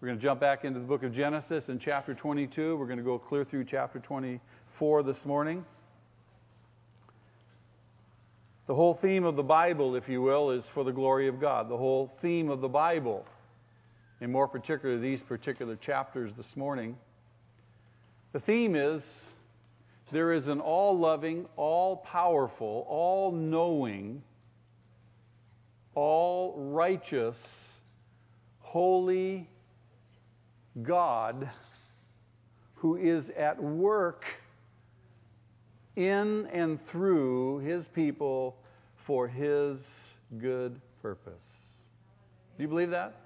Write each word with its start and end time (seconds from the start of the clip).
We're 0.00 0.08
going 0.08 0.18
to 0.18 0.24
jump 0.24 0.40
back 0.40 0.64
into 0.64 0.80
the 0.80 0.86
book 0.86 1.02
of 1.02 1.12
Genesis 1.12 1.64
in 1.68 1.78
chapter 1.78 2.14
22. 2.14 2.74
We're 2.74 2.86
going 2.86 2.96
to 2.96 3.04
go 3.04 3.18
clear 3.18 3.44
through 3.44 3.66
chapter 3.66 3.98
24 3.98 5.02
this 5.02 5.18
morning. 5.26 5.62
The 8.66 8.74
whole 8.74 8.98
theme 9.02 9.24
of 9.24 9.36
the 9.36 9.42
Bible, 9.42 9.96
if 9.96 10.08
you 10.08 10.22
will, 10.22 10.52
is 10.52 10.64
for 10.72 10.84
the 10.84 10.90
glory 10.90 11.28
of 11.28 11.38
God. 11.38 11.68
The 11.68 11.76
whole 11.76 12.10
theme 12.22 12.48
of 12.48 12.62
the 12.62 12.68
Bible, 12.68 13.26
and 14.22 14.32
more 14.32 14.48
particularly 14.48 15.02
these 15.02 15.20
particular 15.28 15.76
chapters 15.76 16.32
this 16.34 16.56
morning, 16.56 16.96
the 18.32 18.40
theme 18.40 18.76
is 18.76 19.02
there 20.12 20.32
is 20.32 20.48
an 20.48 20.60
all 20.60 20.98
loving, 20.98 21.44
all 21.56 21.98
powerful, 21.98 22.86
all 22.88 23.32
knowing, 23.32 24.22
all 25.94 26.54
righteous, 26.72 27.36
holy 28.60 29.46
God 30.82 31.50
who 32.74 32.96
is 32.96 33.24
at 33.36 33.62
work 33.62 34.24
in 35.96 36.46
and 36.52 36.78
through 36.90 37.58
his 37.58 37.86
people 37.94 38.56
for 39.06 39.28
his 39.28 39.78
good 40.38 40.80
purpose. 41.02 41.42
Do 42.56 42.62
you 42.62 42.68
believe 42.68 42.90
that? 42.90 43.16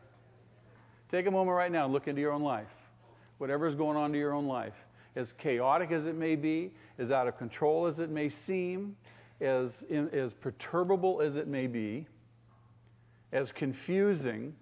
Take 1.10 1.26
a 1.26 1.30
moment 1.30 1.56
right 1.56 1.70
now 1.70 1.84
and 1.84 1.92
look 1.92 2.08
into 2.08 2.20
your 2.20 2.32
own 2.32 2.42
life. 2.42 2.66
Whatever 3.38 3.68
is 3.68 3.74
going 3.74 3.96
on 3.96 4.14
in 4.14 4.18
your 4.18 4.32
own 4.32 4.46
life, 4.46 4.72
as 5.14 5.28
chaotic 5.38 5.92
as 5.92 6.04
it 6.04 6.16
may 6.16 6.34
be, 6.34 6.72
as 6.98 7.10
out 7.10 7.28
of 7.28 7.38
control 7.38 7.86
as 7.86 7.98
it 7.98 8.10
may 8.10 8.30
seem, 8.46 8.96
as, 9.40 9.70
in, 9.90 10.08
as 10.10 10.32
perturbable 10.34 11.20
as 11.20 11.36
it 11.36 11.46
may 11.46 11.66
be, 11.66 12.06
as 13.32 13.50
confusing, 13.52 14.54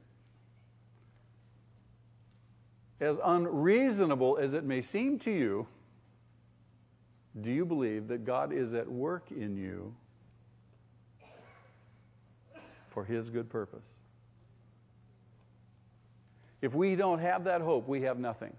as 3.02 3.16
unreasonable 3.24 4.38
as 4.41 4.55
it 4.55 4.65
may 4.65 4.80
seem 4.80 5.19
to 5.19 5.30
you, 5.30 5.66
do 7.40 7.51
you 7.51 7.65
believe 7.65 8.09
that 8.09 8.24
God 8.24 8.52
is 8.52 8.74
at 8.74 8.88
work 8.90 9.24
in 9.30 9.57
you 9.57 9.93
for 12.95 13.04
His 13.04 13.29
good 13.29 13.51
purpose? 13.51 13.82
If 16.60 16.73
we 16.74 16.95
don't 16.95 17.18
have 17.18 17.45
that 17.45 17.60
hope, 17.60 17.88
we 17.88 18.02
have 18.02 18.21
nothing. 18.21 18.52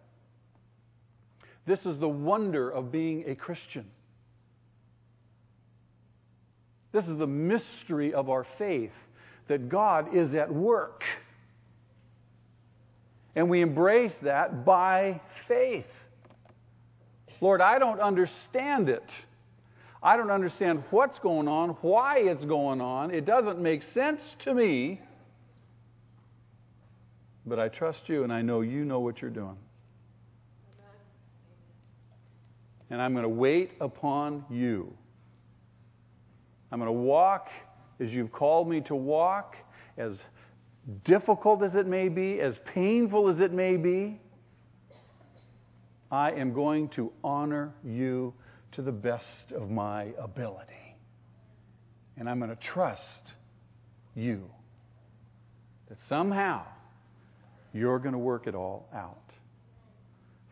This 1.66 1.80
is 1.86 1.98
the 2.00 2.10
wonder 2.10 2.70
of 2.70 2.92
being 2.92 3.24
a 3.28 3.36
Christian. 3.36 3.86
This 6.92 7.06
is 7.06 7.18
the 7.18 7.28
mystery 7.28 8.14
of 8.14 8.30
our 8.30 8.46
faith 8.58 8.92
that 9.48 9.70
God 9.70 10.14
is 10.14 10.34
at 10.36 10.54
work. 10.54 11.04
And 13.36 13.50
we 13.50 13.62
embrace 13.62 14.14
that 14.22 14.66
by 14.66 15.22
faith. 15.48 15.86
Lord, 17.42 17.62
I 17.62 17.80
don't 17.80 18.00
understand 18.00 18.90
it. 18.90 19.04
I 20.02 20.18
don't 20.18 20.32
understand 20.32 20.84
what's 20.92 21.18
going 21.20 21.48
on, 21.48 21.70
why 21.82 22.20
it's 22.20 22.46
going 22.46 22.80
on. 22.80 23.12
It 23.12 23.26
doesn't 23.26 23.60
make 23.60 23.84
sense 23.94 24.22
to 24.44 24.54
me. 24.54 25.02
But 27.46 27.60
I 27.60 27.68
trust 27.68 28.08
you 28.08 28.24
and 28.24 28.32
I 28.32 28.42
know 28.42 28.62
you 28.62 28.86
know 28.86 29.00
what 29.00 29.22
you're 29.22 29.32
doing. 29.32 29.58
And 32.90 33.02
I'm 33.02 33.14
going 33.14 33.24
to 33.24 33.30
wait 33.30 33.72
upon 33.82 34.46
you. 34.50 34.94
I'm 36.72 36.80
going 36.80 36.88
to 36.88 36.92
walk 36.92 37.50
as 38.00 38.12
you've 38.12 38.32
called 38.32 38.70
me 38.70 38.82
to 38.82 38.96
walk, 38.96 39.56
as 39.98 40.14
difficult 41.06 41.64
as 41.64 41.76
it 41.76 41.88
may 41.88 42.10
be, 42.10 42.40
as 42.40 42.58
painful 42.74 43.30
as 43.30 43.40
it 43.40 43.54
may 43.54 43.78
be, 43.78 44.20
I 46.12 46.32
am 46.32 46.54
going 46.54 46.90
to 46.90 47.12
honor 47.24 47.74
you 47.84 48.34
to 48.74 48.82
the 48.82 48.92
best 48.92 49.52
of 49.56 49.70
my 49.70 50.14
ability. 50.20 50.74
And 52.18 52.30
I'm 52.30 52.40
going 52.40 52.52
to 52.52 52.62
trust 52.62 53.34
you 54.16 54.44
that 55.90 55.98
somehow 56.08 56.64
you're 57.74 58.00
going 58.00 58.14
to 58.14 58.20
work 58.20 58.46
it 58.46 58.54
all 58.54 58.88
out 58.94 59.18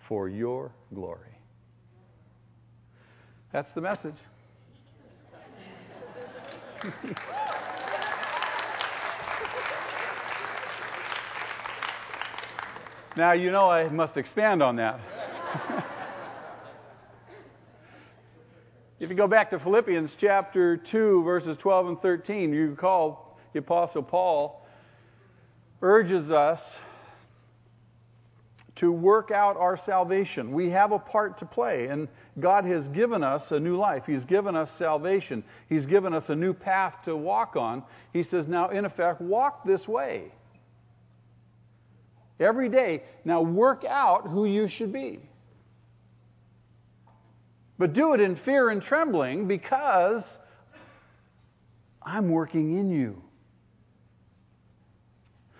for 0.07 0.27
your 0.27 0.71
glory. 0.93 1.37
That's 3.53 3.69
the 3.75 3.81
message. 3.81 4.15
Now, 13.17 13.33
you 13.33 13.51
know 13.51 13.69
I 13.69 13.89
must 13.89 14.15
expand 14.15 14.63
on 14.63 14.77
that. 14.77 14.97
if 19.01 19.09
you 19.09 19.15
go 19.17 19.27
back 19.27 19.49
to 19.49 19.59
Philippians 19.59 20.11
chapter 20.17 20.77
2, 20.77 21.21
verses 21.25 21.57
12 21.61 21.87
and 21.87 22.01
13, 22.01 22.53
you 22.53 22.69
recall 22.69 23.37
the 23.51 23.59
Apostle 23.59 24.03
Paul 24.03 24.65
urges 25.81 26.31
us 26.31 26.61
to 28.77 28.93
work 28.93 29.29
out 29.29 29.57
our 29.57 29.77
salvation. 29.85 30.53
We 30.53 30.69
have 30.69 30.93
a 30.93 30.99
part 30.99 31.37
to 31.39 31.45
play, 31.45 31.87
and 31.87 32.07
God 32.39 32.63
has 32.63 32.87
given 32.87 33.25
us 33.25 33.43
a 33.51 33.59
new 33.59 33.75
life. 33.75 34.03
He's 34.07 34.23
given 34.23 34.55
us 34.55 34.69
salvation. 34.79 35.43
He's 35.67 35.85
given 35.85 36.13
us 36.13 36.23
a 36.29 36.35
new 36.35 36.53
path 36.53 36.95
to 37.03 37.17
walk 37.17 37.57
on. 37.57 37.83
He 38.13 38.23
says, 38.23 38.47
now, 38.47 38.69
in 38.69 38.85
effect, 38.85 39.19
walk 39.19 39.65
this 39.65 39.85
way. 39.85 40.31
Every 42.41 42.69
day. 42.69 43.03
Now 43.23 43.41
work 43.41 43.85
out 43.85 44.27
who 44.27 44.45
you 44.45 44.67
should 44.67 44.91
be. 44.91 45.19
But 47.77 47.93
do 47.93 48.13
it 48.13 48.19
in 48.19 48.35
fear 48.35 48.69
and 48.69 48.81
trembling 48.81 49.47
because 49.47 50.23
I'm 52.01 52.29
working 52.29 52.77
in 52.77 52.91
you. 52.91 53.21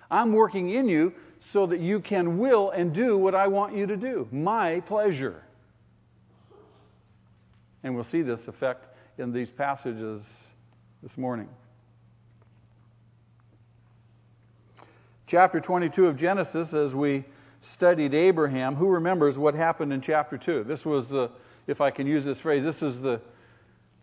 I'm 0.10 0.34
working 0.34 0.70
in 0.70 0.88
you 0.88 1.14
so 1.54 1.66
that 1.68 1.80
you 1.80 2.00
can 2.00 2.38
will 2.38 2.72
and 2.72 2.94
do 2.94 3.18
what 3.18 3.34
I 3.34 3.48
want 3.48 3.76
you 3.76 3.88
to 3.88 3.98
do. 3.98 4.28
My 4.32 4.82
pleasure. 4.82 5.42
And 7.84 7.96
we'll 7.96 8.08
see 8.12 8.22
this 8.22 8.42
effect 8.48 8.86
in 9.18 9.32
these 9.32 9.50
passages 9.50 10.22
this 11.02 11.18
morning. 11.18 11.48
Chapter 15.32 15.62
22 15.62 16.08
of 16.08 16.18
Genesis, 16.18 16.74
as 16.74 16.94
we 16.94 17.24
studied 17.62 18.14
Abraham, 18.14 18.76
who 18.76 18.90
remembers 18.90 19.38
what 19.38 19.54
happened 19.54 19.94
in 19.94 20.02
chapter 20.02 20.38
2? 20.38 20.66
This 20.66 20.84
was 20.84 21.08
the, 21.08 21.32
if 21.68 21.80
I 21.80 21.90
can 21.90 22.06
use 22.06 22.26
this 22.26 22.38
phrase, 22.42 22.66
this 22.66 22.82
is 22.82 23.02
the, 23.02 23.22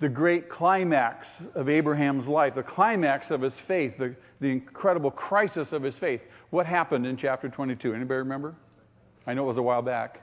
the 0.00 0.09
great 0.09 0.49
climax 0.49 1.28
of 1.55 1.69
Abraham's 1.69 2.27
life, 2.27 2.55
the 2.55 2.62
climax 2.62 3.27
of 3.28 3.43
his 3.43 3.53
faith, 3.67 3.93
the, 3.99 4.17
the 4.41 4.47
incredible 4.47 5.11
crisis 5.11 5.69
of 5.72 5.83
his 5.83 5.94
faith. 5.99 6.22
What 6.49 6.65
happened 6.65 7.06
in 7.06 7.19
chapter 7.19 7.50
22? 7.50 7.93
Anybody 7.93 8.21
remember? 8.21 8.55
I 9.27 9.34
know 9.34 9.43
it 9.44 9.49
was 9.49 9.59
a 9.59 9.62
while 9.62 9.83
back. 9.83 10.22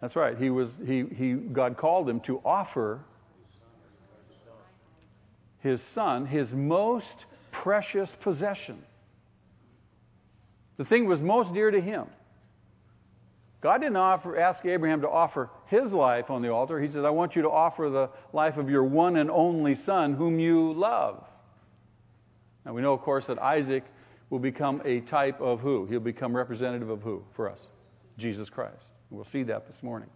That's 0.00 0.16
right. 0.16 0.38
He 0.38 0.48
was, 0.48 0.70
he, 0.86 1.04
he, 1.14 1.34
God 1.34 1.76
called 1.76 2.08
him 2.08 2.20
to 2.20 2.40
offer 2.46 3.00
his 5.60 5.80
son, 5.94 6.24
his 6.24 6.48
most 6.50 7.26
precious 7.64 8.10
possession. 8.22 8.78
The 10.76 10.84
thing 10.84 11.06
was 11.06 11.20
most 11.20 11.54
dear 11.54 11.70
to 11.70 11.80
him. 11.80 12.04
God 13.62 13.78
didn't 13.78 13.96
offer, 13.96 14.38
ask 14.38 14.62
Abraham 14.66 15.00
to 15.00 15.08
offer 15.08 15.48
his 15.68 15.90
life 15.90 16.28
on 16.28 16.42
the 16.42 16.52
altar. 16.52 16.78
He 16.78 16.88
says, 16.88 17.04
I 17.06 17.10
want 17.10 17.34
you 17.34 17.40
to 17.42 17.50
offer 17.50 17.88
the 17.88 18.10
life 18.36 18.58
of 18.58 18.68
your 18.68 18.84
one 18.84 19.16
and 19.16 19.30
only 19.30 19.76
son, 19.86 20.12
whom 20.12 20.38
you 20.38 20.74
love. 20.74 21.24
Now, 22.66 22.74
we 22.74 22.82
know, 22.82 22.92
of 22.92 23.00
course, 23.00 23.24
that 23.28 23.38
Isaac 23.38 23.84
will 24.28 24.38
become 24.38 24.82
a 24.84 25.00
type 25.00 25.40
of 25.40 25.60
who? 25.60 25.86
He'll 25.86 26.00
become 26.00 26.36
representative 26.36 26.90
of 26.90 27.00
who 27.00 27.24
for 27.34 27.48
us? 27.48 27.58
Jesus 28.18 28.50
Christ. 28.50 28.82
We'll 29.08 29.26
see 29.32 29.42
that 29.44 29.66
this 29.66 29.82
morning. 29.82 30.10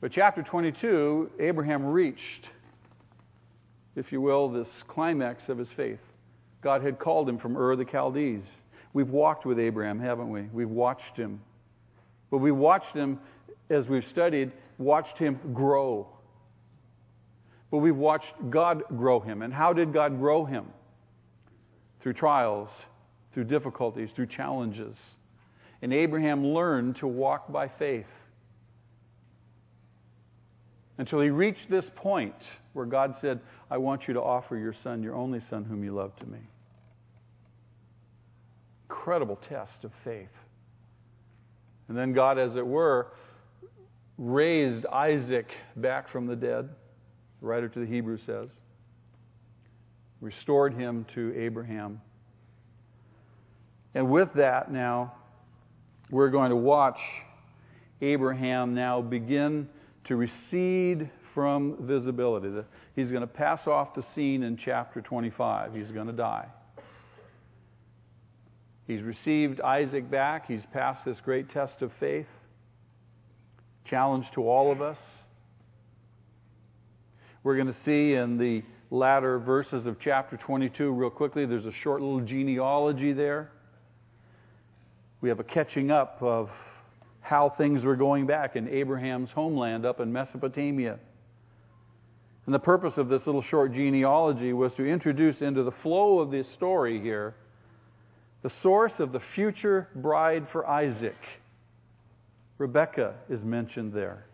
But 0.00 0.12
chapter 0.12 0.42
22, 0.42 1.32
Abraham 1.40 1.84
reached 1.84 2.46
if 3.96 4.12
you 4.12 4.20
will, 4.20 4.50
this 4.50 4.68
climax 4.88 5.48
of 5.48 5.58
his 5.58 5.68
faith. 5.76 6.00
God 6.62 6.82
had 6.82 6.98
called 6.98 7.28
him 7.28 7.38
from 7.38 7.56
Ur 7.56 7.76
the 7.76 7.84
Chaldees. 7.84 8.44
We've 8.92 9.08
walked 9.08 9.46
with 9.46 9.58
Abraham, 9.58 10.00
haven't 10.00 10.30
we? 10.30 10.42
We've 10.52 10.68
watched 10.68 11.16
him. 11.16 11.40
But 12.30 12.38
we 12.38 12.52
watched 12.52 12.94
him, 12.94 13.18
as 13.68 13.86
we've 13.88 14.04
studied, 14.10 14.52
watched 14.78 15.18
him 15.18 15.38
grow. 15.52 16.08
But 17.70 17.78
we've 17.78 17.96
watched 17.96 18.32
God 18.50 18.82
grow 18.96 19.20
him. 19.20 19.42
And 19.42 19.52
how 19.52 19.72
did 19.72 19.92
God 19.92 20.18
grow 20.18 20.44
him? 20.44 20.66
Through 22.02 22.14
trials, 22.14 22.68
through 23.32 23.44
difficulties, 23.44 24.10
through 24.14 24.26
challenges. 24.26 24.96
And 25.82 25.92
Abraham 25.92 26.46
learned 26.46 26.96
to 26.96 27.06
walk 27.06 27.50
by 27.50 27.68
faith 27.68 28.06
until 30.98 31.20
he 31.20 31.30
reached 31.30 31.70
this 31.70 31.86
point 31.96 32.34
where 32.72 32.86
God 32.86 33.14
said, 33.20 33.40
I 33.70 33.78
want 33.78 34.06
you 34.06 34.14
to 34.14 34.22
offer 34.22 34.56
your 34.56 34.74
son, 34.82 35.02
your 35.02 35.14
only 35.14 35.40
son, 35.40 35.64
whom 35.64 35.82
you 35.82 35.92
love, 35.92 36.14
to 36.16 36.26
me. 36.26 36.38
incredible 38.90 39.38
test 39.48 39.84
of 39.84 39.92
faith. 40.04 40.28
And 41.88 41.96
then 41.96 42.12
God, 42.12 42.38
as 42.38 42.56
it 42.56 42.66
were, 42.66 43.08
raised 44.18 44.84
Isaac 44.86 45.46
back 45.76 46.08
from 46.10 46.26
the 46.26 46.36
dead, 46.36 46.68
the 47.40 47.46
writer 47.46 47.68
to 47.68 47.78
the 47.80 47.86
Hebrews 47.86 48.20
says, 48.26 48.48
restored 50.20 50.74
him 50.74 51.06
to 51.14 51.34
Abraham. 51.36 52.00
And 53.94 54.10
with 54.10 54.28
that, 54.34 54.70
now, 54.70 55.14
we're 56.10 56.30
going 56.30 56.50
to 56.50 56.56
watch 56.56 56.98
Abraham 58.02 58.74
now 58.74 59.00
begin 59.00 59.68
to 60.04 60.16
recede 60.16 61.10
from 61.40 61.74
visibility. 61.80 62.50
He's 62.94 63.10
going 63.10 63.22
to 63.22 63.26
pass 63.26 63.66
off 63.66 63.94
the 63.94 64.04
scene 64.14 64.42
in 64.42 64.58
chapter 64.58 65.00
25. 65.00 65.72
He's 65.72 65.90
going 65.90 66.08
to 66.08 66.12
die. 66.12 66.44
He's 68.86 69.00
received 69.00 69.58
Isaac 69.62 70.10
back. 70.10 70.44
He's 70.46 70.60
passed 70.74 71.06
this 71.06 71.16
great 71.24 71.48
test 71.48 71.80
of 71.80 71.92
faith. 71.98 72.26
Challenge 73.86 74.26
to 74.34 74.46
all 74.46 74.70
of 74.70 74.82
us. 74.82 74.98
We're 77.42 77.56
going 77.56 77.68
to 77.68 77.80
see 77.86 78.12
in 78.12 78.36
the 78.36 78.62
latter 78.90 79.38
verses 79.38 79.86
of 79.86 79.96
chapter 79.98 80.36
22, 80.36 80.92
real 80.92 81.08
quickly, 81.08 81.46
there's 81.46 81.64
a 81.64 81.72
short 81.82 82.02
little 82.02 82.20
genealogy 82.20 83.14
there. 83.14 83.50
We 85.22 85.30
have 85.30 85.40
a 85.40 85.44
catching 85.44 85.90
up 85.90 86.18
of 86.20 86.50
how 87.22 87.54
things 87.56 87.82
were 87.82 87.96
going 87.96 88.26
back 88.26 88.56
in 88.56 88.68
Abraham's 88.68 89.30
homeland 89.30 89.86
up 89.86 90.00
in 90.00 90.12
Mesopotamia. 90.12 90.98
And 92.50 92.54
the 92.56 92.58
purpose 92.58 92.94
of 92.96 93.08
this 93.08 93.24
little 93.26 93.42
short 93.42 93.74
genealogy 93.74 94.52
was 94.52 94.72
to 94.72 94.84
introduce 94.84 95.40
into 95.40 95.62
the 95.62 95.70
flow 95.84 96.18
of 96.18 96.32
this 96.32 96.52
story 96.54 97.00
here 97.00 97.36
the 98.42 98.50
source 98.60 98.94
of 98.98 99.12
the 99.12 99.20
future 99.36 99.86
bride 99.94 100.48
for 100.50 100.66
Isaac. 100.66 101.14
Rebecca 102.58 103.14
is 103.28 103.44
mentioned 103.44 103.92
there. 103.92 104.24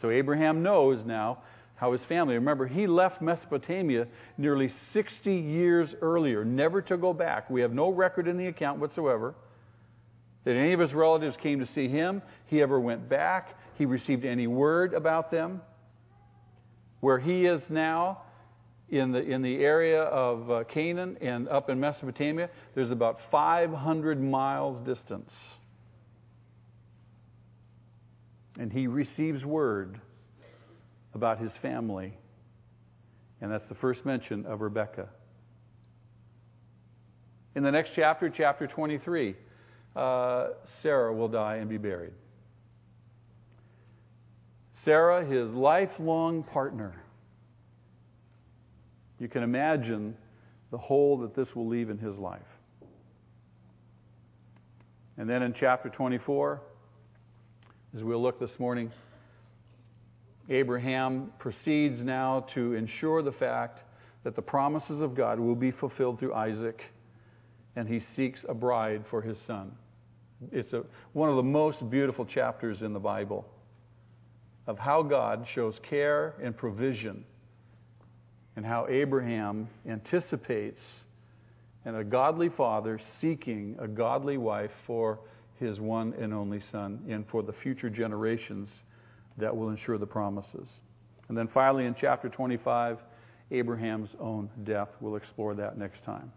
So 0.00 0.10
Abraham 0.10 0.62
knows 0.62 1.04
now 1.04 1.38
how 1.74 1.90
his 1.90 2.02
family, 2.04 2.36
remember, 2.36 2.68
he 2.68 2.86
left 2.86 3.20
Mesopotamia 3.20 4.06
nearly 4.38 4.70
60 4.92 5.34
years 5.34 5.92
earlier, 6.02 6.44
never 6.44 6.80
to 6.82 6.96
go 6.96 7.12
back. 7.12 7.50
We 7.50 7.62
have 7.62 7.72
no 7.72 7.88
record 7.88 8.28
in 8.28 8.38
the 8.38 8.46
account 8.46 8.78
whatsoever 8.78 9.34
that 10.44 10.54
any 10.54 10.72
of 10.72 10.78
his 10.78 10.92
relatives 10.92 11.36
came 11.42 11.58
to 11.58 11.66
see 11.66 11.88
him. 11.88 12.22
He 12.46 12.62
ever 12.62 12.78
went 12.78 13.08
back. 13.08 13.56
He 13.76 13.86
received 13.86 14.24
any 14.24 14.46
word 14.46 14.94
about 14.94 15.32
them. 15.32 15.62
Where 17.02 17.18
he 17.18 17.46
is 17.46 17.60
now, 17.68 18.22
in 18.88 19.10
the, 19.10 19.18
in 19.18 19.42
the 19.42 19.56
area 19.56 20.02
of 20.02 20.48
uh, 20.48 20.62
Canaan 20.72 21.16
and 21.20 21.48
up 21.48 21.68
in 21.68 21.80
Mesopotamia, 21.80 22.48
there's 22.76 22.92
about 22.92 23.18
500 23.32 24.22
miles 24.22 24.80
distance. 24.86 25.32
And 28.56 28.72
he 28.72 28.86
receives 28.86 29.44
word 29.44 30.00
about 31.12 31.40
his 31.40 31.50
family. 31.60 32.16
And 33.40 33.50
that's 33.50 33.68
the 33.68 33.74
first 33.74 34.06
mention 34.06 34.46
of 34.46 34.60
Rebekah. 34.60 35.08
In 37.56 37.64
the 37.64 37.72
next 37.72 37.90
chapter, 37.96 38.30
chapter 38.30 38.68
23, 38.68 39.34
uh, 39.96 40.46
Sarah 40.84 41.12
will 41.12 41.26
die 41.26 41.56
and 41.56 41.68
be 41.68 41.78
buried. 41.78 42.12
Sarah, 44.84 45.24
his 45.24 45.52
lifelong 45.52 46.42
partner. 46.42 46.94
You 49.18 49.28
can 49.28 49.42
imagine 49.42 50.16
the 50.70 50.78
hole 50.78 51.18
that 51.18 51.36
this 51.36 51.54
will 51.54 51.68
leave 51.68 51.90
in 51.90 51.98
his 51.98 52.16
life. 52.16 52.40
And 55.16 55.28
then 55.30 55.42
in 55.42 55.54
chapter 55.54 55.88
24, 55.88 56.60
as 57.94 58.02
we'll 58.02 58.22
look 58.22 58.40
this 58.40 58.58
morning, 58.58 58.90
Abraham 60.48 61.32
proceeds 61.38 62.02
now 62.02 62.46
to 62.54 62.74
ensure 62.74 63.22
the 63.22 63.32
fact 63.32 63.80
that 64.24 64.34
the 64.34 64.42
promises 64.42 65.00
of 65.00 65.14
God 65.14 65.38
will 65.38 65.54
be 65.54 65.70
fulfilled 65.70 66.18
through 66.18 66.34
Isaac, 66.34 66.82
and 67.76 67.86
he 67.86 68.00
seeks 68.16 68.44
a 68.48 68.54
bride 68.54 69.04
for 69.10 69.22
his 69.22 69.38
son. 69.46 69.72
It's 70.50 70.72
a, 70.72 70.82
one 71.12 71.28
of 71.28 71.36
the 71.36 71.42
most 71.42 71.88
beautiful 71.88 72.24
chapters 72.24 72.82
in 72.82 72.92
the 72.92 73.00
Bible 73.00 73.46
of 74.66 74.78
how 74.78 75.02
God 75.02 75.46
shows 75.54 75.78
care 75.88 76.34
and 76.42 76.56
provision 76.56 77.24
and 78.56 78.64
how 78.64 78.86
Abraham 78.88 79.68
anticipates 79.88 80.80
and 81.84 81.96
a 81.96 82.04
godly 82.04 82.48
father 82.48 83.00
seeking 83.20 83.76
a 83.80 83.88
godly 83.88 84.36
wife 84.36 84.70
for 84.86 85.18
his 85.58 85.80
one 85.80 86.14
and 86.20 86.32
only 86.32 86.60
son 86.70 87.00
and 87.08 87.24
for 87.30 87.42
the 87.42 87.52
future 87.62 87.90
generations 87.90 88.68
that 89.38 89.56
will 89.56 89.70
ensure 89.70 89.98
the 89.98 90.06
promises. 90.06 90.70
And 91.28 91.36
then 91.36 91.48
finally, 91.52 91.86
in 91.86 91.94
chapter 91.98 92.28
25, 92.28 92.98
Abraham's 93.50 94.10
own 94.20 94.50
death. 94.64 94.88
We'll 95.00 95.16
explore 95.16 95.54
that 95.54 95.78
next 95.78 96.04
time. 96.04 96.32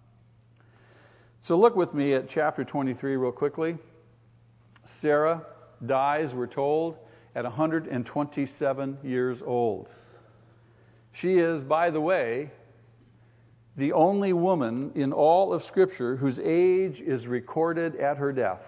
So 1.44 1.57
look 1.57 1.75
with 1.75 1.94
me 1.94 2.13
at 2.13 2.30
chapter 2.33 2.63
23 2.63 3.18
real 3.18 3.31
quickly. 3.31 3.78
Sarah 5.01 5.44
dies, 5.86 6.33
we're 6.33 6.48
told, 6.48 6.98
at 7.35 7.43
127 7.43 8.97
years 9.03 9.39
old. 9.45 9.87
She 11.11 11.33
is, 11.33 11.63
by 11.63 11.89
the 11.91 12.01
way, 12.01 12.51
the 13.77 13.91
only 13.91 14.31
woman 14.31 14.91
in 14.95 15.11
all 15.11 15.53
of 15.53 15.61
Scripture 15.63 16.15
whose 16.15 16.39
age 16.39 17.01
is 17.01 17.27
recorded 17.27 17.97
at 17.97 18.17
her 18.17 18.31
death. 18.31 18.61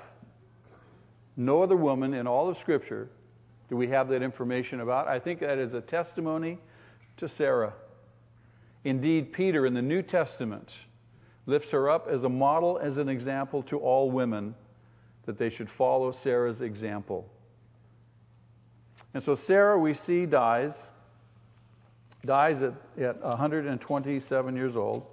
No 1.37 1.63
other 1.63 1.77
woman 1.77 2.13
in 2.13 2.27
all 2.27 2.49
of 2.49 2.57
Scripture 2.57 3.09
do 3.69 3.77
we 3.77 3.87
have 3.89 4.09
that 4.09 4.21
information 4.21 4.81
about. 4.81 5.07
I 5.07 5.19
think 5.19 5.39
that 5.39 5.57
is 5.57 5.73
a 5.73 5.81
testimony 5.81 6.57
to 7.17 7.29
Sarah. 7.37 7.73
Indeed, 8.83 9.33
Peter 9.33 9.65
in 9.65 9.73
the 9.73 9.81
New 9.81 10.01
Testament 10.01 10.69
lifts 11.45 11.71
her 11.71 11.89
up 11.89 12.07
as 12.09 12.23
a 12.23 12.29
model, 12.29 12.79
as 12.81 12.97
an 12.97 13.07
example 13.07 13.63
to 13.63 13.77
all 13.77 14.11
women, 14.11 14.55
that 15.25 15.37
they 15.37 15.49
should 15.49 15.69
follow 15.77 16.13
Sarah's 16.23 16.61
example. 16.61 17.29
And 19.17 19.25
so 19.25 19.35
Sarah, 19.47 19.79
we 19.79 19.95
see, 20.05 20.27
dies 20.27 20.73
dies 22.23 22.61
at, 22.61 22.73
at 23.03 23.19
127 23.19 24.55
years 24.55 24.75
old. 24.75 25.07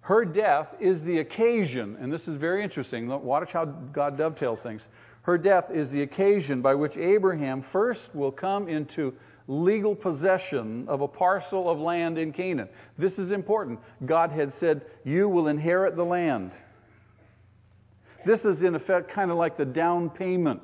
Her 0.00 0.24
death 0.24 0.68
is 0.80 1.02
the 1.02 1.18
occasion, 1.18 1.96
and 2.00 2.12
this 2.12 2.20
is 2.28 2.38
very 2.38 2.62
interesting. 2.62 3.08
Watch 3.08 3.48
how 3.52 3.64
God 3.64 4.16
dovetails 4.16 4.60
things. 4.62 4.82
Her 5.22 5.36
death 5.36 5.64
is 5.74 5.90
the 5.90 6.02
occasion 6.02 6.62
by 6.62 6.76
which 6.76 6.96
Abraham 6.96 7.64
first 7.72 8.00
will 8.14 8.30
come 8.30 8.68
into 8.68 9.12
legal 9.48 9.96
possession 9.96 10.86
of 10.86 11.00
a 11.00 11.08
parcel 11.08 11.68
of 11.68 11.78
land 11.80 12.16
in 12.16 12.32
Canaan. 12.32 12.68
This 12.96 13.14
is 13.14 13.32
important. 13.32 13.80
God 14.06 14.30
had 14.30 14.52
said, 14.60 14.82
You 15.02 15.28
will 15.28 15.48
inherit 15.48 15.96
the 15.96 16.04
land. 16.04 16.52
This 18.24 18.38
is, 18.40 18.62
in 18.62 18.76
effect, 18.76 19.10
kind 19.12 19.32
of 19.32 19.36
like 19.36 19.56
the 19.56 19.64
down 19.64 20.10
payment, 20.10 20.62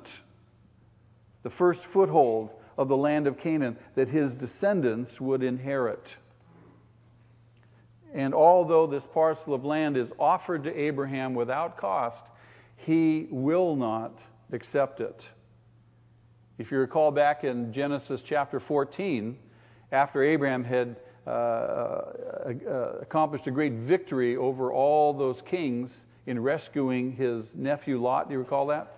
the 1.44 1.50
first 1.50 1.80
foothold 1.92 2.50
of 2.76 2.88
the 2.88 2.96
land 2.96 3.28
of 3.28 3.38
Canaan 3.38 3.76
that 3.94 4.08
his 4.08 4.34
descendants 4.34 5.20
would 5.20 5.44
inherit. 5.44 6.02
And 8.12 8.34
although 8.34 8.86
this 8.86 9.04
parcel 9.12 9.54
of 9.54 9.64
land 9.64 9.96
is 9.96 10.08
offered 10.18 10.64
to 10.64 10.76
Abraham 10.76 11.34
without 11.34 11.76
cost, 11.76 12.22
he 12.76 13.28
will 13.30 13.76
not 13.76 14.18
accept 14.52 15.00
it. 15.00 15.22
If 16.58 16.70
you 16.70 16.78
recall 16.78 17.10
back 17.10 17.44
in 17.44 17.72
Genesis 17.72 18.20
chapter 18.28 18.60
14, 18.60 19.36
after 19.90 20.22
Abraham 20.22 20.64
had 20.64 20.96
uh, 21.26 21.30
uh, 21.30 22.02
uh, 22.68 22.72
accomplished 23.00 23.46
a 23.46 23.50
great 23.50 23.72
victory 23.72 24.36
over 24.36 24.72
all 24.72 25.12
those 25.12 25.42
kings 25.50 25.92
in 26.26 26.40
rescuing 26.40 27.12
his 27.12 27.46
nephew 27.54 28.00
Lot, 28.00 28.28
do 28.28 28.34
you 28.34 28.38
recall 28.38 28.68
that? 28.68 28.92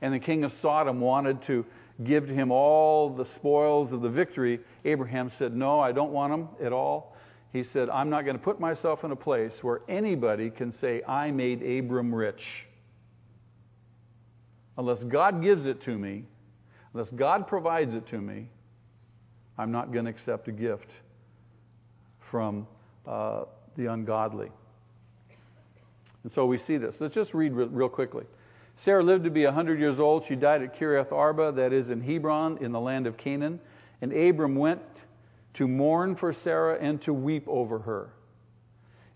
And 0.00 0.14
the 0.14 0.18
king 0.18 0.44
of 0.44 0.52
Sodom 0.62 1.00
wanted 1.00 1.42
to 1.46 1.64
give 2.02 2.26
to 2.26 2.34
him 2.34 2.50
all 2.50 3.14
the 3.14 3.24
spoils 3.36 3.92
of 3.92 4.00
the 4.00 4.08
victory, 4.08 4.60
Abraham 4.84 5.30
said, 5.38 5.54
No, 5.54 5.78
I 5.80 5.92
don't 5.92 6.10
want 6.10 6.32
them 6.32 6.48
at 6.64 6.72
all. 6.72 7.14
He 7.52 7.62
said, 7.62 7.88
I'm 7.88 8.10
not 8.10 8.24
going 8.24 8.36
to 8.36 8.42
put 8.42 8.58
myself 8.58 9.04
in 9.04 9.12
a 9.12 9.16
place 9.16 9.52
where 9.62 9.80
anybody 9.88 10.50
can 10.50 10.72
say, 10.80 11.02
I 11.04 11.30
made 11.30 11.62
Abram 11.62 12.12
rich. 12.12 12.42
Unless 14.76 15.04
God 15.04 15.40
gives 15.40 15.64
it 15.66 15.82
to 15.84 15.96
me, 15.96 16.24
unless 16.92 17.08
God 17.10 17.46
provides 17.46 17.94
it 17.94 18.08
to 18.08 18.18
me, 18.18 18.48
I'm 19.56 19.70
not 19.70 19.92
going 19.92 20.06
to 20.06 20.10
accept 20.10 20.48
a 20.48 20.52
gift 20.52 20.88
from 22.28 22.66
uh, 23.06 23.44
the 23.76 23.92
ungodly. 23.92 24.50
And 26.24 26.32
so 26.32 26.46
we 26.46 26.58
see 26.58 26.76
this. 26.76 26.96
Let's 26.98 27.14
just 27.14 27.34
read 27.34 27.52
real 27.52 27.88
quickly. 27.88 28.24
Sarah 28.82 29.02
lived 29.02 29.24
to 29.24 29.30
be 29.30 29.44
100 29.44 29.78
years 29.78 30.00
old. 30.00 30.24
She 30.26 30.34
died 30.34 30.62
at 30.62 30.78
Kiriath 30.78 31.12
Arba, 31.12 31.52
that 31.52 31.72
is 31.72 31.90
in 31.90 32.00
Hebron, 32.00 32.58
in 32.58 32.72
the 32.72 32.80
land 32.80 33.06
of 33.06 33.16
Canaan. 33.16 33.60
And 34.02 34.12
Abram 34.12 34.56
went 34.56 34.82
to 35.54 35.68
mourn 35.68 36.16
for 36.16 36.32
Sarah 36.32 36.78
and 36.80 37.00
to 37.02 37.12
weep 37.12 37.44
over 37.46 37.78
her. 37.78 38.10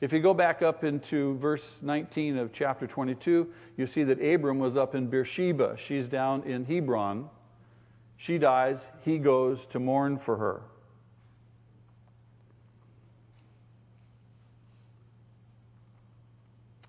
If 0.01 0.13
you 0.13 0.21
go 0.21 0.33
back 0.33 0.63
up 0.63 0.85
into 0.85 1.37
verse 1.39 1.65
19 1.83 2.39
of 2.39 2.53
chapter 2.53 2.87
22, 2.87 3.49
you 3.77 3.87
see 3.89 4.05
that 4.05 4.23
Abram 4.23 4.61
was 4.61 4.77
up 4.77 4.95
in 4.95 5.09
Beersheba. 5.09 5.77
She's 5.89 6.07
down 6.07 6.45
in 6.45 6.65
Hebron. 6.65 7.29
She 8.17 8.39
dies. 8.39 8.79
He 9.03 9.19
goes 9.19 9.59
to 9.73 9.81
mourn 9.81 10.21
for 10.25 10.37
her. 10.37 10.63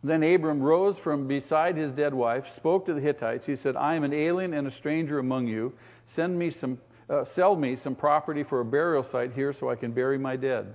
Then 0.03 0.23
Abram 0.23 0.61
rose 0.61 0.95
from 1.03 1.27
beside 1.27 1.75
his 1.75 1.91
dead 1.91 2.13
wife, 2.13 2.45
spoke 2.55 2.85
to 2.85 2.93
the 2.93 3.01
Hittites. 3.01 3.45
He 3.45 3.57
said, 3.57 3.75
I 3.75 3.95
am 3.95 4.03
an 4.03 4.13
alien 4.13 4.53
and 4.53 4.67
a 4.67 4.75
stranger 4.75 5.19
among 5.19 5.47
you. 5.47 5.73
Send 6.15 6.39
me 6.39 6.51
some, 6.61 6.79
uh, 7.09 7.25
sell 7.35 7.55
me 7.55 7.77
some 7.83 7.95
property 7.95 8.43
for 8.43 8.61
a 8.61 8.65
burial 8.65 9.05
site 9.11 9.33
here 9.33 9.53
so 9.59 9.69
I 9.69 9.75
can 9.75 9.91
bury 9.91 10.17
my 10.17 10.37
dead. 10.37 10.73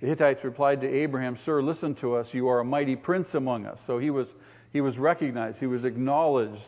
The 0.00 0.06
Hittites 0.06 0.44
replied 0.44 0.82
to 0.82 0.88
Abraham, 0.88 1.36
Sir, 1.44 1.62
listen 1.62 1.96
to 1.96 2.14
us. 2.14 2.28
You 2.32 2.48
are 2.48 2.60
a 2.60 2.64
mighty 2.64 2.94
prince 2.94 3.28
among 3.34 3.66
us. 3.66 3.80
So 3.86 3.98
he 3.98 4.10
was, 4.10 4.28
he 4.72 4.80
was 4.80 4.98
recognized, 4.98 5.58
he 5.58 5.66
was 5.66 5.84
acknowledged 5.84 6.60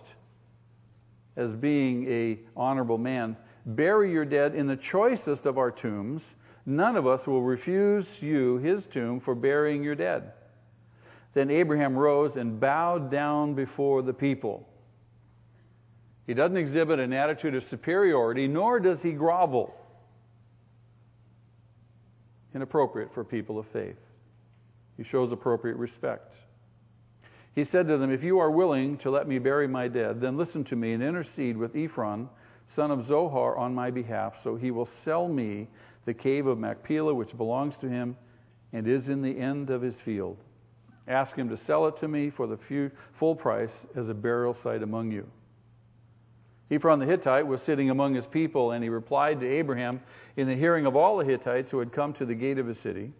as 1.37 1.55
being 1.55 2.11
a 2.11 2.39
honorable 2.59 2.99
man. 2.99 3.37
Bury 3.65 4.11
your 4.11 4.25
dead 4.25 4.55
in 4.57 4.67
the 4.67 4.79
choicest 4.91 5.47
of 5.47 5.57
our 5.57 5.71
tombs. 5.71 6.25
None 6.67 6.97
of 6.97 7.07
us 7.07 7.27
will 7.27 7.43
refuse 7.43 8.07
you 8.19 8.57
his 8.57 8.85
tomb 8.93 9.21
for 9.21 9.35
burying 9.35 9.85
your 9.85 9.95
dead. 9.95 10.33
Then 11.35 11.51
Abraham 11.51 11.97
rose 11.97 12.37
and 12.37 12.59
bowed 12.59 13.11
down 13.11 13.55
before 13.55 14.03
the 14.03 14.13
people. 14.13 14.69
He 16.27 16.35
doesn't 16.35 16.57
exhibit 16.57 16.99
an 16.99 17.13
attitude 17.13 17.55
of 17.55 17.65
superiority, 17.71 18.49
nor 18.49 18.81
does 18.81 19.01
he 19.01 19.13
grovel. 19.13 19.75
Inappropriate 22.55 23.11
for 23.15 23.25
people 23.25 23.59
of 23.59 23.67
faith. 23.73 23.97
He 24.97 25.05
shows 25.05 25.33
appropriate 25.33 25.77
respect. 25.77 26.35
He 27.55 27.65
said 27.65 27.89
to 27.89 27.99
them, 27.99 28.13
If 28.13 28.23
you 28.23 28.39
are 28.39 28.51
willing 28.51 28.99
to 28.99 29.11
let 29.11 29.27
me 29.27 29.39
bury 29.39 29.67
my 29.67 29.89
dead, 29.89 30.21
then 30.21 30.37
listen 30.37 30.65
to 30.65 30.77
me 30.77 30.93
and 30.93 31.03
intercede 31.03 31.57
with 31.57 31.75
Ephron, 31.75 32.29
son 32.77 32.91
of 32.91 33.07
Zohar, 33.07 33.57
on 33.57 33.75
my 33.75 33.91
behalf, 33.91 34.35
so 34.43 34.57
he 34.57 34.71
will 34.71 34.89
sell 35.05 35.29
me 35.29 35.69
the 36.05 36.15
cave 36.15 36.47
of 36.47 36.59
Machpelah, 36.59 37.15
which 37.15 37.37
belongs 37.37 37.75
to 37.81 37.89
him 37.89 38.17
and 38.73 38.87
is 38.87 39.09
in 39.09 39.23
the 39.23 39.39
end 39.39 39.71
of 39.71 39.83
his 39.83 39.95
field. 40.05 40.37
Ask 41.09 41.35
him 41.35 41.49
to 41.49 41.57
sell 41.57 41.87
it 41.87 41.99
to 42.01 42.09
me 42.09 42.31
for 42.37 42.47
the 42.47 42.59
few, 42.69 42.91
full 43.19 43.35
price 43.35 43.73
as 43.97 44.09
a 44.09 44.15
burial 44.15 44.55
site 44.63 44.83
among 44.83 45.11
you. 45.11 45.27
Ephron 46.71 46.99
the 46.99 47.07
Hittite 47.07 47.47
was 47.47 47.63
sitting 47.63 47.89
among 47.89 48.15
his 48.15 48.27
people, 48.27 48.73
and 48.73 48.85
he 48.85 48.91
replied 48.91 49.41
to 49.41 49.47
Abraham 49.47 50.01
in 50.37 50.47
the 50.47 50.55
hearing 50.55 50.85
of 50.85 50.97
all 50.97 51.17
the 51.17 51.25
Hittites 51.25 51.71
who 51.71 51.79
had 51.79 51.93
come 51.93 52.13
to 52.15 52.27
the 52.27 52.35
gate 52.35 52.59
of 52.59 52.67
his 52.67 52.79
city. 52.81 53.13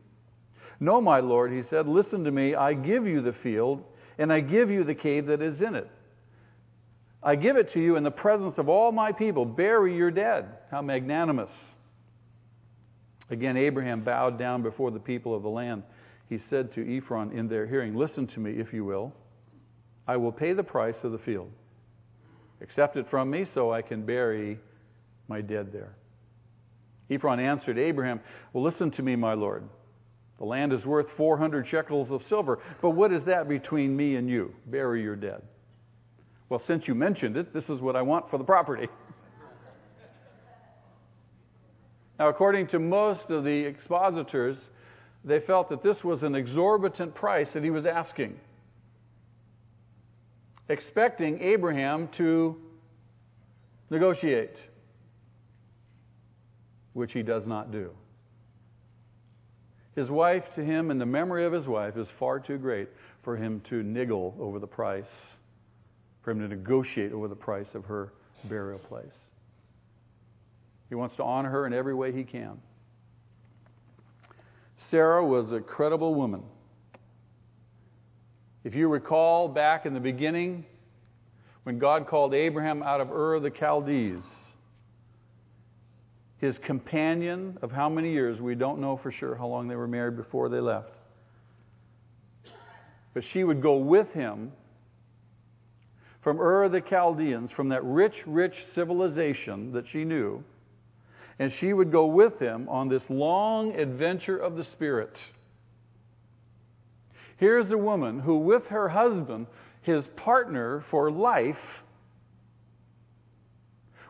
No, 0.81 1.01
my 1.01 1.21
lord, 1.21 1.51
he 1.51 1.63
said, 1.63 1.89
listen 1.89 2.25
to 2.25 2.31
me. 2.31 2.55
I 2.55 2.75
give 2.75 3.07
you 3.07 3.23
the 3.23 3.33
field, 3.43 3.83
and 4.19 4.31
I 4.31 4.41
give 4.41 4.71
you 4.71 4.85
the 4.85 4.95
cave 4.95 5.27
that 5.27 5.41
is 5.41 5.63
in 5.63 5.75
it. 5.75 5.89
I 7.23 7.37
give 7.37 7.57
it 7.57 7.73
to 7.73 7.81
you 7.81 7.97
in 7.97 8.05
the 8.05 8.11
presence 8.11 8.59
of 8.59 8.69
all 8.69 8.93
my 8.93 9.13
people. 9.13 9.47
Bury 9.47 9.97
your 9.97 10.11
dead. 10.11 10.47
How 10.71 10.83
magnanimous. 10.83 11.51
Again, 13.31 13.57
Abraham 13.57 14.03
bowed 14.03 14.39
down 14.39 14.63
before 14.63 14.91
the 14.91 15.01
people 15.01 15.35
of 15.35 15.43
the 15.43 15.49
land 15.49 15.83
he 16.29 16.39
said 16.51 16.73
to 16.75 16.97
Ephron 16.97 17.33
in 17.33 17.49
their 17.49 17.67
hearing, 17.67 17.95
Listen 17.95 18.27
to 18.29 18.41
me, 18.41 18.53
if 18.53 18.73
you 18.73 18.85
will. 18.85 19.13
I 20.07 20.17
will 20.17 20.33
pay 20.33 20.53
the 20.53 20.63
price 20.63 20.97
of 21.03 21.13
the 21.13 21.19
field. 21.19 21.51
Accept 22.61 22.97
it 22.97 23.07
from 23.11 23.31
me 23.31 23.47
so 23.55 23.73
I 23.73 23.83
can 23.83 24.05
bury 24.05 24.59
my 25.29 25.41
dead 25.41 25.73
there. 25.73 25.95
Ephron 27.11 27.41
answered 27.41 27.79
Abraham, 27.79 28.21
Well, 28.53 28.65
listen 28.65 28.91
to 28.93 29.03
me, 29.03 29.17
my 29.17 29.35
lord. 29.35 29.65
The 30.39 30.45
land 30.45 30.73
is 30.73 30.85
worth 30.85 31.07
400 31.17 31.67
shekels 31.67 32.11
of 32.11 32.23
silver, 32.29 32.61
but 32.81 32.91
what 32.91 33.13
is 33.13 33.25
that 33.25 33.49
between 33.49 33.97
me 33.97 34.17
and 34.17 34.29
you? 34.29 34.55
Bury 34.67 35.03
your 35.03 35.17
dead. 35.17 35.43
Well, 36.49 36.63
since 36.67 36.87
you 36.87 36.95
mentioned 36.95 37.37
it, 37.37 37.53
this 37.53 37.69
is 37.69 37.81
what 37.81 37.97
I 37.97 38.03
want 38.03 38.31
for 38.31 38.39
the 38.39 38.45
property. 38.45 38.89
now, 42.19 42.29
according 42.29 42.69
to 42.69 42.79
most 42.79 43.31
of 43.31 43.45
the 43.45 43.51
expositors, 43.51 44.57
they 45.29 45.41
felt 45.41 45.69
that 45.69 45.83
this 45.83 46.03
was 46.03 46.23
an 46.23 46.35
exorbitant 46.35 47.15
price 47.15 47.49
that 47.55 47.63
he 47.63 47.71
was 47.71 47.87
asking, 47.87 48.39
expecting 50.69 51.41
Abraham 51.41 52.09
to 52.17 52.57
negotiate, 53.91 54.57
which 56.93 57.13
he 57.13 57.23
does 57.23 57.47
not 57.47 57.71
do. 57.71 57.91
His 59.95 60.11
wife 60.11 60.45
to 60.55 60.65
him 60.65 60.91
and 60.91 61.01
the 61.01 61.07
memory 61.07 61.45
of 61.45 61.53
his 61.53 61.67
wife 61.67 61.97
is 61.97 62.07
far 62.19 62.39
too 62.39 62.57
great 62.57 62.89
for 63.25 63.37
him 63.37 63.61
to 63.69 63.83
niggle 63.83 64.37
over 64.39 64.59
the 64.59 64.67
price, 64.67 65.11
for 66.23 66.31
him 66.31 66.41
to 66.41 66.49
negotiate 66.49 67.13
over 67.13 67.27
the 67.27 67.35
price 67.35 67.75
of 67.75 67.85
her 67.87 68.13
burial 68.49 68.79
place. 68.79 69.07
He 70.89 70.95
wants 70.95 71.17
to 71.17 71.25
honor 71.25 71.51
her 71.51 71.67
in 71.67 71.73
every 71.73 71.95
way 71.95 72.13
he 72.13 72.25
can. 72.25 72.61
Sarah 74.91 75.25
was 75.25 75.53
a 75.53 75.61
credible 75.61 76.15
woman. 76.15 76.43
If 78.65 78.75
you 78.75 78.89
recall 78.89 79.49
back 79.49 79.87
in 79.87 79.95
the 79.95 80.01
beginning, 80.01 80.65
when 81.65 81.79
God 81.79 82.07
called 82.07 82.33
Abraham 82.33 82.83
out 82.83 83.01
of 83.01 83.11
Ur 83.11 83.35
of 83.35 83.43
the 83.43 83.51
Chaldees, 83.51 84.25
his 86.39 86.57
companion 86.59 87.59
of 87.63 87.73
how 87.73 87.89
many 87.89 88.13
years, 88.13 88.41
we 88.41 88.55
don't 88.55 88.81
know 88.81 88.97
for 88.97 89.11
sure 89.11 89.35
how 89.35 89.49
long 89.49 89.69
they 89.69 89.77
were 89.77 89.89
married 89.89 90.17
before 90.17 90.49
they 90.49 90.61
left. 90.61 90.93
But 93.15 93.25
she 93.33 93.43
would 93.43 93.61
go 93.61 93.79
with 93.79 94.09
him 94.13 94.53
from 96.23 96.41
Ur 96.41 96.65
of 96.65 96.73
the 96.73 96.81
Chaldeans, 96.81 97.51
from 97.53 97.71
that 97.71 97.83
rich, 97.85 98.15
rich 98.27 98.55
civilization 98.75 99.73
that 99.73 99.87
she 99.89 100.05
knew 100.05 100.45
and 101.39 101.53
she 101.61 101.73
would 101.73 101.93
go 101.93 102.07
with 102.07 102.39
him 102.39 102.69
on 102.69 102.89
this 102.89 103.05
long 103.09 103.75
adventure 103.75 104.37
of 104.37 104.57
the 104.57 104.65
Spirit. 104.65 105.17
Here's 107.37 107.71
a 107.71 107.79
woman 107.79 108.19
who, 108.19 108.39
with 108.39 108.65
her 108.67 108.89
husband, 108.89 109.47
his 109.83 110.05
partner 110.17 110.85
for 110.91 111.11
life, 111.11 111.55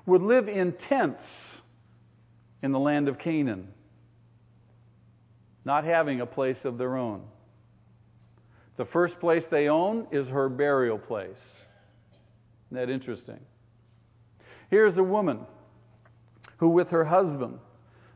would 0.07 0.23
live 0.23 0.49
in 0.49 0.73
tents 0.89 1.23
in 2.63 2.73
the 2.73 2.79
land 2.79 3.09
of 3.09 3.19
Canaan, 3.19 3.69
not 5.65 5.85
having 5.85 6.23
a 6.23 6.27
place 6.27 6.65
of 6.65 6.79
their 6.79 6.97
own. 6.97 7.23
The 8.79 8.87
first 8.87 9.21
place 9.21 9.45
they 9.51 9.69
own 9.69 10.07
is 10.11 10.29
her 10.29 10.49
burial 10.49 10.99
place. 10.99 11.37
Isn't 12.69 12.79
that 12.79 12.91
interesting? 12.91 13.41
Here's 14.71 14.97
a 14.97 15.03
woman 15.03 15.41
who, 16.59 16.69
with 16.69 16.89
her 16.89 17.05
husband, 17.05 17.59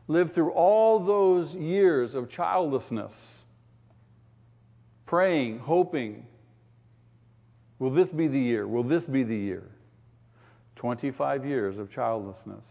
lived 0.07 0.33
through 0.33 0.51
all 0.51 1.03
those 1.03 1.53
years 1.55 2.13
of 2.13 2.29
childlessness, 2.29 3.13
praying, 5.05 5.59
hoping, 5.59 6.25
will 7.79 7.91
this 7.91 8.09
be 8.09 8.27
the 8.27 8.39
year? 8.39 8.67
Will 8.67 8.83
this 8.83 9.03
be 9.03 9.23
the 9.23 9.35
year? 9.35 9.63
25 10.75 11.45
years 11.45 11.77
of 11.77 11.91
childlessness. 11.91 12.65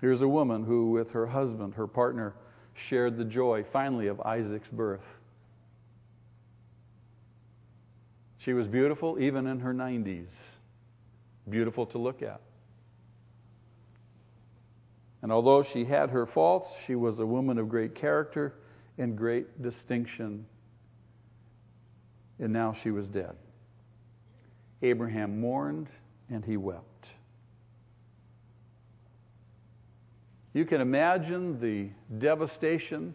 Here's 0.00 0.22
a 0.22 0.28
woman 0.28 0.64
who, 0.64 0.90
with 0.90 1.10
her 1.10 1.26
husband, 1.26 1.74
her 1.74 1.86
partner, 1.86 2.34
shared 2.88 3.18
the 3.18 3.24
joy 3.24 3.64
finally 3.72 4.08
of 4.08 4.20
Isaac's 4.22 4.70
birth. 4.70 5.04
She 8.38 8.54
was 8.54 8.66
beautiful 8.66 9.20
even 9.20 9.46
in 9.46 9.60
her 9.60 9.72
90s 9.72 10.26
beautiful 11.48 11.86
to 11.86 11.98
look 11.98 12.22
at. 12.22 12.40
And 15.22 15.30
although 15.30 15.64
she 15.72 15.84
had 15.84 16.10
her 16.10 16.26
faults, 16.26 16.66
she 16.86 16.96
was 16.96 17.18
a 17.20 17.26
woman 17.26 17.58
of 17.58 17.68
great 17.68 17.94
character 17.94 18.54
and 18.98 19.16
great 19.16 19.62
distinction. 19.62 20.46
And 22.40 22.52
now 22.52 22.74
she 22.82 22.90
was 22.90 23.06
dead. 23.06 23.36
Abraham 24.82 25.40
mourned 25.40 25.88
and 26.28 26.44
he 26.44 26.56
wept. 26.56 27.06
You 30.52 30.64
can 30.64 30.80
imagine 30.80 31.60
the 31.60 31.90
devastation. 32.18 33.14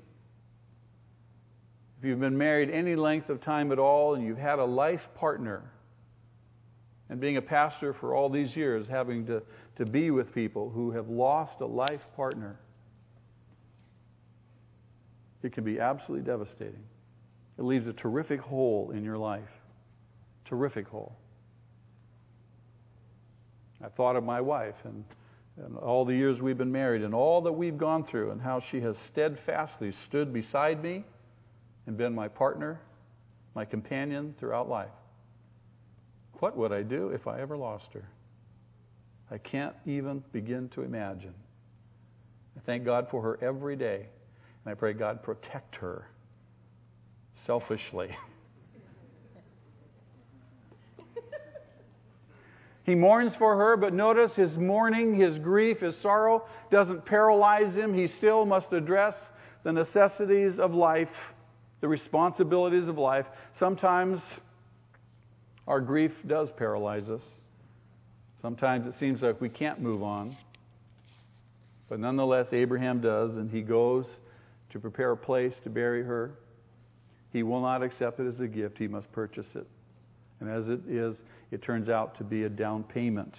If 1.99 2.05
you've 2.05 2.19
been 2.19 2.37
married 2.37 2.69
any 2.69 2.95
length 2.95 3.29
of 3.29 3.41
time 3.41 3.71
at 3.71 3.79
all 3.79 4.15
and 4.15 4.25
you've 4.25 4.37
had 4.37 4.59
a 4.59 4.65
life 4.65 5.01
partner 5.15 5.69
and 7.09 7.19
being 7.19 7.37
a 7.37 7.41
pastor 7.41 7.93
for 7.93 8.15
all 8.15 8.29
these 8.29 8.55
years, 8.55 8.87
having 8.89 9.25
to, 9.27 9.41
to 9.77 9.85
be 9.85 10.11
with 10.11 10.33
people 10.33 10.69
who 10.69 10.91
have 10.91 11.07
lost 11.07 11.61
a 11.61 11.65
life 11.65 12.01
partner, 12.15 12.59
it 15.43 15.53
can 15.53 15.63
be 15.63 15.79
absolutely 15.79 16.25
devastating. 16.25 16.83
It 17.57 17.63
leaves 17.63 17.87
a 17.87 17.93
terrific 17.93 18.39
hole 18.39 18.91
in 18.91 19.03
your 19.03 19.17
life. 19.17 19.49
Terrific 20.45 20.87
hole. 20.87 21.15
I 23.83 23.89
thought 23.89 24.15
of 24.15 24.23
my 24.23 24.41
wife, 24.41 24.75
and 24.83 25.03
and 25.63 25.75
all 25.77 26.05
the 26.05 26.13
years 26.13 26.39
we've 26.39 26.57
been 26.57 26.71
married 26.71 27.03
and 27.03 27.15
all 27.15 27.41
that 27.41 27.51
we've 27.51 27.77
gone 27.77 28.03
through 28.05 28.31
and 28.31 28.41
how 28.41 28.61
she 28.71 28.79
has 28.81 28.95
steadfastly 29.11 29.91
stood 30.07 30.31
beside 30.31 30.83
me 30.83 31.03
and 31.87 31.97
been 31.97 32.13
my 32.13 32.27
partner, 32.27 32.79
my 33.55 33.65
companion 33.65 34.35
throughout 34.39 34.69
life. 34.69 34.89
What 36.39 36.55
would 36.57 36.71
I 36.71 36.83
do 36.83 37.09
if 37.09 37.27
I 37.27 37.41
ever 37.41 37.57
lost 37.57 37.87
her? 37.93 38.05
I 39.31 39.37
can't 39.37 39.75
even 39.85 40.23
begin 40.31 40.69
to 40.69 40.81
imagine. 40.83 41.33
I 42.55 42.61
thank 42.65 42.85
God 42.85 43.07
for 43.11 43.21
her 43.21 43.39
every 43.41 43.75
day, 43.75 44.07
and 44.63 44.71
I 44.71 44.73
pray 44.73 44.93
God 44.93 45.23
protect 45.23 45.75
her 45.77 46.07
selfishly. 47.45 48.09
He 52.87 52.95
mourns 52.95 53.33
for 53.37 53.57
her, 53.57 53.75
but 53.75 53.93
notice 53.93 54.33
his 54.33 54.55
mourning, 54.57 55.13
his 55.19 55.37
grief, 55.39 55.81
his 55.81 55.93
sorrow 56.01 56.45
doesn't 56.71 57.05
paralyze 57.05 57.75
him. 57.75 57.93
He 57.93 58.07
still 58.17 58.45
must 58.45 58.71
address 58.71 59.13
the 59.65 59.73
necessities 59.73 60.57
of 60.57 60.73
life, 60.73 61.09
the 61.81 61.89
responsibilities 61.89 62.87
of 62.87 62.97
life. 62.97 63.25
Sometimes 63.59 64.21
our 65.67 65.81
grief 65.81 66.11
does 66.25 66.49
paralyze 66.57 67.09
us. 67.09 67.21
Sometimes 68.41 68.87
it 68.87 68.97
seems 68.99 69.21
like 69.21 69.41
we 69.41 69.49
can't 69.49 69.81
move 69.81 70.01
on. 70.01 70.37
But 71.89 71.99
nonetheless, 71.99 72.47
Abraham 72.51 73.01
does, 73.01 73.35
and 73.35 73.49
he 73.49 73.61
goes 73.61 74.05
to 74.71 74.79
prepare 74.79 75.11
a 75.11 75.17
place 75.17 75.53
to 75.63 75.69
bury 75.69 76.03
her. 76.03 76.31
He 77.31 77.43
will 77.43 77.61
not 77.61 77.83
accept 77.83 78.19
it 78.19 78.27
as 78.27 78.39
a 78.39 78.47
gift, 78.47 78.77
he 78.77 78.87
must 78.87 79.11
purchase 79.11 79.47
it. 79.55 79.67
And 80.39 80.49
as 80.49 80.69
it 80.69 80.81
is, 80.87 81.17
it 81.51 81.61
turns 81.63 81.89
out 81.89 82.15
to 82.17 82.23
be 82.23 82.43
a 82.43 82.49
down 82.49 82.83
payment. 82.83 83.35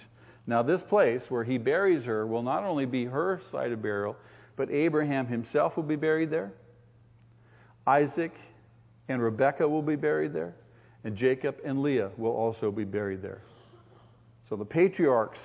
Now, 0.47 0.63
this 0.63 0.81
place 0.89 1.21
where 1.29 1.43
he 1.43 1.57
buries 1.57 2.05
her 2.05 2.25
will 2.25 2.41
not 2.41 2.63
only 2.63 2.85
be 2.85 3.05
her 3.05 3.39
site 3.51 3.71
of 3.71 3.81
burial, 3.81 4.15
but 4.55 4.69
Abraham 4.71 5.27
himself 5.27 5.75
will 5.75 5.83
be 5.83 5.95
buried 5.95 6.31
there. 6.31 6.51
Isaac 7.87 8.33
and 9.07 9.21
Rebekah 9.21 9.67
will 9.67 9.81
be 9.81 9.95
buried 9.95 10.33
there. 10.33 10.55
And 11.03 11.15
Jacob 11.15 11.57
and 11.65 11.81
Leah 11.81 12.11
will 12.17 12.31
also 12.31 12.71
be 12.71 12.83
buried 12.83 13.21
there. 13.21 13.41
So 14.49 14.55
the 14.55 14.65
patriarchs 14.65 15.39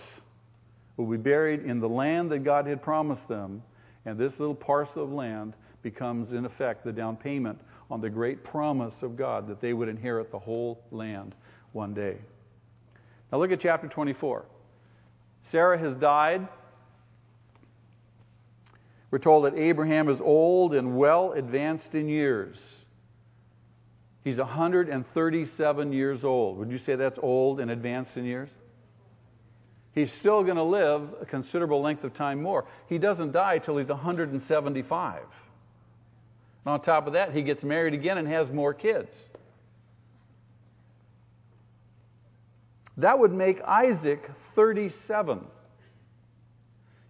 will 0.97 1.07
be 1.07 1.17
buried 1.17 1.65
in 1.65 1.81
the 1.81 1.89
land 1.89 2.31
that 2.33 2.45
God 2.45 2.67
had 2.67 2.83
promised 2.83 3.29
them. 3.29 3.63
And 4.07 4.19
this 4.19 4.33
little 4.39 4.55
parcel 4.55 5.05
of 5.05 5.11
land 5.11 5.55
becomes, 5.83 6.33
in 6.33 6.45
effect, 6.45 6.85
the 6.85 6.93
down 6.93 7.17
payment 7.17 7.59
on 7.91 8.01
the 8.01 8.11
great 8.11 8.43
promise 8.43 8.95
of 9.03 9.17
God 9.17 9.49
that 9.49 9.61
they 9.61 9.73
would 9.73 9.89
inherit 9.89 10.33
the 10.33 10.39
whole 10.39 10.83
land 10.91 11.35
one 11.73 11.95
day. 11.95 12.17
Now 13.31 13.39
look 13.39 13.53
at 13.53 13.61
chapter 13.61 13.89
24. 13.89 14.45
Sarah 15.51 15.79
has 15.79 15.97
died. 15.97 16.49
We're 19.11 19.19
told 19.19 19.45
that 19.45 19.55
Abraham 19.55 20.09
is 20.09 20.21
old 20.21 20.75
and 20.75 20.97
well 20.97 21.33
advanced 21.33 21.95
in 21.95 22.09
years. 22.09 22.57
He's 24.25 24.39
137 24.39 25.93
years 25.93 26.25
old. 26.25 26.59
Would 26.59 26.71
you 26.71 26.79
say 26.79 26.97
that's 26.97 27.19
old 27.23 27.61
and 27.61 27.71
advanced 27.71 28.17
in 28.17 28.25
years? 28.25 28.49
He's 29.93 30.11
still 30.21 30.43
going 30.43 30.57
to 30.57 30.65
live 30.65 31.03
a 31.21 31.27
considerable 31.27 31.83
length 31.83 32.03
of 32.03 32.15
time 32.15 32.43
more. 32.43 32.65
He 32.89 32.99
doesn't 32.99 33.33
die 33.33 33.59
till 33.59 33.77
he's 33.77 33.89
175. 33.89 35.23
And 35.23 35.29
on 36.73 36.81
top 36.81 37.07
of 37.07 37.13
that, 37.13 37.33
he 37.33 37.43
gets 37.43 37.63
married 37.63 37.93
again 37.93 38.17
and 38.17 38.27
has 38.27 38.51
more 38.51 38.73
kids. 38.73 39.11
That 42.97 43.19
would 43.19 43.33
make 43.33 43.61
Isaac 43.61 44.23
37. 44.55 45.45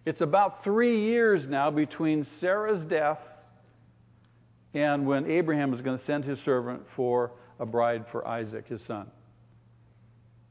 It's 0.05 0.21
about 0.21 0.63
three 0.63 1.05
years 1.05 1.47
now 1.47 1.71
between 1.71 2.27
Sarah's 2.39 2.85
death 2.87 3.19
and 4.75 5.07
when 5.07 5.31
Abraham 5.31 5.73
is 5.73 5.81
going 5.81 5.97
to 5.97 6.05
send 6.05 6.25
his 6.25 6.37
servant 6.39 6.83
for 6.97 7.31
a 7.59 7.65
bride 7.65 8.05
for 8.11 8.27
Isaac, 8.27 8.67
his 8.67 8.85
son. 8.85 9.07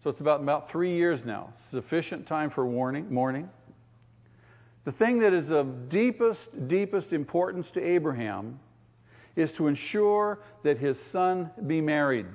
So 0.02 0.10
it's 0.10 0.20
about, 0.20 0.40
about 0.40 0.70
three 0.70 0.96
years 0.96 1.20
now. 1.24 1.52
Sufficient 1.70 2.26
time 2.26 2.50
for 2.50 2.66
warning, 2.66 3.12
mourning. 3.12 3.50
The 4.86 4.92
thing 4.92 5.20
that 5.20 5.34
is 5.34 5.50
of 5.50 5.90
deepest, 5.90 6.40
deepest 6.68 7.12
importance 7.12 7.66
to 7.74 7.82
Abraham 7.86 8.60
is 9.36 9.50
to 9.58 9.66
ensure 9.66 10.38
that 10.62 10.78
his 10.78 10.96
son 11.12 11.50
be 11.66 11.82
married. 11.82 12.26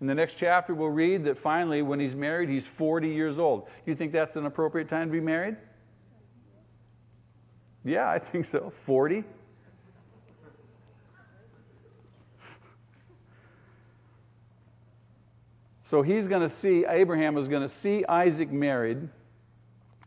In 0.00 0.06
the 0.06 0.14
next 0.14 0.36
chapter, 0.38 0.72
we'll 0.72 0.88
read 0.88 1.24
that 1.24 1.38
finally, 1.42 1.82
when 1.82 1.98
he's 1.98 2.14
married, 2.14 2.48
he's 2.48 2.64
40 2.78 3.08
years 3.08 3.38
old. 3.38 3.66
You 3.86 3.96
think 3.96 4.12
that's 4.12 4.36
an 4.36 4.46
appropriate 4.46 4.88
time 4.88 5.08
to 5.08 5.12
be 5.12 5.20
married? 5.20 5.56
Yeah, 7.84 8.08
I 8.08 8.20
think 8.32 8.46
so. 8.52 8.72
40. 8.86 9.24
So 15.90 16.02
he's 16.02 16.28
going 16.28 16.48
to 16.48 16.54
see, 16.60 16.84
Abraham 16.88 17.36
is 17.36 17.48
going 17.48 17.68
to 17.68 17.74
see 17.82 18.04
Isaac 18.08 18.52
married. 18.52 19.08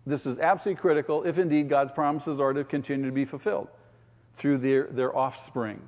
This 0.06 0.26
is 0.26 0.40
absolutely 0.40 0.82
critical 0.82 1.24
if 1.24 1.38
indeed 1.38 1.70
God's 1.70 1.92
promises 1.92 2.40
are 2.40 2.54
to 2.54 2.64
continue 2.64 3.06
to 3.06 3.12
be 3.12 3.26
fulfilled 3.26 3.68
through 4.40 4.60
their, 4.60 4.88
their 4.88 5.16
offspring. 5.16 5.82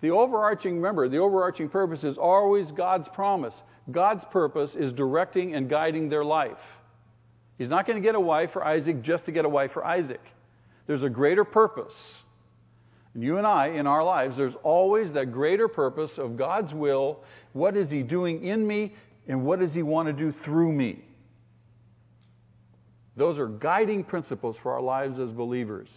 The 0.00 0.10
overarching, 0.10 0.76
remember, 0.76 1.08
the 1.08 1.18
overarching 1.18 1.68
purpose 1.68 2.02
is 2.02 2.18
always 2.18 2.70
God's 2.72 3.08
promise. 3.14 3.54
God's 3.90 4.24
purpose 4.32 4.72
is 4.74 4.92
directing 4.92 5.54
and 5.54 5.70
guiding 5.70 6.08
their 6.08 6.24
life. 6.24 6.58
He's 7.56 7.68
not 7.68 7.86
going 7.86 8.02
to 8.02 8.06
get 8.06 8.16
a 8.16 8.20
wife 8.20 8.50
for 8.52 8.64
Isaac 8.64 9.02
just 9.02 9.26
to 9.26 9.32
get 9.32 9.44
a 9.44 9.48
wife 9.48 9.70
for 9.72 9.84
Isaac. 9.84 10.20
There's 10.86 11.04
a 11.04 11.08
greater 11.08 11.44
purpose. 11.44 11.92
And 13.14 13.22
you 13.22 13.38
and 13.38 13.46
I, 13.46 13.68
in 13.68 13.86
our 13.86 14.02
lives, 14.02 14.36
there's 14.36 14.54
always 14.64 15.12
that 15.12 15.32
greater 15.32 15.68
purpose 15.68 16.10
of 16.18 16.36
God's 16.36 16.74
will. 16.74 17.20
What 17.52 17.76
is 17.76 17.90
He 17.90 18.02
doing 18.02 18.44
in 18.44 18.66
me, 18.66 18.94
and 19.28 19.44
what 19.44 19.60
does 19.60 19.72
He 19.72 19.82
want 19.82 20.08
to 20.08 20.12
do 20.12 20.32
through 20.44 20.72
me? 20.72 21.04
Those 23.16 23.38
are 23.38 23.46
guiding 23.46 24.02
principles 24.02 24.56
for 24.62 24.72
our 24.72 24.82
lives 24.82 25.20
as 25.20 25.30
believers. 25.30 25.88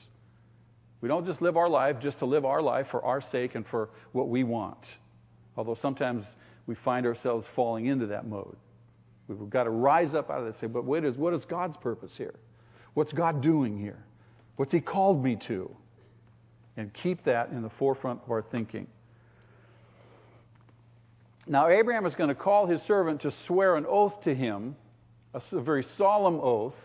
We 1.02 1.10
don't 1.10 1.26
just 1.26 1.42
live 1.42 1.58
our 1.58 1.70
life 1.70 1.98
just 2.02 2.20
to 2.20 2.26
live 2.26 2.46
our 2.46 2.62
life 2.62 2.88
for 2.92 3.04
our 3.04 3.22
sake 3.32 3.56
and 3.56 3.66
for 3.68 3.90
what 4.12 4.30
we 4.30 4.44
want. 4.44 4.78
Although 5.56 5.78
sometimes 5.82 6.24
we 6.68 6.76
find 6.86 7.06
ourselves 7.06 7.48
falling 7.56 7.88
into 7.88 8.08
that 8.08 8.28
mode. 8.28 8.56
We've 9.28 9.50
got 9.50 9.64
to 9.64 9.72
rise 9.72 10.14
up 10.14 10.30
out 10.30 10.40
of 10.40 10.46
that 10.46 10.54
and 10.54 10.62
say, 10.62 10.68
but 10.68 10.86
wait, 10.86 11.04
what 11.04 11.10
is, 11.12 11.18
what 11.18 11.34
is 11.34 11.46
God's 11.46 11.78
purpose 11.78 12.12
here? 12.18 12.36
What's 12.94 13.14
God 13.14 13.42
doing 13.42 13.80
here? 13.80 14.04
What's 14.56 14.72
He 14.72 14.80
called 14.80 15.24
me 15.24 15.38
to? 15.48 15.76
And 16.78 16.94
keep 16.94 17.26
that 17.26 17.50
in 17.50 17.63
the 17.63 17.72
forefront 17.80 18.22
of 18.24 18.32
our 18.32 18.42
thinking. 18.44 18.88
Now, 21.48 21.70
Abraham 21.70 22.06
is 22.06 22.13
going 22.16 22.30
to 22.30 22.36
call 22.36 22.68
his 22.68 22.82
servant 22.88 23.22
to 23.22 23.32
swear 23.48 23.76
an 23.76 23.86
oath 23.88 24.22
to 24.24 24.36
him, 24.36 24.76
a 25.34 25.62
very 25.62 25.86
solemn 25.98 26.40
oath. 26.42 26.76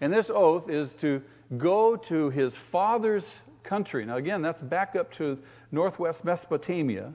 And 0.00 0.12
this 0.12 0.26
oath 0.28 0.68
is 0.70 0.88
to 1.00 1.22
go 1.56 1.96
to 2.08 2.30
his 2.30 2.52
father's 2.70 3.24
country. 3.64 4.04
Now, 4.04 4.16
again, 4.16 4.42
that's 4.42 4.60
back 4.62 4.96
up 4.96 5.12
to 5.18 5.38
northwest 5.70 6.24
Mesopotamia, 6.24 7.12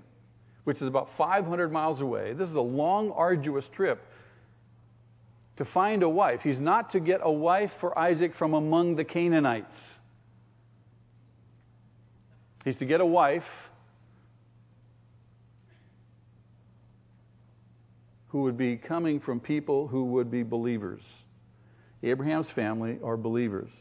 which 0.64 0.78
is 0.78 0.88
about 0.88 1.10
500 1.18 1.72
miles 1.72 2.02
away. 2.02 2.34
This 2.34 2.50
is 2.50 2.56
a 2.56 2.62
long, 2.62 3.12
arduous 3.12 3.66
trip 3.76 4.02
to 5.58 5.66
find 5.66 6.04
a 6.04 6.10
wife. 6.10 6.42
He's 6.44 6.60
not 6.60 6.92
to 6.92 7.00
get 7.00 7.20
a 7.24 7.32
wife 7.32 7.72
for 7.80 7.98
Isaac 7.98 8.34
from 8.38 8.54
among 8.54 8.96
the 8.96 9.04
Canaanites, 9.04 9.76
he's 12.68 12.78
to 12.78 12.86
get 12.86 13.00
a 13.00 13.06
wife. 13.06 13.44
Who 18.30 18.42
would 18.42 18.58
be 18.58 18.76
coming 18.76 19.22
from 19.22 19.40
people 19.40 19.88
who 19.88 20.04
would 20.06 20.30
be 20.30 20.44
believers. 20.44 21.02
Abraham's 22.04 22.50
family 22.56 23.00
are 23.04 23.16
believers. 23.16 23.72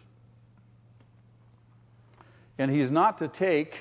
And 2.58 2.70
he's 2.70 2.90
not 2.90 3.18
to 3.18 3.28
take 3.28 3.72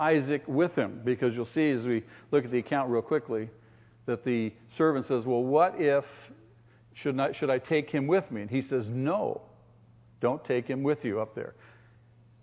Isaac 0.00 0.42
with 0.48 0.72
him, 0.72 1.02
because 1.04 1.34
you'll 1.34 1.48
see 1.54 1.70
as 1.70 1.84
we 1.84 2.02
look 2.32 2.44
at 2.44 2.50
the 2.50 2.58
account 2.58 2.90
real 2.90 3.02
quickly 3.02 3.48
that 4.06 4.24
the 4.24 4.52
servant 4.76 5.06
says, 5.06 5.24
Well, 5.24 5.42
what 5.42 5.74
if, 5.78 6.04
should, 6.94 7.14
not, 7.14 7.36
should 7.36 7.50
I 7.50 7.58
take 7.58 7.90
him 7.90 8.06
with 8.06 8.28
me? 8.30 8.40
And 8.40 8.50
he 8.50 8.62
says, 8.62 8.86
No, 8.88 9.42
don't 10.20 10.44
take 10.44 10.66
him 10.66 10.82
with 10.82 11.04
you 11.04 11.20
up 11.20 11.34
there. 11.34 11.54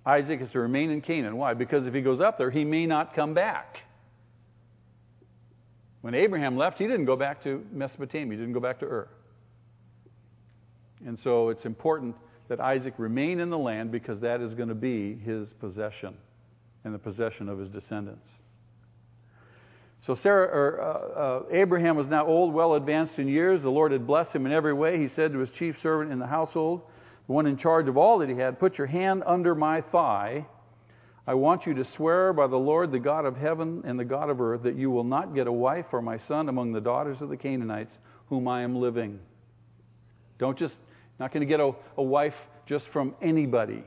Isaac 0.06 0.42
is 0.42 0.52
to 0.52 0.60
remain 0.60 0.90
in 0.90 1.02
Canaan. 1.02 1.38
Why? 1.38 1.54
Because 1.54 1.86
if 1.86 1.94
he 1.94 2.02
goes 2.02 2.20
up 2.20 2.38
there, 2.38 2.50
he 2.50 2.64
may 2.64 2.86
not 2.86 3.16
come 3.16 3.34
back. 3.34 3.78
When 6.02 6.16
Abraham 6.16 6.58
left, 6.58 6.80
he 6.80 6.86
didn't 6.88 7.06
go 7.06 7.16
back 7.16 7.44
to 7.44 7.64
Mesopotamia, 7.72 8.32
he 8.32 8.38
didn't 8.38 8.54
go 8.54 8.60
back 8.60 8.80
to 8.80 8.86
Ur. 8.86 9.08
And 11.06 11.18
so 11.24 11.50
it's 11.50 11.66
important 11.66 12.16
that 12.48 12.60
Isaac 12.60 12.96
remain 12.98 13.40
in 13.40 13.50
the 13.50 13.58
land 13.58 13.92
because 13.92 14.20
that 14.22 14.42
is 14.42 14.54
going 14.54 14.70
to 14.70 14.76
be 14.76 15.16
his 15.16 15.54
possession 15.60 16.16
and 16.84 16.94
the 16.94 17.00
possession 17.00 17.48
of 17.48 17.60
his 17.60 17.70
descendants. 17.70 18.28
So 20.06 20.16
Sarah, 20.16 20.48
or, 20.48 20.82
uh, 20.82 21.20
uh, 21.20 21.44
Abraham 21.52 21.96
was 21.96 22.08
now 22.08 22.26
old, 22.26 22.54
well 22.54 22.74
advanced 22.74 23.20
in 23.20 23.28
years. 23.28 23.62
The 23.62 23.70
Lord 23.70 23.92
had 23.92 24.08
blessed 24.08 24.36
him 24.36 24.48
in 24.48 24.52
every 24.52 24.74
way. 24.74 25.00
He 25.00 25.08
said 25.10 25.32
to 25.34 25.40
his 25.40 25.52
chief 25.52 25.76
servant 25.84 26.12
in 26.12 26.18
the 26.18 26.26
household, 26.26 26.82
the 27.32 27.36
one 27.36 27.48
in 27.48 27.56
charge 27.56 27.88
of 27.88 27.96
all 27.96 28.20
that 28.20 28.28
he 28.28 28.36
had, 28.36 28.60
put 28.60 28.78
your 28.78 28.88
hand 28.88 29.24
under 29.26 29.56
my 29.56 29.80
thigh. 29.80 30.46
I 31.26 31.34
want 31.34 31.66
you 31.66 31.74
to 31.76 31.86
swear 31.96 32.34
by 32.34 32.48
the 32.48 32.58
Lord, 32.58 32.92
the 32.92 33.00
God 33.00 33.24
of 33.24 33.38
heaven 33.38 33.84
and 33.86 33.98
the 33.98 34.04
God 34.04 34.30
of 34.30 34.42
earth, 34.42 34.64
that 34.64 34.76
you 34.76 34.92
will 34.92 35.06
not 35.06 35.34
get 35.34 35.48
a 35.48 35.52
wife 35.52 35.86
for 35.90 36.02
my 36.02 36.18
son 36.18 36.50
among 36.50 36.74
the 36.74 36.82
daughters 36.82 37.22
of 37.22 37.30
the 37.30 37.38
Canaanites, 37.38 37.94
whom 38.28 38.50
I 38.50 38.64
am 38.64 38.76
living. 38.76 39.18
Don't 40.40 40.60
just, 40.60 40.76
not 41.22 41.32
going 41.32 41.40
to 41.40 41.46
get 41.46 41.62
a, 41.62 41.72
a 41.96 42.04
wife 42.04 42.34
just 42.66 42.90
from 42.92 43.16
anybody. 43.22 43.86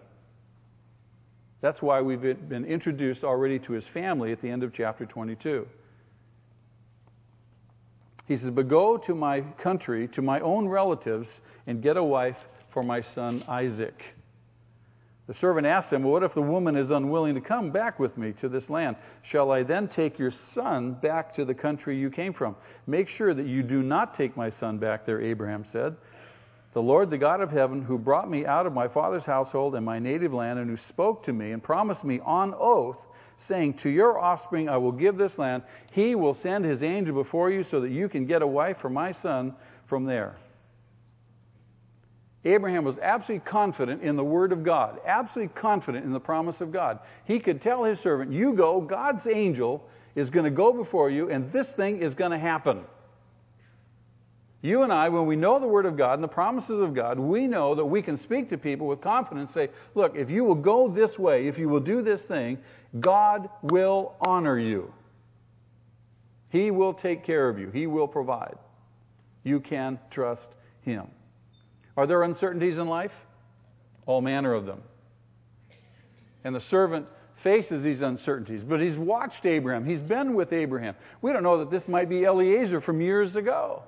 That's 1.61 1.83
why 1.83 2.01
we've 2.01 2.23
been 2.23 2.65
introduced 2.65 3.25
already 3.25 3.59
to 3.59 3.75
his 3.75 3.85
family 3.93 4.33
at 4.33 4.41
the 4.41 4.49
end 4.49 4.63
of 4.63 4.73
chapter 4.73 5.05
22. 5.05 5.67
He 8.27 8.37
says, 8.37 8.49
But 8.49 8.69
go 8.69 8.97
to 9.07 9.15
my 9.15 9.43
country, 9.63 10.09
to 10.15 10.23
my 10.23 10.41
own 10.41 10.67
relatives, 10.67 11.29
and 11.67 11.83
get 11.83 11.99
a 11.99 12.05
wife 12.05 12.39
for 12.75 12.83
my 12.83 13.01
son 13.15 13.43
Isaac. 13.49 13.95
The 15.27 15.35
servant 15.35 15.67
asked 15.67 15.91
him, 15.91 16.03
well, 16.03 16.13
What 16.13 16.23
if 16.23 16.35
the 16.35 16.43
woman 16.43 16.77
is 16.77 16.91
unwilling 16.91 17.35
to 17.37 17.41
come 17.41 17.71
back 17.71 17.99
with 17.99 18.19
me 18.19 18.35
to 18.43 18.49
this 18.51 18.69
land? 18.69 18.97
Shall 19.31 19.51
I 19.51 19.63
then 19.63 19.89
take 19.89 20.19
your 20.19 20.33
son 20.55 20.99
back 21.01 21.35
to 21.37 21.47
the 21.47 21.55
country 21.55 21.99
you 21.99 22.11
came 22.11 22.35
from? 22.35 22.57
Make 22.87 23.09
sure 23.09 23.33
that 23.33 23.47
you 23.47 23.63
do 23.63 23.83
not 23.83 24.15
take 24.17 24.37
my 24.37 24.51
son 24.51 24.77
back 24.77 25.07
there, 25.07 25.23
Abraham 25.23 25.65
said. 25.73 25.97
The 26.75 26.83
Lord, 26.83 27.09
the 27.09 27.19
God 27.19 27.41
of 27.41 27.51
heaven, 27.51 27.83
who 27.83 27.97
brought 27.97 28.29
me 28.29 28.45
out 28.45 28.67
of 28.67 28.75
my 28.75 28.89
father's 28.89 29.25
household 29.25 29.77
and 29.77 29.87
my 29.87 29.99
native 29.99 30.35
land, 30.35 30.59
and 30.59 30.69
who 30.69 30.77
spoke 30.89 31.25
to 31.25 31.33
me 31.33 31.53
and 31.53 31.63
promised 31.63 32.05
me 32.05 32.21
on 32.23 32.53
oath, 32.59 32.99
saying, 33.49 33.79
To 33.83 33.89
your 33.89 34.19
offspring 34.19 34.69
I 34.69 34.77
will 34.77 34.93
give 34.93 35.17
this 35.17 35.39
land, 35.39 35.63
he 35.93 36.17
will 36.17 36.37
send 36.43 36.65
his 36.65 36.83
angel 36.83 37.15
before 37.15 37.51
you 37.51 37.65
so 37.71 37.81
that 37.81 37.91
you 37.91 38.09
can 38.09 38.27
get 38.27 38.43
a 38.43 38.47
wife 38.47 38.77
for 38.83 38.91
my 38.91 39.13
son 39.23 39.55
from 39.89 40.05
there. 40.05 40.37
Abraham 42.45 42.85
was 42.85 42.97
absolutely 42.99 43.51
confident 43.51 44.03
in 44.03 44.17
the 44.17 44.25
Word 44.25 44.53
of 44.53 44.65
God, 44.65 45.01
absolutely 45.07 45.55
confident 45.61 46.05
in 46.05 46.13
the 46.13 46.21
promise 46.21 46.57
of 46.61 46.73
God. 46.73 46.99
He 47.25 47.41
could 47.41 47.63
tell 47.63 47.85
his 47.85 47.99
servant, 48.01 48.33
You 48.33 48.55
go, 48.55 48.81
God's 48.83 49.27
angel 49.27 49.83
is 50.15 50.31
going 50.31 50.45
to 50.45 50.51
go 50.51 50.73
before 50.73 51.11
you, 51.11 51.31
and 51.31 51.53
this 51.53 51.67
thing 51.77 52.03
is 52.03 52.15
going 52.15 52.33
to 52.33 52.39
happen. 52.39 52.83
You 54.61 54.83
and 54.83 54.93
I, 54.93 55.11
when 55.11 55.27
we 55.27 55.37
know 55.37 55.61
the 55.61 55.69
Word 55.69 55.85
of 55.85 55.97
God 55.97 56.15
and 56.15 56.23
the 56.23 56.29
promises 56.29 56.81
of 56.81 56.95
God, 56.95 57.19
we 57.19 57.47
know 57.47 57.75
that 57.75 57.85
we 57.85 58.01
can 58.01 58.19
speak 58.21 58.49
to 58.51 58.59
people 58.59 58.87
with 58.87 59.01
confidence 59.01 59.51
say, 59.53 59.69
Look, 59.95 60.15
if 60.15 60.31
you 60.31 60.45
will 60.45 60.55
go 60.55 60.93
this 60.93 61.19
way, 61.19 61.49
if 61.49 61.59
you 61.59 61.69
will 61.69 61.81
do 61.81 62.03
this 62.03 62.23
thing, 62.29 62.59
God 62.99 63.49
will 63.63 64.15
honor 64.21 64.59
you. 64.59 64.93
He 66.49 66.71
will 66.71 66.95
take 66.95 67.25
care 67.25 67.49
of 67.49 67.59
you, 67.59 67.71
He 67.71 67.87
will 67.87 68.09
provide. 68.09 68.57
You 69.43 69.61
can 69.61 69.99
trust 70.11 70.49
Him. 70.83 71.09
Are 71.97 72.07
there 72.07 72.23
uncertainties 72.23 72.79
in 72.79 72.89
life? 72.89 73.13
All 74.07 74.21
manner 74.21 74.55
of 74.55 74.67
them. 74.67 74.83
And 76.43 76.55
the 76.55 76.63
servant 76.71 77.07
faces 77.43 77.85
these 77.85 78.01
uncertainties, 78.01 78.63
but 78.65 78.81
he's 78.81 78.97
watched 78.97 79.45
Abraham. 79.45 79.85
He's 79.85 80.01
been 80.01 80.35
with 80.35 80.53
Abraham. 80.53 80.95
We 81.23 81.33
don't 81.33 81.43
know 81.43 81.59
that 81.59 81.71
this 81.71 81.83
might 81.87 82.09
be 82.09 82.25
Eliezer 82.25 82.81
from 82.81 83.01
years 83.01 83.37
ago. 83.37 83.83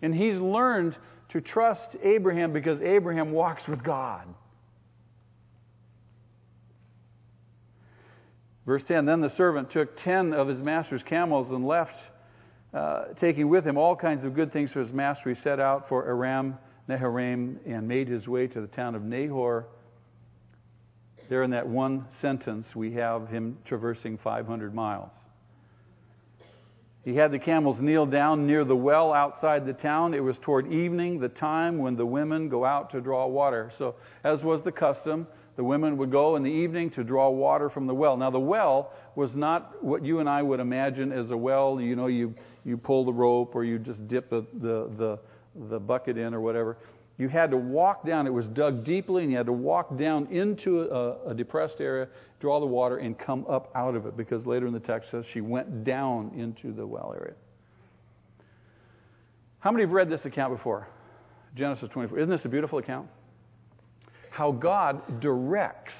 And 0.00 0.14
he's 0.14 0.38
learned 0.38 0.96
to 1.30 1.40
trust 1.40 1.96
Abraham 2.02 2.52
because 2.52 2.80
Abraham 2.80 3.32
walks 3.32 3.62
with 3.68 3.82
God. 3.82 4.26
Verse 8.64 8.82
10 8.86 9.06
Then 9.06 9.20
the 9.20 9.34
servant 9.36 9.70
took 9.72 9.96
ten 10.04 10.32
of 10.32 10.48
his 10.48 10.58
master's 10.58 11.02
camels 11.02 11.50
and 11.50 11.66
left 11.66 11.94
uh, 12.74 13.04
taking 13.20 13.48
with 13.48 13.66
him 13.66 13.78
all 13.78 13.96
kinds 13.96 14.24
of 14.24 14.34
good 14.34 14.52
things 14.52 14.72
for 14.72 14.80
his 14.80 14.92
master, 14.92 15.30
he 15.30 15.34
set 15.36 15.58
out 15.58 15.88
for 15.88 16.06
Aram 16.06 16.58
Naharaim 16.88 17.58
and 17.66 17.86
made 17.86 18.08
his 18.08 18.26
way 18.26 18.46
to 18.46 18.60
the 18.60 18.66
town 18.66 18.94
of 18.94 19.02
Nahor. 19.02 19.66
There, 21.28 21.42
in 21.42 21.50
that 21.50 21.68
one 21.68 22.06
sentence, 22.20 22.66
we 22.74 22.94
have 22.94 23.28
him 23.28 23.58
traversing 23.66 24.18
500 24.18 24.74
miles. 24.74 25.12
He 27.04 27.14
had 27.14 27.32
the 27.32 27.38
camels 27.38 27.78
kneel 27.80 28.06
down 28.06 28.46
near 28.46 28.64
the 28.64 28.76
well 28.76 29.12
outside 29.12 29.66
the 29.66 29.72
town. 29.72 30.14
It 30.14 30.22
was 30.22 30.36
toward 30.42 30.70
evening, 30.72 31.20
the 31.20 31.28
time 31.28 31.78
when 31.78 31.96
the 31.96 32.04
women 32.04 32.48
go 32.48 32.64
out 32.64 32.90
to 32.92 33.00
draw 33.00 33.26
water. 33.26 33.70
So, 33.78 33.94
as 34.24 34.42
was 34.42 34.62
the 34.62 34.72
custom, 34.72 35.26
the 35.58 35.64
women 35.64 35.96
would 35.96 36.12
go 36.12 36.36
in 36.36 36.44
the 36.44 36.50
evening 36.50 36.88
to 36.88 37.02
draw 37.02 37.28
water 37.28 37.68
from 37.68 37.88
the 37.88 37.94
well. 37.94 38.16
Now, 38.16 38.30
the 38.30 38.38
well 38.38 38.92
was 39.16 39.34
not 39.34 39.82
what 39.82 40.04
you 40.04 40.20
and 40.20 40.28
I 40.28 40.40
would 40.40 40.60
imagine 40.60 41.10
as 41.10 41.32
a 41.32 41.36
well. 41.36 41.80
You 41.80 41.96
know, 41.96 42.06
you, 42.06 42.32
you 42.64 42.76
pull 42.76 43.04
the 43.04 43.12
rope 43.12 43.56
or 43.56 43.64
you 43.64 43.80
just 43.80 44.06
dip 44.06 44.30
the, 44.30 44.46
the, 44.60 44.88
the, 44.96 45.18
the 45.68 45.80
bucket 45.80 46.16
in 46.16 46.32
or 46.32 46.40
whatever. 46.40 46.76
You 47.16 47.28
had 47.28 47.50
to 47.50 47.56
walk 47.56 48.06
down. 48.06 48.28
It 48.28 48.32
was 48.32 48.46
dug 48.46 48.84
deeply, 48.84 49.24
and 49.24 49.32
you 49.32 49.36
had 49.36 49.46
to 49.46 49.52
walk 49.52 49.98
down 49.98 50.28
into 50.28 50.82
a, 50.82 51.30
a 51.30 51.34
depressed 51.34 51.80
area, 51.80 52.06
draw 52.38 52.60
the 52.60 52.66
water, 52.66 52.98
and 52.98 53.18
come 53.18 53.44
up 53.48 53.72
out 53.74 53.96
of 53.96 54.06
it. 54.06 54.16
Because 54.16 54.46
later 54.46 54.68
in 54.68 54.72
the 54.72 54.78
text 54.78 55.10
says 55.10 55.24
she 55.32 55.40
went 55.40 55.82
down 55.82 56.30
into 56.36 56.72
the 56.72 56.86
well 56.86 57.12
area. 57.20 57.34
How 59.58 59.72
many 59.72 59.82
have 59.82 59.90
read 59.90 60.08
this 60.08 60.24
account 60.24 60.56
before? 60.56 60.86
Genesis 61.56 61.88
24. 61.90 62.16
Isn't 62.20 62.30
this 62.30 62.44
a 62.44 62.48
beautiful 62.48 62.78
account? 62.78 63.08
How 64.38 64.52
God 64.52 65.20
directs. 65.20 65.94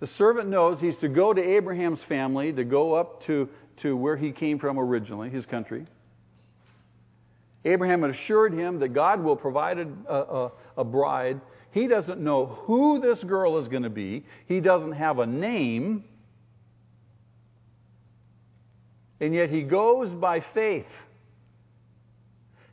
The 0.00 0.08
servant 0.18 0.48
knows 0.48 0.80
he's 0.80 0.96
to 0.96 1.08
go 1.08 1.32
to 1.32 1.40
Abraham's 1.40 2.00
family, 2.08 2.52
to 2.52 2.64
go 2.64 2.94
up 2.94 3.22
to, 3.26 3.48
to 3.82 3.96
where 3.96 4.16
he 4.16 4.32
came 4.32 4.58
from 4.58 4.80
originally, 4.80 5.30
his 5.30 5.46
country. 5.46 5.86
Abraham 7.64 8.02
assured 8.02 8.52
him 8.52 8.80
that 8.80 8.88
God 8.88 9.22
will 9.22 9.36
provide 9.36 9.78
a, 9.78 10.12
a, 10.12 10.52
a 10.78 10.84
bride. 10.84 11.40
He 11.70 11.86
doesn't 11.86 12.20
know 12.20 12.46
who 12.46 13.00
this 13.00 13.22
girl 13.22 13.58
is 13.58 13.68
going 13.68 13.84
to 13.84 13.90
be, 13.90 14.26
he 14.46 14.58
doesn't 14.58 14.92
have 14.92 15.20
a 15.20 15.26
name. 15.26 16.02
And 19.20 19.32
yet 19.32 19.50
he 19.50 19.62
goes 19.62 20.10
by 20.10 20.44
faith. 20.52 20.86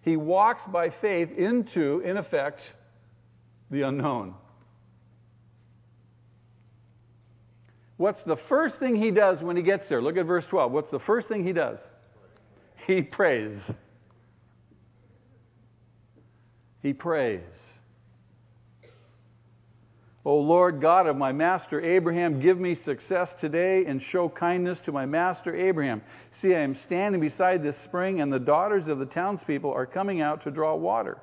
He 0.01 0.17
walks 0.17 0.63
by 0.71 0.89
faith 0.99 1.29
into, 1.31 2.01
in 2.03 2.17
effect, 2.17 2.59
the 3.71 3.83
unknown. 3.83 4.35
What's 7.97 8.23
the 8.25 8.37
first 8.49 8.77
thing 8.79 8.95
he 8.95 9.11
does 9.11 9.41
when 9.41 9.55
he 9.55 9.63
gets 9.63 9.87
there? 9.87 10.01
Look 10.01 10.17
at 10.17 10.25
verse 10.25 10.45
12. 10.49 10.71
What's 10.71 10.91
the 10.91 10.99
first 10.99 11.27
thing 11.27 11.45
he 11.45 11.53
does? 11.53 11.79
He 12.87 13.01
prays. 13.01 13.57
He 16.81 16.93
prays. 16.93 17.41
O 20.25 20.37
Lord 20.37 20.81
God 20.81 21.05
of 21.05 21.15
my 21.15 21.31
master 21.31 21.79
Abraham, 21.79 22.41
give 22.41 22.59
me 22.59 22.75
success 22.83 23.29
today 23.39 23.85
and 23.85 24.01
show 24.11 24.27
kindness 24.27 24.79
to 24.85 24.91
my 24.91 25.05
master 25.05 25.55
Abraham. 25.55 26.01
See, 26.41 26.53
I 26.53 26.61
am 26.61 26.75
standing 26.87 27.21
beside 27.21 27.61
this 27.61 27.75
spring, 27.85 28.21
and 28.21 28.33
the 28.33 28.39
daughters 28.39 28.87
of 28.87 28.97
the 28.97 29.05
townspeople 29.05 29.71
are 29.71 29.85
coming 29.85 30.21
out 30.21 30.43
to 30.43 30.51
draw 30.51 30.75
water. 30.75 31.19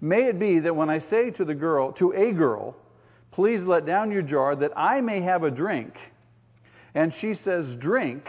May 0.00 0.28
it 0.28 0.38
be 0.38 0.60
that 0.60 0.74
when 0.74 0.90
I 0.90 0.98
say 0.98 1.30
to 1.32 1.44
the 1.44 1.54
girl, 1.54 1.92
to 1.94 2.12
a 2.12 2.32
girl, 2.32 2.76
please 3.32 3.60
let 3.62 3.86
down 3.86 4.10
your 4.10 4.22
jar 4.22 4.54
that 4.56 4.72
I 4.76 5.00
may 5.00 5.22
have 5.22 5.42
a 5.42 5.50
drink, 5.50 5.94
and 6.94 7.12
she 7.20 7.34
says, 7.34 7.76
drink, 7.80 8.24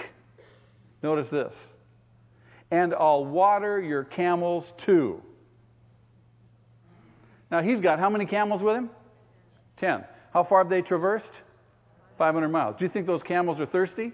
notice 1.03 1.29
this, 1.29 1.53
and 2.71 2.93
I'll 2.93 3.25
water 3.25 3.79
your 3.79 4.03
camels 4.03 4.65
too. 4.85 5.21
Now 7.51 7.61
he's 7.61 7.81
got 7.81 7.99
how 7.99 8.09
many 8.09 8.25
camels 8.25 8.61
with 8.61 8.75
him? 8.75 8.89
Ten. 9.77 10.03
How 10.33 10.43
far 10.43 10.59
have 10.63 10.69
they 10.69 10.81
traversed? 10.81 11.31
500 12.17 12.49
miles. 12.49 12.75
Do 12.77 12.85
you 12.85 12.91
think 12.91 13.07
those 13.07 13.23
camels 13.23 13.59
are 13.59 13.65
thirsty? 13.65 14.11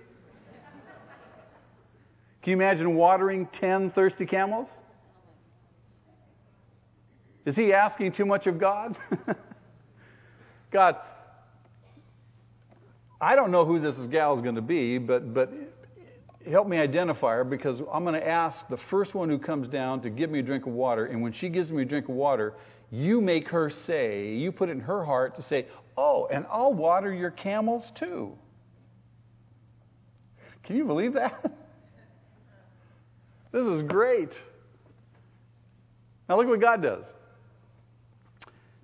Can 2.44 2.52
you 2.52 2.54
imagine 2.54 2.96
watering 2.96 3.50
10 3.60 3.92
thirsty 3.92 4.26
camels? 4.28 4.68
Is 7.46 7.56
he 7.56 7.74
asking 7.74 8.14
too 8.14 8.26
much 8.26 8.48
of 8.48 8.60
God? 8.60 8.98
God, 10.72 10.96
I 13.22 13.36
don't 13.36 13.52
know 13.52 13.66
who 13.66 13.80
this 13.80 13.96
gal 14.12 14.36
is 14.36 14.42
going 14.42 14.56
to 14.56 14.62
be, 14.62 14.98
but, 14.98 15.34
but 15.34 15.52
help 16.50 16.68
me 16.68 16.78
identify 16.78 17.36
her 17.36 17.44
because 17.44 17.80
I'm 17.92 18.04
going 18.04 18.20
to 18.20 18.28
ask 18.28 18.58
the 18.70 18.78
first 18.90 19.14
one 19.14 19.30
who 19.30 19.38
comes 19.38 19.68
down 19.68 20.02
to 20.02 20.10
give 20.10 20.30
me 20.30 20.40
a 20.40 20.44
drink 20.44 20.66
of 20.66 20.74
water. 20.74 21.06
And 21.06 21.22
when 21.22 21.34
she 21.34 21.50
gives 21.50 21.70
me 21.70 21.84
a 21.84 21.86
drink 21.86 22.10
of 22.10 22.16
water, 22.16 22.56
you 22.92 23.22
make 23.22 23.48
her 23.50 23.72
say, 23.86 24.34
you 24.34 24.52
put 24.52 24.70
it 24.70 24.74
in 24.74 24.80
her 24.82 25.04
heart 25.06 25.36
to 25.38 25.44
say, 25.44 25.68
Oh, 25.98 26.28
and 26.32 26.46
I'll 26.52 26.74
water 26.74 27.14
your 27.14 27.32
camels 27.32 27.86
too. 27.98 28.34
Can 30.64 30.76
you 30.76 30.84
believe 30.84 31.14
that? 31.14 31.42
this 33.52 33.66
is 33.66 33.82
great. 33.84 34.32
Now 36.28 36.38
look 36.38 36.48
what 36.48 36.60
God 36.60 36.82
does. 36.82 37.06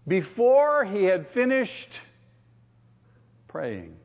Before 0.08 0.84
he 0.86 1.04
had 1.04 1.28
finished 1.34 1.90
praying. 3.48 3.96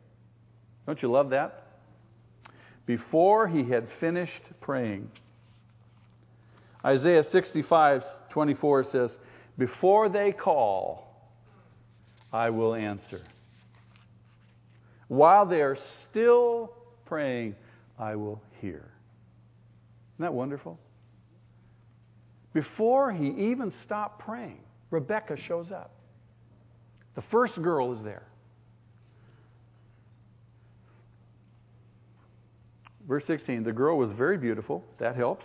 Don't 0.87 1.01
you 1.01 1.11
love 1.11 1.31
that? 1.31 1.63
Before 2.85 3.49
he 3.49 3.69
had 3.69 3.89
finished 3.99 4.43
praying, 4.61 5.11
Isaiah 6.85 7.25
65 7.25 8.03
24 8.31 8.85
says, 8.85 9.17
Before 9.59 10.09
they 10.09 10.33
call, 10.33 11.07
I 12.33 12.51
will 12.51 12.75
answer. 12.75 13.23
While 15.09 15.47
they 15.47 15.63
are 15.63 15.77
still 16.11 16.73
praying, 17.07 17.57
I 17.99 18.17
will 18.17 18.43
hear. 18.61 18.85
Isn't 20.15 20.23
that 20.23 20.35
wonderful? 20.35 20.79
Before 22.53 23.13
he 23.13 23.29
even 23.51 23.73
stopped 23.85 24.21
praying, 24.21 24.61
Rebecca 24.91 25.37
shows 25.37 25.73
up. 25.73 25.93
The 27.15 27.23
first 27.31 27.61
girl 27.61 27.93
is 27.93 28.03
there. 28.03 28.27
Verse 33.09 33.25
16 33.27 33.63
the 33.63 33.73
girl 33.73 33.97
was 33.97 34.11
very 34.13 34.37
beautiful. 34.37 34.85
That 34.99 35.17
helps. 35.17 35.45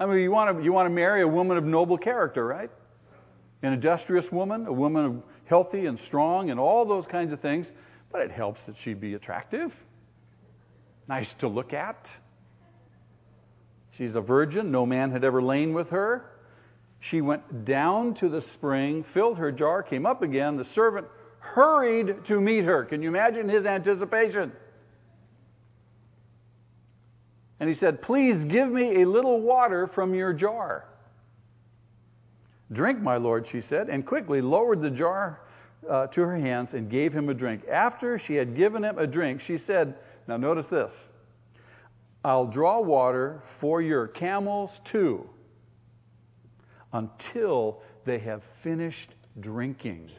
I 0.00 0.06
mean, 0.06 0.18
you 0.18 0.30
want 0.30 0.56
to, 0.56 0.64
you 0.64 0.72
want 0.72 0.86
to 0.86 0.94
marry 0.94 1.22
a 1.22 1.28
woman 1.28 1.56
of 1.56 1.64
noble 1.64 1.98
character, 1.98 2.46
right? 2.46 2.70
An 3.62 3.72
industrious 3.72 4.26
woman, 4.30 4.66
a 4.66 4.72
woman 4.72 5.24
healthy 5.46 5.86
and 5.86 5.98
strong, 6.06 6.50
and 6.50 6.60
all 6.60 6.86
those 6.86 7.06
kinds 7.06 7.32
of 7.32 7.40
things. 7.40 7.66
But 8.12 8.22
it 8.22 8.30
helps 8.30 8.60
that 8.66 8.76
she 8.84 8.94
be 8.94 9.14
attractive, 9.14 9.72
nice 11.08 11.28
to 11.40 11.48
look 11.48 11.72
at. 11.72 11.98
She's 13.98 14.14
a 14.14 14.20
virgin. 14.20 14.70
No 14.70 14.86
man 14.86 15.10
had 15.10 15.24
ever 15.24 15.42
lain 15.42 15.74
with 15.74 15.90
her. 15.90 16.24
She 17.00 17.20
went 17.20 17.64
down 17.64 18.14
to 18.14 18.28
the 18.28 18.42
spring, 18.54 19.04
filled 19.12 19.38
her 19.38 19.52
jar, 19.52 19.82
came 19.82 20.06
up 20.06 20.22
again. 20.22 20.56
The 20.56 20.64
servant 20.74 21.06
hurried 21.40 22.26
to 22.28 22.40
meet 22.40 22.64
her. 22.64 22.84
Can 22.84 23.02
you 23.02 23.08
imagine 23.08 23.48
his 23.48 23.66
anticipation? 23.66 24.52
And 27.60 27.68
he 27.68 27.74
said, 27.74 28.02
Please 28.02 28.44
give 28.44 28.68
me 28.68 29.02
a 29.02 29.08
little 29.08 29.40
water 29.40 29.90
from 29.94 30.14
your 30.14 30.32
jar. 30.32 30.84
Drink, 32.72 33.00
my 33.00 33.16
lord, 33.16 33.46
she 33.50 33.62
said, 33.62 33.88
and 33.88 34.06
quickly 34.06 34.40
lowered 34.40 34.80
the 34.80 34.90
jar 34.90 35.40
uh, 35.88 36.06
to 36.08 36.20
her 36.20 36.36
hands 36.36 36.70
and 36.72 36.90
gave 36.90 37.12
him 37.12 37.28
a 37.28 37.34
drink. 37.34 37.62
After 37.66 38.20
she 38.24 38.34
had 38.34 38.56
given 38.56 38.84
him 38.84 38.98
a 38.98 39.06
drink, 39.06 39.40
she 39.40 39.58
said, 39.58 39.96
Now 40.28 40.36
notice 40.36 40.66
this 40.70 40.90
I'll 42.24 42.46
draw 42.46 42.80
water 42.80 43.42
for 43.60 43.80
your 43.80 44.08
camels 44.08 44.70
too 44.90 45.28
until 46.92 47.80
they 48.06 48.18
have 48.18 48.42
finished 48.62 49.14
drinking. 49.40 50.10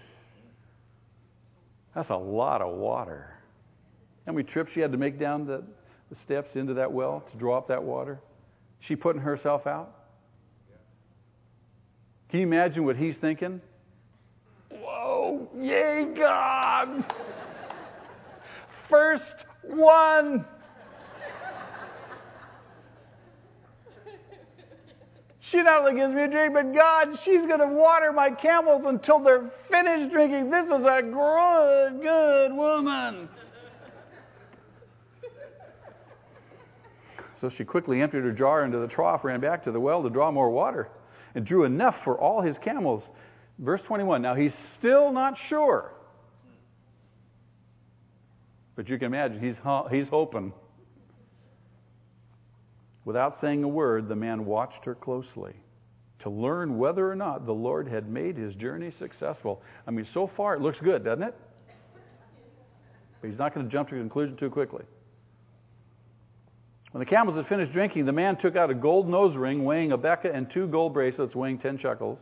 That's 1.94 2.10
a 2.10 2.16
lot 2.16 2.62
of 2.62 2.76
water. 2.78 3.36
How 4.26 4.32
many 4.32 4.48
trips 4.48 4.72
she 4.74 4.80
had 4.80 4.92
to 4.92 4.98
make 4.98 5.20
down 5.20 5.46
the, 5.46 5.64
the 6.10 6.16
steps 6.24 6.50
into 6.56 6.76
that 6.76 6.92
well 6.92 7.24
to 7.32 7.38
draw 7.38 7.58
up 7.58 7.68
that 7.68 7.84
water? 7.84 8.20
She 8.82 8.96
putting 8.96 9.22
herself 9.22 9.68
out? 9.68 9.96
Can 12.30 12.42
you 12.42 12.46
imagine 12.46 12.86
what 12.86 12.96
he's 12.96 13.18
thinking? 13.20 13.60
Whoa, 14.72 15.50
yay, 15.58 16.14
God! 16.16 17.04
First 18.88 19.24
one! 19.64 20.46
She 25.52 25.62
not 25.64 25.82
only 25.82 26.00
gives 26.00 26.14
me 26.14 26.24
a 26.24 26.28
drink, 26.28 26.54
but 26.54 26.74
God, 26.74 27.18
she's 27.24 27.46
going 27.48 27.60
to 27.60 27.68
water 27.68 28.12
my 28.12 28.30
camels 28.30 28.84
until 28.86 29.20
they're 29.20 29.50
finished 29.70 30.12
drinking. 30.12 30.50
This 30.50 30.66
is 30.66 30.72
a 30.72 31.02
good, 31.02 32.02
good 32.02 32.56
woman. 32.56 33.30
So 37.42 37.50
she 37.50 37.64
quickly 37.64 38.02
emptied 38.02 38.24
her 38.24 38.34
jar 38.34 38.66
into 38.66 38.80
the 38.80 38.88
trough, 38.88 39.24
ran 39.24 39.40
back 39.40 39.64
to 39.64 39.72
the 39.72 39.80
well 39.80 40.04
to 40.04 40.10
draw 40.10 40.30
more 40.30 40.50
water, 40.50 40.90
and 41.36 41.46
drew 41.46 41.64
enough 41.64 41.96
for 42.04 42.20
all 42.20 42.42
his 42.42 42.58
camels. 42.58 43.04
Verse 43.58 43.82
21. 43.88 44.22
Now 44.22 44.36
he's 44.36 44.54
still 44.78 45.12
not 45.12 45.36
sure. 45.48 45.94
But 48.76 48.90
you 48.90 48.98
can 48.98 49.08
imagine, 49.08 49.40
he's, 49.40 49.56
he's 49.90 50.10
hoping. 50.10 50.54
Without 53.06 53.34
saying 53.42 53.64
a 53.64 53.68
word, 53.68 54.08
the 54.08 54.16
man 54.16 54.46
watched 54.46 54.86
her 54.86 54.96
closely 54.96 55.54
to 56.20 56.30
learn 56.30 56.78
whether 56.78 57.10
or 57.10 57.16
not 57.16 57.46
the 57.46 57.54
Lord 57.54 57.88
had 57.88 58.10
made 58.10 58.36
his 58.36 58.54
journey 58.56 58.92
successful. 59.00 59.62
I 59.88 59.92
mean, 59.92 60.06
so 60.14 60.30
far 60.36 60.56
it 60.56 60.62
looks 60.62 60.80
good, 60.80 61.06
doesn't 61.06 61.24
it? 61.24 61.36
But 63.22 63.30
he's 63.30 63.40
not 63.40 63.54
going 63.54 63.66
to 63.66 63.72
jump 63.72 63.90
to 63.90 63.96
a 63.96 64.00
conclusion 64.00 64.38
too 64.38 64.50
quickly. 64.50 64.84
When 66.92 67.00
the 67.00 67.06
camels 67.06 67.38
had 67.38 67.46
finished 67.48 67.72
drinking, 67.72 68.06
the 68.06 68.12
man 68.12 68.38
took 68.38 68.56
out 68.56 68.70
a 68.70 68.74
gold 68.74 69.08
nose 69.08 69.36
ring 69.36 69.64
weighing 69.64 69.92
a 69.92 69.98
beka 69.98 70.34
and 70.34 70.50
two 70.52 70.68
gold 70.68 70.94
bracelets 70.94 71.36
weighing 71.36 71.60
ten 71.60 71.78
shekels. 71.78 72.20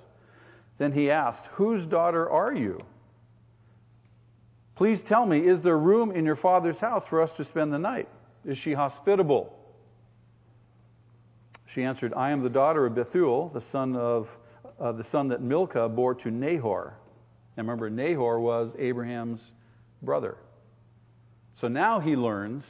Then 0.77 0.91
he 0.91 1.09
asked, 1.09 1.43
Whose 1.53 1.87
daughter 1.87 2.29
are 2.29 2.53
you? 2.53 2.81
Please 4.75 5.01
tell 5.07 5.25
me, 5.25 5.39
is 5.39 5.63
there 5.63 5.77
room 5.77 6.11
in 6.11 6.25
your 6.25 6.35
father's 6.35 6.79
house 6.79 7.03
for 7.09 7.21
us 7.21 7.31
to 7.37 7.45
spend 7.45 7.73
the 7.73 7.79
night? 7.79 8.07
Is 8.45 8.57
she 8.59 8.73
hospitable? 8.73 9.56
She 11.73 11.83
answered, 11.83 12.13
I 12.13 12.31
am 12.31 12.43
the 12.43 12.49
daughter 12.49 12.85
of 12.85 12.95
Bethuel, 12.95 13.49
the 13.53 13.61
son 13.71 13.95
of 13.95 14.27
uh, 14.79 14.91
the 14.93 15.03
son 15.11 15.29
that 15.29 15.41
Milcah 15.41 15.89
bore 15.89 16.15
to 16.15 16.31
Nahor. 16.31 16.93
And 17.57 17.67
remember, 17.67 17.89
Nahor 17.89 18.39
was 18.39 18.71
Abraham's 18.77 19.41
brother. 20.01 20.37
So 21.59 21.67
now 21.67 21.99
he 21.99 22.15
learns 22.15 22.63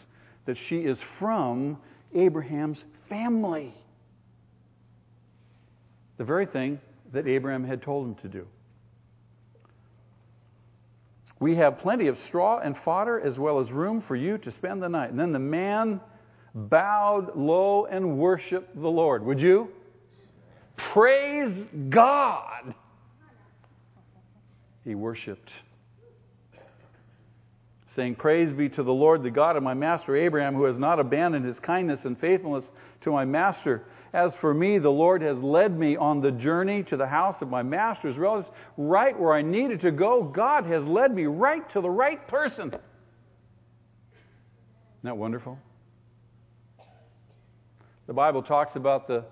that 0.46 0.58
she 0.70 0.78
is 0.78 0.98
from 1.20 1.78
Abraham's 2.16 2.84
family. 3.10 3.74
The 6.18 6.24
very 6.24 6.46
thing 6.46 6.80
that 7.14 7.28
Abraham 7.28 7.66
had 7.66 7.82
told 7.82 8.08
him 8.08 8.16
to 8.16 8.28
do. 8.28 8.48
We 11.40 11.56
have 11.58 11.78
plenty 11.80 12.08
of 12.08 12.18
straw 12.28 12.60
and 12.60 12.76
fodder 12.84 13.20
as 13.20 13.38
well 13.38 13.60
as 13.60 13.70
room 13.72 14.04
for 14.08 14.16
you 14.16 14.38
to 14.40 14.52
spend 14.52 14.82
the 14.82 14.90
night. 14.90 15.12
And 15.12 15.20
then 15.20 15.34
the 15.34 15.40
man 15.40 16.00
bowed 16.58 17.36
low 17.36 17.86
and 17.86 18.18
worshiped 18.18 18.76
the 18.76 18.88
Lord. 18.88 19.24
Would 19.24 19.40
you? 19.40 19.70
Praise 20.94 21.68
God. 21.90 22.74
He 24.84 24.96
worshiped, 24.96 25.52
saying, 27.96 28.16
Praise 28.16 28.54
be 28.54 28.70
to 28.70 28.84
the 28.84 28.94
Lord, 28.94 29.22
the 29.22 29.30
God 29.30 29.58
of 29.58 29.64
my 29.64 29.74
master 29.74 30.16
Abraham, 30.16 30.56
who 30.56 30.64
has 30.64 30.78
not 30.78 31.00
abandoned 31.00 31.46
his 31.46 31.60
kindness 31.60 32.00
and 32.06 32.18
faithfulness 32.18 32.64
to 33.02 33.12
my 33.12 33.26
master. 33.26 33.84
As 34.14 34.32
for 34.40 34.54
me, 34.54 34.80
the 34.80 34.90
Lord 34.90 35.22
has 35.22 35.38
led 35.40 35.78
me 35.78 35.98
on 35.98 36.22
the 36.22 36.32
journey 36.32 36.84
to 36.84 36.96
the 36.96 37.06
house 37.06 37.36
of 37.42 37.50
my 37.50 37.64
master's 37.64 38.18
relatives, 38.18 38.50
right 38.78 39.20
where 39.20 39.34
I 39.34 39.42
needed 39.42 39.82
to 39.82 39.92
go. 39.92 40.24
God 40.24 40.66
has 40.66 40.84
led 40.86 41.14
me 41.14 41.26
right 41.26 41.70
to 41.72 41.82
the 41.82 41.90
right 41.90 42.26
person. 42.30 42.68
Isn't 42.68 42.82
that 45.04 45.18
wonderful? 45.18 45.60
The 48.08 48.14
Bible 48.14 48.42
talks 48.42 48.76
about 48.76 49.08
the, 49.08 49.26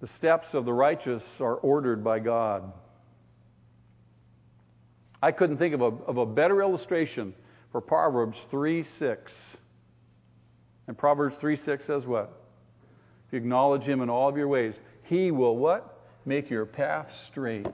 the 0.00 0.06
steps 0.18 0.46
of 0.52 0.66
the 0.66 0.72
righteous 0.72 1.22
are 1.40 1.56
ordered 1.56 2.04
by 2.04 2.18
God. 2.18 2.70
I 5.22 5.32
couldn't 5.32 5.58
think 5.58 5.74
of 5.74 5.80
a, 5.80 5.86
of 6.06 6.18
a 6.18 6.26
better 6.26 6.60
illustration 6.60 7.34
for 7.70 7.80
Proverbs 7.80 8.36
3 8.50 8.84
6. 8.98 9.32
And 10.88 10.98
Proverbs 10.98 11.36
3 11.40 11.56
6 11.56 11.86
says 11.86 12.06
what? 12.06 12.42
If 13.26 13.32
you 13.32 13.38
acknowledge 13.38 13.82
him 13.82 14.02
in 14.02 14.10
all 14.10 14.28
of 14.28 14.36
your 14.36 14.48
ways, 14.48 14.74
he 15.04 15.30
will 15.30 15.56
what? 15.56 16.00
Make 16.26 16.50
your 16.50 16.66
path 16.66 17.08
straight. 17.30 17.66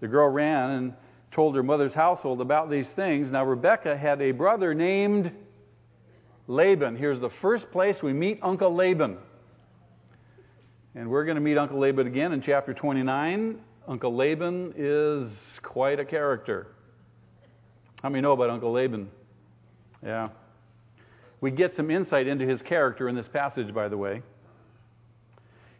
The 0.00 0.08
girl 0.08 0.28
ran 0.28 0.70
and 0.70 0.94
told 1.34 1.56
her 1.56 1.62
mother's 1.62 1.94
household 1.94 2.40
about 2.40 2.70
these 2.70 2.88
things. 2.94 3.30
Now, 3.30 3.44
Rebecca 3.44 3.96
had 3.96 4.20
a 4.20 4.32
brother 4.32 4.74
named 4.74 5.32
Laban. 6.46 6.96
Here's 6.96 7.20
the 7.20 7.30
first 7.40 7.70
place 7.72 7.96
we 8.02 8.12
meet 8.12 8.38
Uncle 8.42 8.74
Laban. 8.74 9.18
And 10.94 11.08
we're 11.08 11.24
going 11.24 11.36
to 11.36 11.40
meet 11.40 11.56
Uncle 11.56 11.78
Laban 11.78 12.06
again 12.06 12.32
in 12.32 12.42
chapter 12.42 12.74
29. 12.74 13.58
Uncle 13.88 14.14
Laban 14.14 14.74
is 14.76 15.32
quite 15.62 15.98
a 15.98 16.04
character. 16.04 16.66
How 18.02 18.10
many 18.10 18.20
know 18.20 18.32
about 18.32 18.50
Uncle 18.50 18.72
Laban? 18.72 19.08
Yeah. 20.02 20.28
We 21.40 21.50
get 21.50 21.74
some 21.74 21.90
insight 21.90 22.26
into 22.26 22.46
his 22.46 22.60
character 22.62 23.08
in 23.08 23.16
this 23.16 23.26
passage, 23.32 23.72
by 23.74 23.88
the 23.88 23.96
way. 23.96 24.22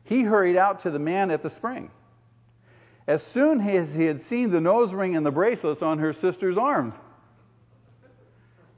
He 0.04 0.22
hurried 0.22 0.56
out 0.56 0.82
to 0.82 0.90
the 0.90 0.98
man 0.98 1.30
at 1.30 1.42
the 1.42 1.50
spring. 1.50 1.90
As 3.06 3.22
soon 3.32 3.60
as 3.60 3.94
he 3.94 4.04
had 4.04 4.20
seen 4.22 4.52
the 4.52 4.60
nose 4.60 4.92
ring 4.92 5.16
and 5.16 5.26
the 5.26 5.30
bracelets 5.30 5.82
on 5.82 5.98
her 5.98 6.12
sister's 6.12 6.56
arms, 6.56 6.94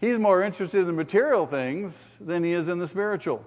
he's 0.00 0.18
more 0.18 0.42
interested 0.42 0.88
in 0.88 0.96
material 0.96 1.46
things 1.46 1.92
than 2.20 2.42
he 2.42 2.52
is 2.52 2.68
in 2.68 2.78
the 2.78 2.88
spiritual. 2.88 3.44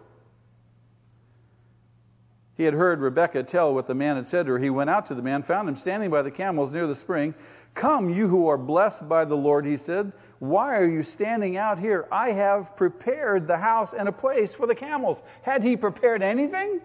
He 2.55 2.63
had 2.63 2.73
heard 2.73 2.99
Rebekah 2.99 3.43
tell 3.43 3.73
what 3.73 3.87
the 3.87 3.93
man 3.93 4.15
had 4.15 4.27
said 4.29 4.47
to 4.47 4.53
her. 4.53 4.59
He 4.59 4.71
went 4.71 4.89
out 4.89 5.07
to 5.07 5.15
the 5.15 5.21
man, 5.21 5.43
found 5.43 5.69
him 5.69 5.75
standing 5.77 6.09
by 6.09 6.23
the 6.23 6.31
camels 6.31 6.71
near 6.71 6.87
the 6.87 6.95
spring, 6.95 7.35
Come, 7.75 8.09
you 8.09 8.27
who 8.27 8.47
are 8.47 8.57
blessed 8.57 9.07
by 9.07 9.25
the 9.25 9.35
Lord, 9.35 9.65
he 9.65 9.77
said. 9.77 10.11
Why 10.39 10.77
are 10.77 10.89
you 10.89 11.03
standing 11.03 11.57
out 11.57 11.77
here? 11.79 12.07
I 12.11 12.31
have 12.31 12.75
prepared 12.75 13.47
the 13.47 13.57
house 13.57 13.89
and 13.97 14.07
a 14.07 14.11
place 14.11 14.49
for 14.57 14.65
the 14.65 14.75
camels. 14.75 15.19
Had 15.43 15.63
he 15.63 15.77
prepared 15.77 16.23
anything? 16.23 16.81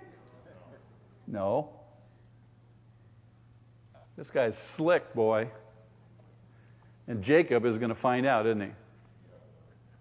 No. 1.26 1.70
This 4.16 4.28
guy's 4.30 4.54
slick, 4.76 5.14
boy. 5.14 5.48
And 7.08 7.22
Jacob 7.22 7.64
is 7.64 7.78
going 7.78 7.94
to 7.94 8.00
find 8.00 8.26
out, 8.26 8.46
isn't 8.46 8.60
he? 8.60 8.70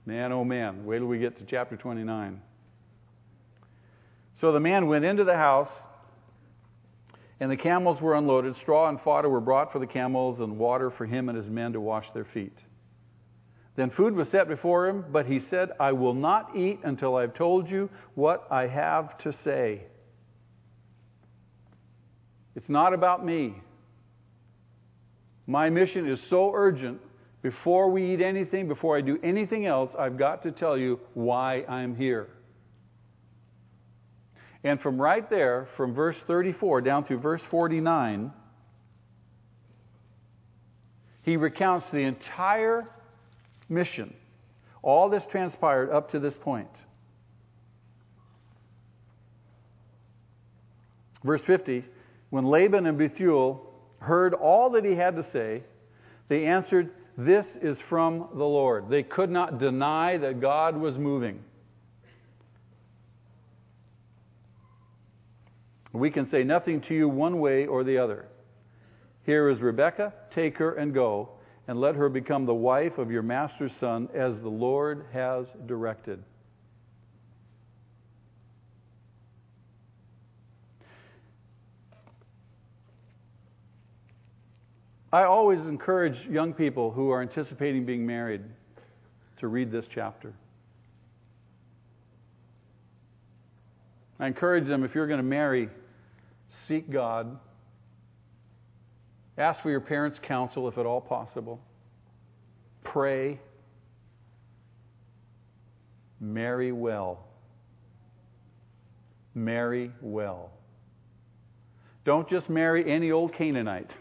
Man, 0.06 0.32
oh 0.32 0.44
man, 0.44 0.86
wait 0.86 1.00
till 1.00 1.08
we 1.08 1.20
get 1.20 1.38
to 1.38 1.46
chapter 1.46 1.78
29. 1.78 2.42
So 4.40 4.52
the 4.52 4.60
man 4.60 4.88
went 4.88 5.06
into 5.06 5.24
the 5.24 5.36
house, 5.36 5.70
and 7.40 7.52
the 7.52 7.58
camels 7.58 8.02
were 8.02 8.16
unloaded. 8.16 8.56
Straw 8.62 8.90
and 8.90 9.00
fodder 9.02 9.30
were 9.30 9.40
brought 9.40 9.72
for 9.72 9.80
the 9.80 9.88
camels, 9.88 10.40
and 10.40 10.58
water 10.58 10.92
for 10.92 11.06
him 11.06 11.30
and 11.30 11.38
his 11.38 11.50
men 11.50 11.74
to 11.74 11.82
wash 11.82 12.06
their 12.14 12.26
feet. 12.26 12.58
Then 13.76 13.92
food 13.92 14.16
was 14.16 14.28
set 14.30 14.48
before 14.48 14.88
him, 14.88 15.06
but 15.12 15.26
he 15.26 15.40
said, 15.40 15.70
I 15.80 15.94
will 15.94 16.14
not 16.14 16.56
eat 16.56 16.80
until 16.84 17.16
I've 17.16 17.34
told 17.34 17.70
you 17.70 17.90
what 18.16 18.48
I 18.52 18.68
have 18.68 19.18
to 19.20 19.32
say. 19.44 19.84
It's 22.56 22.68
not 22.68 22.94
about 22.94 23.26
me. 23.26 23.56
My 25.52 25.70
mission 25.70 26.10
is 26.10 26.18
so 26.30 26.54
urgent. 26.56 27.02
Before 27.42 27.92
we 27.92 28.14
eat 28.14 28.22
anything, 28.22 28.70
before 28.70 28.98
I 28.98 29.02
do 29.02 29.20
anything 29.22 29.66
else, 29.66 29.92
I've 30.00 30.18
got 30.18 30.44
to 30.44 30.52
tell 30.54 30.78
you 30.78 30.98
why 31.14 31.66
I'm 31.68 31.94
here. 31.94 32.30
And 34.64 34.80
from 34.80 35.02
right 35.02 35.30
there, 35.30 35.68
from 35.76 35.94
verse 35.94 36.16
34 36.26 36.80
down 36.82 37.04
to 37.10 37.18
verse 37.18 37.42
49, 37.52 38.32
he 41.24 41.36
recounts 41.36 41.86
the 41.92 42.00
entire 42.00 42.88
mission. 43.68 44.14
All 44.82 45.10
this 45.10 45.24
transpired 45.32 45.92
up 45.92 46.12
to 46.12 46.20
this 46.22 46.38
point. 46.44 46.70
Verse 51.26 51.42
50 51.46 51.84
When 52.30 52.46
Laban 52.46 52.86
and 52.86 52.98
Bethuel 52.98 53.71
heard 54.02 54.34
all 54.34 54.72
that 54.72 54.84
he 54.84 54.96
had 54.96 55.16
to 55.16 55.24
say, 55.32 55.64
they 56.28 56.46
answered, 56.46 56.90
This 57.18 57.46
is 57.62 57.78
from 57.90 58.30
the 58.34 58.44
Lord. 58.44 58.90
They 58.90 59.04
could 59.04 59.30
not 59.30 59.60
deny 59.60 60.18
that 60.18 60.42
God 60.42 60.76
was 60.76 60.98
moving. 60.98 61.44
We 65.94 66.10
can 66.10 66.30
say 66.30 66.44
nothing 66.44 66.82
to 66.82 66.96
you 66.96 67.10
one 67.10 67.40
way 67.40 67.68
or 67.68 67.84
the 67.84 67.98
other. 67.98 68.28
Here 69.26 69.50
is 69.50 69.60
Rebekah, 69.60 70.14
take 70.34 70.58
her 70.58 70.74
and 70.76 70.94
go, 70.94 71.30
and 71.68 71.80
let 71.80 71.96
her 71.96 72.10
become 72.10 72.46
the 72.46 72.54
wife 72.54 72.98
of 72.98 73.12
your 73.12 73.22
master's 73.22 73.76
son, 73.80 74.10
as 74.16 74.40
the 74.42 74.50
Lord 74.50 75.06
has 75.14 75.46
directed. 75.68 76.24
I 85.14 85.24
always 85.24 85.60
encourage 85.62 86.26
young 86.28 86.54
people 86.54 86.92
who 86.92 87.10
are 87.10 87.22
anticipating 87.22 87.86
being 87.86 88.06
married 88.06 88.42
to 89.40 89.48
read 89.48 89.72
this 89.72 89.86
chapter. 89.94 90.34
I 94.20 94.28
encourage 94.28 94.68
them 94.68 94.84
if 94.84 94.96
you're 94.96 95.08
going 95.08 95.18
to 95.18 95.24
marry, 95.24 95.68
seek 96.68 96.90
God. 96.90 97.38
Ask 99.38 99.62
for 99.62 99.70
your 99.70 99.82
parents' 99.82 100.20
counsel 100.22 100.68
if 100.70 100.78
at 100.78 100.86
all 100.86 101.02
possible. 101.02 101.60
Pray. 102.84 103.40
Marry 106.20 106.72
well. 106.72 107.26
Marry 109.34 109.92
well. 110.02 110.52
Don't 112.06 112.30
just 112.30 112.50
marry 112.50 112.90
any 112.90 113.12
old 113.12 113.34
Canaanite. 113.34 113.92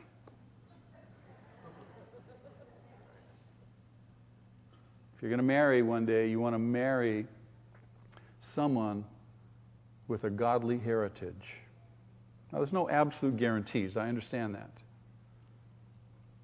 If 5.21 5.25
you're 5.25 5.33
going 5.33 5.47
to 5.47 5.53
marry 5.53 5.83
one 5.83 6.07
day, 6.07 6.31
you 6.31 6.41
want 6.41 6.55
to 6.55 6.59
marry 6.59 7.27
someone 8.55 9.05
with 10.09 10.25
a 10.25 10.31
godly 10.31 10.79
heritage. 10.79 11.35
Now, 12.51 12.61
there's 12.61 12.73
no 12.73 12.89
absolute 12.89 13.37
guarantees. 13.37 13.99
I 13.99 14.09
understand 14.09 14.55
that. 14.55 14.71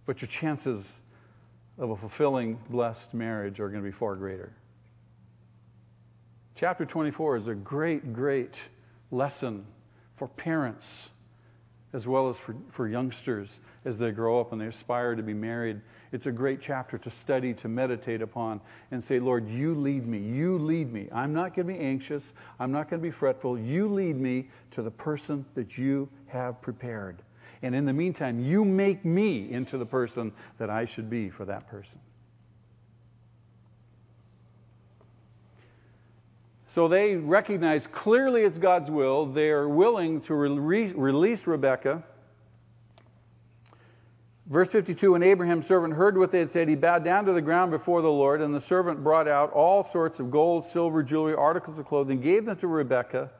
But 0.04 0.20
your 0.20 0.28
chances 0.42 0.86
of 1.78 1.88
a 1.88 1.96
fulfilling, 1.96 2.58
blessed 2.68 3.14
marriage 3.14 3.60
are 3.60 3.70
going 3.70 3.82
to 3.82 3.90
be 3.90 3.96
far 3.96 4.14
greater. 4.14 4.52
Chapter 6.60 6.84
24 6.84 7.38
is 7.38 7.46
a 7.46 7.54
great, 7.54 8.12
great 8.12 8.52
lesson 9.10 9.64
for 10.18 10.28
parents 10.28 10.84
as 11.96 12.06
well 12.06 12.28
as 12.28 12.36
for, 12.44 12.54
for 12.76 12.86
youngsters 12.86 13.48
as 13.86 13.96
they 13.96 14.10
grow 14.10 14.38
up 14.38 14.52
and 14.52 14.60
they 14.60 14.66
aspire 14.66 15.14
to 15.16 15.22
be 15.22 15.32
married. 15.32 15.80
It's 16.12 16.26
a 16.26 16.30
great 16.30 16.60
chapter 16.60 16.98
to 16.98 17.10
study, 17.22 17.54
to 17.54 17.68
meditate 17.68 18.20
upon, 18.20 18.60
and 18.90 19.02
say, 19.04 19.18
Lord, 19.18 19.48
you 19.48 19.74
lead 19.74 20.06
me. 20.06 20.18
You 20.18 20.58
lead 20.58 20.92
me. 20.92 21.08
I'm 21.10 21.32
not 21.32 21.56
going 21.56 21.66
to 21.68 21.72
be 21.72 21.80
anxious. 21.80 22.22
I'm 22.60 22.70
not 22.70 22.90
going 22.90 23.02
to 23.02 23.08
be 23.08 23.16
fretful. 23.16 23.58
You 23.58 23.88
lead 23.88 24.20
me 24.20 24.50
to 24.72 24.82
the 24.82 24.90
person 24.90 25.46
that 25.54 25.78
you 25.78 26.06
have 26.26 26.60
prepared. 26.60 27.22
And 27.62 27.74
in 27.74 27.86
the 27.86 27.94
meantime, 27.94 28.44
you 28.44 28.62
make 28.62 29.04
me 29.06 29.50
into 29.50 29.78
the 29.78 29.86
person 29.86 30.32
that 30.58 30.68
I 30.68 30.84
should 30.84 31.08
be 31.08 31.30
for 31.30 31.46
that 31.46 31.66
person. 31.68 31.98
So 36.76 36.88
they 36.88 37.14
recognize 37.14 37.82
clearly 37.90 38.42
it's 38.42 38.58
God's 38.58 38.90
will. 38.90 39.32
They 39.32 39.48
are 39.48 39.66
willing 39.66 40.20
to 40.26 40.34
re- 40.34 40.92
release 40.92 41.40
Rebekah. 41.46 42.04
Verse 44.46 44.68
52 44.72 45.12
When 45.12 45.22
Abraham's 45.22 45.66
servant 45.68 45.94
heard 45.94 46.18
what 46.18 46.32
they 46.32 46.40
had 46.40 46.50
said, 46.50 46.68
he 46.68 46.74
bowed 46.74 47.02
down 47.02 47.24
to 47.24 47.32
the 47.32 47.40
ground 47.40 47.70
before 47.70 48.02
the 48.02 48.08
Lord, 48.08 48.42
and 48.42 48.54
the 48.54 48.60
servant 48.68 49.02
brought 49.02 49.26
out 49.26 49.54
all 49.54 49.88
sorts 49.90 50.20
of 50.20 50.30
gold, 50.30 50.66
silver, 50.74 51.02
jewelry, 51.02 51.34
articles 51.34 51.78
of 51.78 51.86
clothing, 51.86 52.20
gave 52.20 52.44
them 52.44 52.58
to 52.58 52.66
Rebekah. 52.66 53.30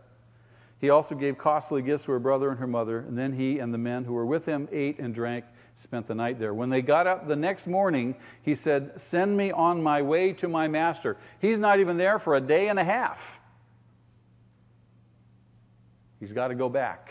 He 0.80 0.88
also 0.88 1.14
gave 1.14 1.36
costly 1.36 1.82
gifts 1.82 2.06
to 2.06 2.12
her 2.12 2.18
brother 2.18 2.48
and 2.48 2.58
her 2.58 2.66
mother, 2.66 3.00
and 3.00 3.18
then 3.18 3.34
he 3.34 3.58
and 3.58 3.72
the 3.72 3.78
men 3.78 4.04
who 4.04 4.14
were 4.14 4.26
with 4.26 4.46
him 4.46 4.66
ate 4.72 4.98
and 4.98 5.14
drank, 5.14 5.44
spent 5.82 6.08
the 6.08 6.14
night 6.14 6.38
there. 6.38 6.54
When 6.54 6.70
they 6.70 6.82
got 6.82 7.06
up 7.06 7.28
the 7.28 7.36
next 7.36 7.66
morning, 7.66 8.14
he 8.42 8.54
said, 8.56 8.92
Send 9.10 9.36
me 9.36 9.52
on 9.52 9.82
my 9.82 10.02
way 10.02 10.32
to 10.34 10.48
my 10.48 10.68
master. 10.68 11.16
He's 11.40 11.58
not 11.58 11.80
even 11.80 11.96
there 11.96 12.18
for 12.18 12.36
a 12.36 12.40
day 12.40 12.68
and 12.68 12.78
a 12.78 12.84
half. 12.84 13.18
He's 16.20 16.32
got 16.32 16.48
to 16.48 16.54
go 16.54 16.68
back. 16.68 17.10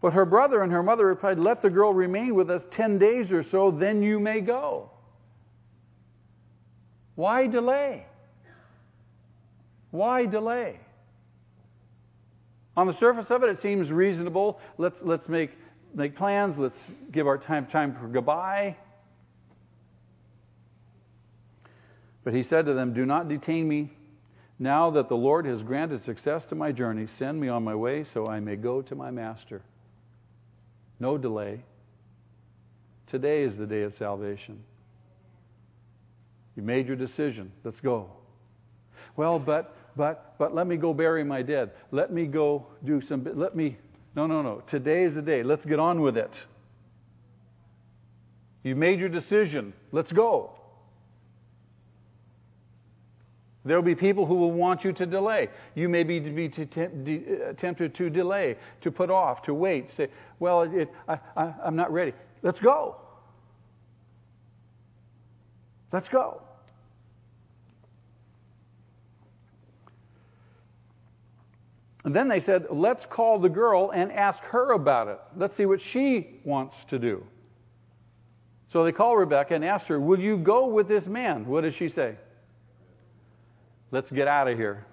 But 0.00 0.12
her 0.12 0.24
brother 0.24 0.62
and 0.62 0.72
her 0.72 0.82
mother 0.82 1.06
replied, 1.06 1.38
Let 1.38 1.60
the 1.60 1.70
girl 1.70 1.92
remain 1.92 2.34
with 2.34 2.50
us 2.50 2.62
ten 2.72 2.98
days 2.98 3.30
or 3.30 3.42
so, 3.50 3.70
then 3.70 4.02
you 4.02 4.20
may 4.20 4.40
go. 4.40 4.90
Why 7.14 7.48
delay? 7.48 8.06
Why 9.90 10.26
delay? 10.26 10.78
On 12.78 12.86
the 12.86 12.96
surface 13.00 13.26
of 13.30 13.42
it, 13.42 13.50
it 13.50 13.60
seems 13.60 13.90
reasonable. 13.90 14.60
Let's, 14.78 14.98
let's 15.02 15.28
make, 15.28 15.50
make 15.96 16.16
plans. 16.16 16.54
Let's 16.56 16.78
give 17.10 17.26
our 17.26 17.36
time, 17.36 17.66
time 17.66 17.96
for 18.00 18.06
goodbye. 18.06 18.76
But 22.22 22.34
he 22.34 22.44
said 22.44 22.66
to 22.66 22.74
them, 22.74 22.94
Do 22.94 23.04
not 23.04 23.28
detain 23.28 23.66
me. 23.66 23.90
Now 24.60 24.92
that 24.92 25.08
the 25.08 25.16
Lord 25.16 25.44
has 25.46 25.60
granted 25.62 26.04
success 26.04 26.46
to 26.50 26.54
my 26.54 26.70
journey, 26.70 27.08
send 27.18 27.40
me 27.40 27.48
on 27.48 27.64
my 27.64 27.74
way 27.74 28.04
so 28.14 28.28
I 28.28 28.38
may 28.38 28.54
go 28.54 28.80
to 28.82 28.94
my 28.94 29.10
master. 29.10 29.60
No 31.00 31.18
delay. 31.18 31.64
Today 33.08 33.42
is 33.42 33.58
the 33.58 33.66
day 33.66 33.82
of 33.82 33.94
salvation. 33.94 34.62
You 36.54 36.62
made 36.62 36.86
your 36.86 36.94
decision. 36.94 37.50
Let's 37.64 37.80
go. 37.80 38.10
Well, 39.16 39.40
but 39.40 39.74
but 39.98 40.38
but 40.38 40.54
let 40.54 40.66
me 40.66 40.76
go 40.76 40.94
bury 40.94 41.24
my 41.24 41.42
dead. 41.42 41.72
Let 41.90 42.10
me 42.10 42.24
go 42.24 42.68
do 42.84 43.02
some 43.06 43.26
let 43.34 43.54
me 43.54 43.76
No, 44.16 44.26
no, 44.26 44.40
no. 44.40 44.62
Today 44.70 45.02
is 45.04 45.14
the 45.14 45.22
day. 45.22 45.42
Let's 45.42 45.64
get 45.66 45.78
on 45.78 46.00
with 46.00 46.16
it. 46.16 46.30
You've 48.62 48.78
made 48.78 48.98
your 48.98 49.10
decision. 49.10 49.74
Let's 49.92 50.10
go. 50.10 50.58
There 53.64 53.76
will 53.76 53.84
be 53.84 53.94
people 53.94 54.24
who 54.24 54.36
will 54.36 54.52
want 54.52 54.82
you 54.82 54.92
to 54.94 55.04
delay. 55.04 55.48
You 55.74 55.88
may 55.88 56.02
be, 56.02 56.20
be 56.20 56.46
uh, 56.48 57.52
tempted 57.58 57.94
to 57.96 58.08
delay, 58.08 58.56
to 58.80 58.90
put 58.90 59.10
off, 59.10 59.42
to 59.42 59.52
wait. 59.52 59.90
Say, 59.96 60.08
well, 60.40 60.62
it, 60.62 60.88
I, 61.06 61.18
I, 61.36 61.54
I'm 61.66 61.76
not 61.76 61.92
ready. 61.92 62.14
Let's 62.42 62.58
go. 62.60 62.96
Let's 65.92 66.08
go. 66.08 66.42
And 72.08 72.16
then 72.16 72.26
they 72.26 72.40
said, 72.40 72.68
let's 72.70 73.04
call 73.10 73.38
the 73.38 73.50
girl 73.50 73.90
and 73.90 74.10
ask 74.10 74.38
her 74.44 74.72
about 74.72 75.08
it. 75.08 75.20
Let's 75.36 75.54
see 75.58 75.66
what 75.66 75.78
she 75.92 76.40
wants 76.42 76.74
to 76.88 76.98
do. 76.98 77.22
So 78.72 78.82
they 78.82 78.92
call 78.92 79.14
Rebecca 79.14 79.54
and 79.54 79.62
ask 79.62 79.84
her, 79.88 80.00
Will 80.00 80.18
you 80.18 80.38
go 80.38 80.68
with 80.68 80.88
this 80.88 81.04
man? 81.04 81.44
What 81.46 81.64
does 81.64 81.74
she 81.74 81.90
say? 81.90 82.16
Let's 83.90 84.10
get 84.10 84.26
out 84.26 84.48
of 84.48 84.56
here. 84.56 84.86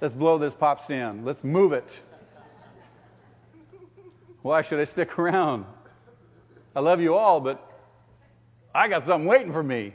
Let's 0.00 0.14
blow 0.14 0.38
this 0.38 0.52
pop 0.60 0.84
stand. 0.84 1.24
Let's 1.24 1.42
move 1.42 1.72
it. 1.72 1.88
Why 4.42 4.62
should 4.62 4.78
I 4.78 4.84
stick 4.92 5.18
around? 5.18 5.66
I 6.76 6.78
love 6.78 7.00
you 7.00 7.16
all, 7.16 7.40
but 7.40 7.68
I 8.72 8.86
got 8.86 9.06
something 9.06 9.26
waiting 9.26 9.52
for 9.52 9.64
me. 9.64 9.92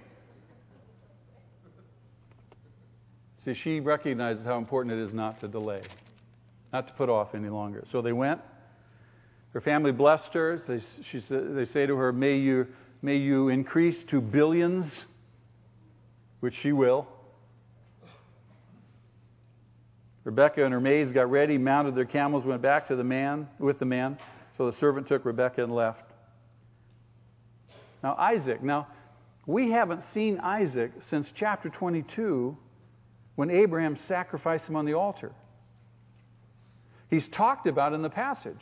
See, 3.45 3.55
she 3.63 3.79
recognizes 3.79 4.45
how 4.45 4.59
important 4.59 4.93
it 4.93 5.03
is 5.07 5.13
not 5.13 5.39
to 5.39 5.47
delay, 5.47 5.81
not 6.71 6.87
to 6.87 6.93
put 6.93 7.09
off 7.09 7.35
any 7.35 7.49
longer. 7.49 7.85
So 7.91 8.01
they 8.01 8.13
went. 8.13 8.41
Her 9.53 9.61
family 9.61 9.91
blessed 9.91 10.33
her. 10.33 10.61
They, 10.67 10.79
she, 11.11 11.23
they 11.29 11.65
say 11.65 11.85
to 11.85 11.95
her, 11.95 12.13
may 12.13 12.37
you, 12.37 12.67
may 13.01 13.17
you 13.17 13.49
increase 13.49 14.01
to 14.11 14.21
billions, 14.21 14.89
which 16.39 16.53
she 16.61 16.71
will. 16.71 17.07
Rebecca 20.23 20.63
and 20.63 20.71
her 20.71 20.79
maids 20.79 21.11
got 21.11 21.29
ready, 21.31 21.57
mounted 21.57 21.95
their 21.95 22.05
camels, 22.05 22.45
went 22.45 22.61
back 22.61 22.87
to 22.87 22.95
the 22.95 23.03
man 23.03 23.47
with 23.59 23.79
the 23.79 23.85
man. 23.85 24.17
So 24.57 24.69
the 24.69 24.77
servant 24.77 25.07
took 25.07 25.25
Rebecca 25.25 25.63
and 25.63 25.73
left. 25.73 26.03
Now 28.03 28.15
Isaac. 28.15 28.63
Now 28.63 28.87
we 29.45 29.71
haven't 29.71 30.03
seen 30.13 30.39
Isaac 30.39 30.91
since 31.09 31.27
chapter 31.35 31.69
22 31.69 32.55
when 33.35 33.49
Abraham 33.49 33.97
sacrificed 34.07 34.65
him 34.65 34.75
on 34.75 34.85
the 34.85 34.93
altar. 34.93 35.31
He's 37.11 37.27
talked 37.35 37.67
about 37.67 37.93
in 37.93 38.01
the 38.01 38.09
passage. 38.09 38.61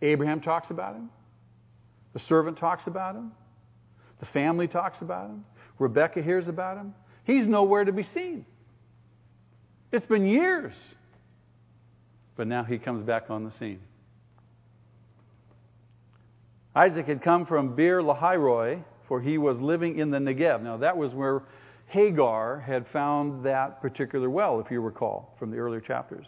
Abraham 0.00 0.40
talks 0.40 0.70
about 0.70 0.94
him. 0.94 1.10
The 2.14 2.20
servant 2.20 2.56
talks 2.56 2.86
about 2.86 3.16
him. 3.16 3.32
The 4.20 4.26
family 4.26 4.68
talks 4.68 5.02
about 5.02 5.28
him. 5.28 5.44
Rebecca 5.78 6.22
hears 6.22 6.48
about 6.48 6.78
him. 6.78 6.94
He's 7.24 7.46
nowhere 7.46 7.84
to 7.84 7.92
be 7.92 8.04
seen. 8.04 8.46
It's 9.92 10.06
been 10.06 10.24
years. 10.24 10.72
But 12.36 12.46
now 12.46 12.62
he 12.62 12.78
comes 12.78 13.04
back 13.04 13.24
on 13.28 13.44
the 13.44 13.50
scene. 13.58 13.80
Isaac 16.76 17.06
had 17.06 17.22
come 17.22 17.44
from 17.44 17.74
Beer 17.74 18.00
Lahairoi, 18.00 18.84
for 19.08 19.20
he 19.20 19.36
was 19.36 19.58
living 19.58 19.98
in 19.98 20.12
the 20.12 20.18
Negev. 20.18 20.62
Now, 20.62 20.76
that 20.76 20.96
was 20.96 21.12
where 21.12 21.42
Hagar 21.86 22.60
had 22.60 22.86
found 22.92 23.44
that 23.44 23.82
particular 23.82 24.30
well, 24.30 24.60
if 24.60 24.70
you 24.70 24.80
recall 24.80 25.34
from 25.40 25.50
the 25.50 25.56
earlier 25.56 25.80
chapters. 25.80 26.26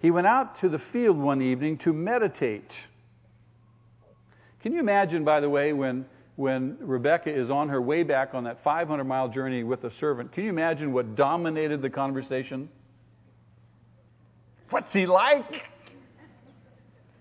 He 0.00 0.10
went 0.10 0.26
out 0.26 0.60
to 0.60 0.68
the 0.68 0.78
field 0.92 1.18
one 1.18 1.42
evening 1.42 1.78
to 1.78 1.92
meditate. 1.92 2.70
Can 4.62 4.72
you 4.72 4.80
imagine, 4.80 5.24
by 5.24 5.40
the 5.40 5.50
way, 5.50 5.72
when, 5.72 6.06
when 6.36 6.76
Rebecca 6.80 7.30
is 7.30 7.50
on 7.50 7.68
her 7.68 7.82
way 7.82 8.04
back 8.04 8.34
on 8.34 8.44
that 8.44 8.62
500 8.62 9.04
mile 9.04 9.28
journey 9.28 9.64
with 9.64 9.82
a 9.84 9.90
servant, 9.98 10.32
can 10.32 10.44
you 10.44 10.50
imagine 10.50 10.92
what 10.92 11.16
dominated 11.16 11.82
the 11.82 11.90
conversation? 11.90 12.68
What's 14.70 14.92
he 14.92 15.06
like? 15.06 15.50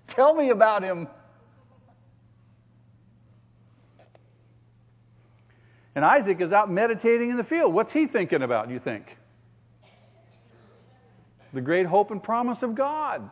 Tell 0.10 0.36
me 0.36 0.50
about 0.50 0.84
him. 0.84 1.08
And 5.96 6.06
Isaac 6.06 6.40
is 6.42 6.52
out 6.52 6.70
meditating 6.70 7.32
in 7.32 7.38
the 7.38 7.44
field. 7.44 7.74
What's 7.74 7.92
he 7.92 8.06
thinking 8.06 8.44
about, 8.44 8.70
you 8.70 8.80
think? 8.80 9.06
The 11.54 11.62
great 11.62 11.86
hope 11.86 12.12
and 12.12 12.22
promise 12.22 12.60
of 12.62 12.76
God, 12.76 13.30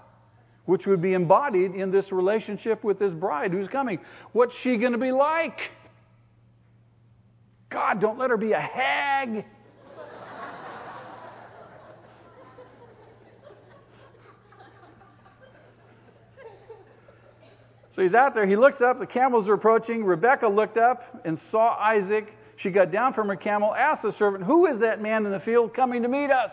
which 0.66 0.86
would 0.86 1.02
be 1.02 1.14
embodied 1.14 1.76
in 1.76 1.92
this 1.92 2.12
relationship 2.12 2.84
with 2.84 3.00
this 3.00 3.14
bride 3.14 3.52
who's 3.52 3.68
coming. 3.68 4.00
What's 4.32 4.54
she 4.64 4.78
going 4.78 4.94
to 4.94 4.98
be 4.98 5.12
like? 5.12 5.58
God, 7.70 8.00
don't 8.00 8.18
let 8.18 8.30
her 8.30 8.38
be 8.38 8.54
a 8.54 8.60
hag. 8.60 9.46
So 17.94 18.02
he's 18.02 18.14
out 18.14 18.34
there. 18.34 18.46
He 18.46 18.58
looks 18.58 18.82
up. 18.82 19.00
The 19.00 19.08
camels 19.08 19.48
are 19.48 19.54
approaching. 19.54 20.04
Rebecca 20.04 20.48
looked 20.48 20.78
up 20.78 21.02
and 21.24 21.40
saw 21.50 21.78
Isaac 21.78 22.28
she 22.58 22.72
got 22.72 22.92
down 22.92 23.14
from 23.14 23.28
her 23.28 23.36
camel, 23.36 23.74
asked 23.74 24.04
the 24.04 24.14
servant, 24.14 24.44
Who 24.44 24.66
is 24.68 24.80
that 24.80 25.02
man 25.02 25.26
in 25.26 25.32
the 25.32 25.40
field 25.40 25.74
coming 25.74 26.04
to 26.04 26.08
meet 26.08 26.32
us? 26.32 26.52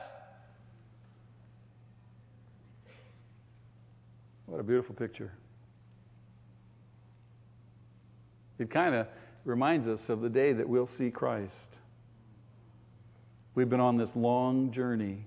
What 4.52 4.60
a 4.60 4.64
beautiful 4.64 4.94
picture. 4.94 5.32
It 8.58 8.70
kind 8.70 8.94
of 8.94 9.06
reminds 9.46 9.88
us 9.88 10.00
of 10.08 10.20
the 10.20 10.28
day 10.28 10.52
that 10.52 10.68
we'll 10.68 10.90
see 10.98 11.10
Christ. 11.10 11.78
We've 13.54 13.70
been 13.70 13.80
on 13.80 13.96
this 13.96 14.10
long 14.14 14.70
journey, 14.70 15.24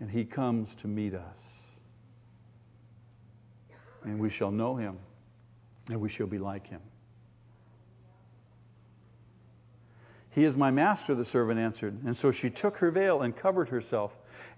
and 0.00 0.10
He 0.10 0.26
comes 0.26 0.68
to 0.82 0.86
meet 0.86 1.14
us. 1.14 1.38
And 4.04 4.20
we 4.20 4.28
shall 4.28 4.50
know 4.50 4.76
Him, 4.76 4.98
and 5.88 5.98
we 5.98 6.10
shall 6.10 6.26
be 6.26 6.38
like 6.38 6.66
Him. 6.66 6.82
He 10.32 10.44
is 10.44 10.58
my 10.58 10.70
master, 10.70 11.14
the 11.14 11.24
servant 11.24 11.58
answered. 11.58 12.04
And 12.04 12.18
so 12.18 12.32
she 12.32 12.50
took 12.50 12.76
her 12.76 12.90
veil 12.90 13.22
and 13.22 13.34
covered 13.34 13.70
herself. 13.70 14.10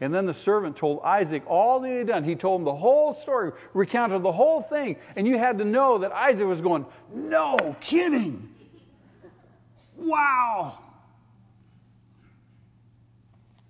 And 0.05 0.13
then 0.13 0.27
the 0.27 0.35
servant 0.45 0.77
told 0.77 1.01
Isaac 1.03 1.45
all 1.47 1.81
that 1.81 1.89
he 1.89 1.97
had 1.97 2.09
done. 2.09 2.25
He 2.25 2.35
told 2.35 2.61
him 2.61 2.67
the 2.67 2.77
whole 2.77 3.19
story, 3.23 3.53
recounted 3.73 4.23
the 4.23 4.33
whole 4.33 4.67
thing. 4.69 4.97
And 5.17 5.27
you 5.27 5.39
had 5.39 5.57
to 5.57 5.65
know 5.65 6.01
that 6.01 6.13
Isaac 6.13 6.45
was 6.45 6.61
going, 6.61 6.85
No 7.11 7.75
kidding. 7.89 8.51
Wow. 9.97 10.79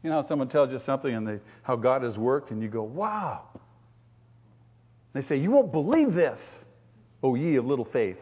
You 0.02 0.10
know 0.10 0.24
someone 0.26 0.48
tells 0.48 0.72
you 0.72 0.80
something 0.84 1.14
and 1.14 1.24
they, 1.24 1.38
how 1.62 1.76
God 1.76 2.02
has 2.02 2.18
worked, 2.18 2.50
and 2.50 2.60
you 2.60 2.68
go, 2.68 2.82
Wow. 2.82 3.44
They 5.12 5.22
say, 5.22 5.36
You 5.36 5.52
won't 5.52 5.70
believe 5.70 6.14
this. 6.14 6.40
Oh, 7.22 7.36
ye 7.36 7.54
of 7.54 7.64
little 7.64 7.88
faith. 7.92 8.18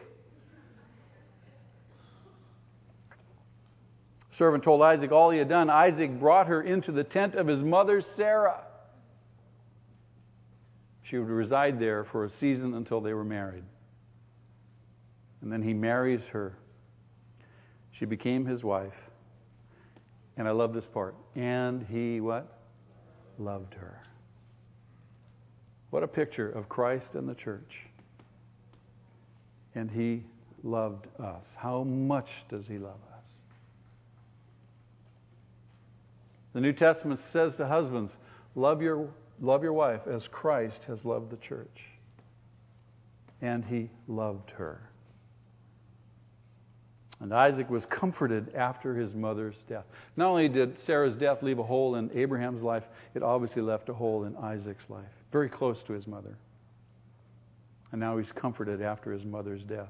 Servant 4.43 4.61
told 4.61 4.81
Isaac 4.81 5.13
all 5.13 5.29
he 5.29 5.39
had 5.39 5.47
done. 5.47 5.69
Isaac 5.69 6.19
brought 6.19 6.47
her 6.47 6.61
into 6.61 6.91
the 6.91 7.05
tent 7.05 7.35
of 7.35 7.47
his 7.47 7.61
mother, 7.61 8.03
Sarah. 8.17 8.59
She 11.03 11.17
would 11.17 11.29
reside 11.29 11.79
there 11.79 12.03
for 12.11 12.25
a 12.25 12.29
season 12.41 12.73
until 12.73 12.99
they 12.99 13.13
were 13.13 13.23
married. 13.23 13.63
And 15.41 15.49
then 15.49 15.61
he 15.61 15.73
marries 15.73 16.23
her. 16.33 16.57
She 17.93 18.03
became 18.03 18.45
his 18.45 18.65
wife. 18.65 18.91
And 20.35 20.45
I 20.45 20.51
love 20.51 20.73
this 20.73 20.89
part. 20.93 21.15
And 21.37 21.85
he 21.89 22.19
what? 22.19 22.59
Loved 23.39 23.75
her. 23.75 24.03
What 25.89 26.03
a 26.03 26.07
picture 26.07 26.49
of 26.49 26.67
Christ 26.67 27.15
and 27.15 27.29
the 27.29 27.35
church. 27.35 27.77
And 29.73 29.89
he 29.89 30.25
loved 30.63 31.07
us. 31.17 31.45
How 31.55 31.83
much 31.83 32.27
does 32.49 32.67
he 32.67 32.77
love 32.77 32.99
us? 33.07 33.12
The 36.53 36.61
New 36.61 36.73
Testament 36.73 37.19
says 37.31 37.55
to 37.57 37.67
husbands, 37.67 38.11
love 38.55 38.81
your, 38.81 39.09
love 39.41 39.63
your 39.63 39.73
wife 39.73 40.01
as 40.11 40.27
Christ 40.31 40.81
has 40.87 41.03
loved 41.03 41.31
the 41.31 41.37
church. 41.37 41.81
And 43.41 43.65
he 43.65 43.89
loved 44.07 44.51
her. 44.51 44.89
And 47.19 47.33
Isaac 47.33 47.69
was 47.69 47.85
comforted 47.85 48.53
after 48.53 48.95
his 48.95 49.15
mother's 49.15 49.55
death. 49.69 49.85
Not 50.17 50.27
only 50.27 50.49
did 50.49 50.75
Sarah's 50.85 51.15
death 51.15 51.41
leave 51.41 51.57
a 51.57 51.63
hole 51.63 51.95
in 51.95 52.11
Abraham's 52.13 52.61
life, 52.61 52.83
it 53.15 53.23
obviously 53.23 53.61
left 53.61 53.89
a 53.89 53.93
hole 53.93 54.25
in 54.25 54.35
Isaac's 54.35 54.83
life, 54.89 55.05
very 55.31 55.49
close 55.49 55.77
to 55.87 55.93
his 55.93 56.05
mother. 56.05 56.37
And 57.91 58.01
now 58.01 58.17
he's 58.17 58.31
comforted 58.33 58.81
after 58.81 59.11
his 59.11 59.23
mother's 59.23 59.63
death. 59.63 59.89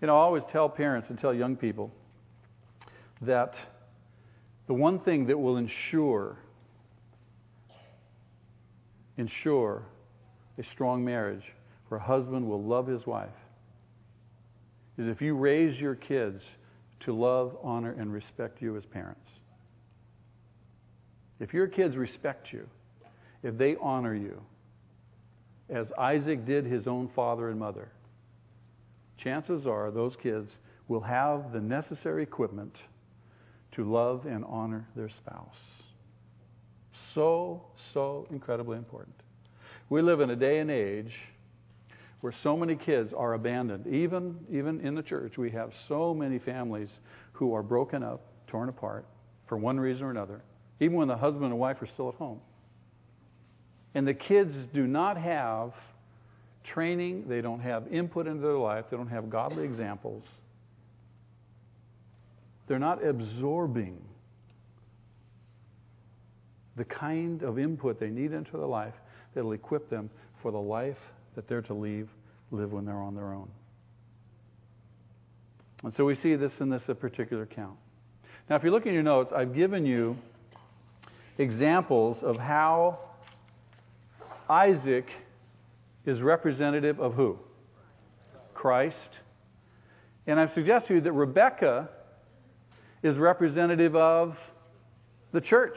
You 0.00 0.08
know, 0.08 0.16
I 0.16 0.20
always 0.20 0.42
tell 0.52 0.68
parents 0.68 1.08
and 1.08 1.18
tell 1.18 1.32
young 1.32 1.56
people 1.56 1.90
that 3.22 3.54
the 4.66 4.74
one 4.74 5.00
thing 5.00 5.26
that 5.26 5.38
will 5.38 5.56
ensure 5.56 6.38
ensure 9.16 9.82
a 10.58 10.64
strong 10.64 11.04
marriage 11.04 11.44
where 11.88 12.00
a 12.00 12.02
husband 12.02 12.48
will 12.48 12.62
love 12.62 12.86
his 12.86 13.06
wife 13.06 13.28
is 14.98 15.06
if 15.06 15.20
you 15.20 15.34
raise 15.34 15.78
your 15.80 15.94
kids 15.94 16.40
to 17.00 17.12
love, 17.12 17.56
honor, 17.62 17.92
and 17.92 18.12
respect 18.12 18.62
you 18.62 18.76
as 18.76 18.84
parents. 18.86 19.28
If 21.40 21.52
your 21.52 21.66
kids 21.66 21.96
respect 21.96 22.52
you, 22.52 22.66
if 23.42 23.58
they 23.58 23.76
honor 23.80 24.14
you, 24.14 24.40
as 25.68 25.90
Isaac 25.98 26.46
did 26.46 26.64
his 26.64 26.86
own 26.86 27.10
father 27.14 27.50
and 27.50 27.58
mother, 27.58 27.88
chances 29.18 29.66
are 29.66 29.90
those 29.90 30.16
kids 30.22 30.56
will 30.88 31.00
have 31.00 31.52
the 31.52 31.60
necessary 31.60 32.22
equipment 32.22 32.72
to 33.76 33.84
love 33.84 34.26
and 34.26 34.44
honor 34.46 34.86
their 34.96 35.08
spouse. 35.08 35.82
So, 37.14 37.62
so 37.92 38.26
incredibly 38.30 38.78
important. 38.78 39.14
We 39.88 40.02
live 40.02 40.20
in 40.20 40.30
a 40.30 40.36
day 40.36 40.58
and 40.58 40.70
age 40.70 41.12
where 42.20 42.32
so 42.42 42.56
many 42.56 42.74
kids 42.74 43.12
are 43.12 43.34
abandoned. 43.34 43.86
Even, 43.86 44.38
even 44.50 44.80
in 44.80 44.94
the 44.94 45.02
church, 45.02 45.36
we 45.36 45.50
have 45.50 45.72
so 45.88 46.14
many 46.14 46.38
families 46.38 46.88
who 47.32 47.52
are 47.54 47.62
broken 47.62 48.02
up, 48.02 48.22
torn 48.46 48.68
apart, 48.68 49.04
for 49.46 49.58
one 49.58 49.78
reason 49.78 50.04
or 50.04 50.10
another, 50.10 50.40
even 50.80 50.96
when 50.96 51.08
the 51.08 51.16
husband 51.16 51.46
and 51.46 51.58
wife 51.58 51.82
are 51.82 51.86
still 51.86 52.08
at 52.08 52.14
home. 52.14 52.40
And 53.94 54.08
the 54.08 54.14
kids 54.14 54.54
do 54.72 54.86
not 54.86 55.16
have 55.16 55.72
training, 56.64 57.28
they 57.28 57.40
don't 57.40 57.60
have 57.60 57.92
input 57.92 58.26
into 58.26 58.40
their 58.40 58.56
life, 58.56 58.86
they 58.90 58.96
don't 58.96 59.08
have 59.08 59.28
godly 59.28 59.64
examples. 59.64 60.24
They're 62.66 62.78
not 62.78 63.04
absorbing 63.04 64.00
the 66.76 66.84
kind 66.84 67.42
of 67.42 67.58
input 67.58 68.00
they 68.00 68.10
need 68.10 68.32
into 68.32 68.52
their 68.52 68.66
life 68.66 68.94
that'll 69.34 69.52
equip 69.52 69.90
them 69.90 70.10
for 70.42 70.50
the 70.50 70.58
life 70.58 70.96
that 71.36 71.48
they're 71.48 71.62
to 71.62 71.74
leave, 71.74 72.08
live 72.50 72.72
when 72.72 72.84
they're 72.84 72.94
on 72.94 73.14
their 73.14 73.32
own. 73.32 73.48
And 75.82 75.92
so 75.92 76.04
we 76.04 76.14
see 76.14 76.34
this 76.36 76.52
in 76.60 76.70
this 76.70 76.82
particular 76.98 77.42
account. 77.42 77.76
Now, 78.48 78.56
if 78.56 78.64
you 78.64 78.70
look 78.70 78.86
in 78.86 78.94
your 78.94 79.02
notes, 79.02 79.32
I've 79.34 79.54
given 79.54 79.84
you 79.86 80.16
examples 81.38 82.22
of 82.22 82.36
how 82.36 82.98
Isaac 84.48 85.06
is 86.06 86.20
representative 86.20 87.00
of 87.00 87.14
who? 87.14 87.38
Christ. 88.52 88.96
And 90.26 90.38
I've 90.38 90.52
suggested 90.52 90.88
to 90.88 90.94
you 90.94 91.00
that 91.02 91.12
Rebecca 91.12 91.88
is 93.04 93.16
representative 93.18 93.94
of 93.94 94.34
the 95.32 95.40
church. 95.40 95.76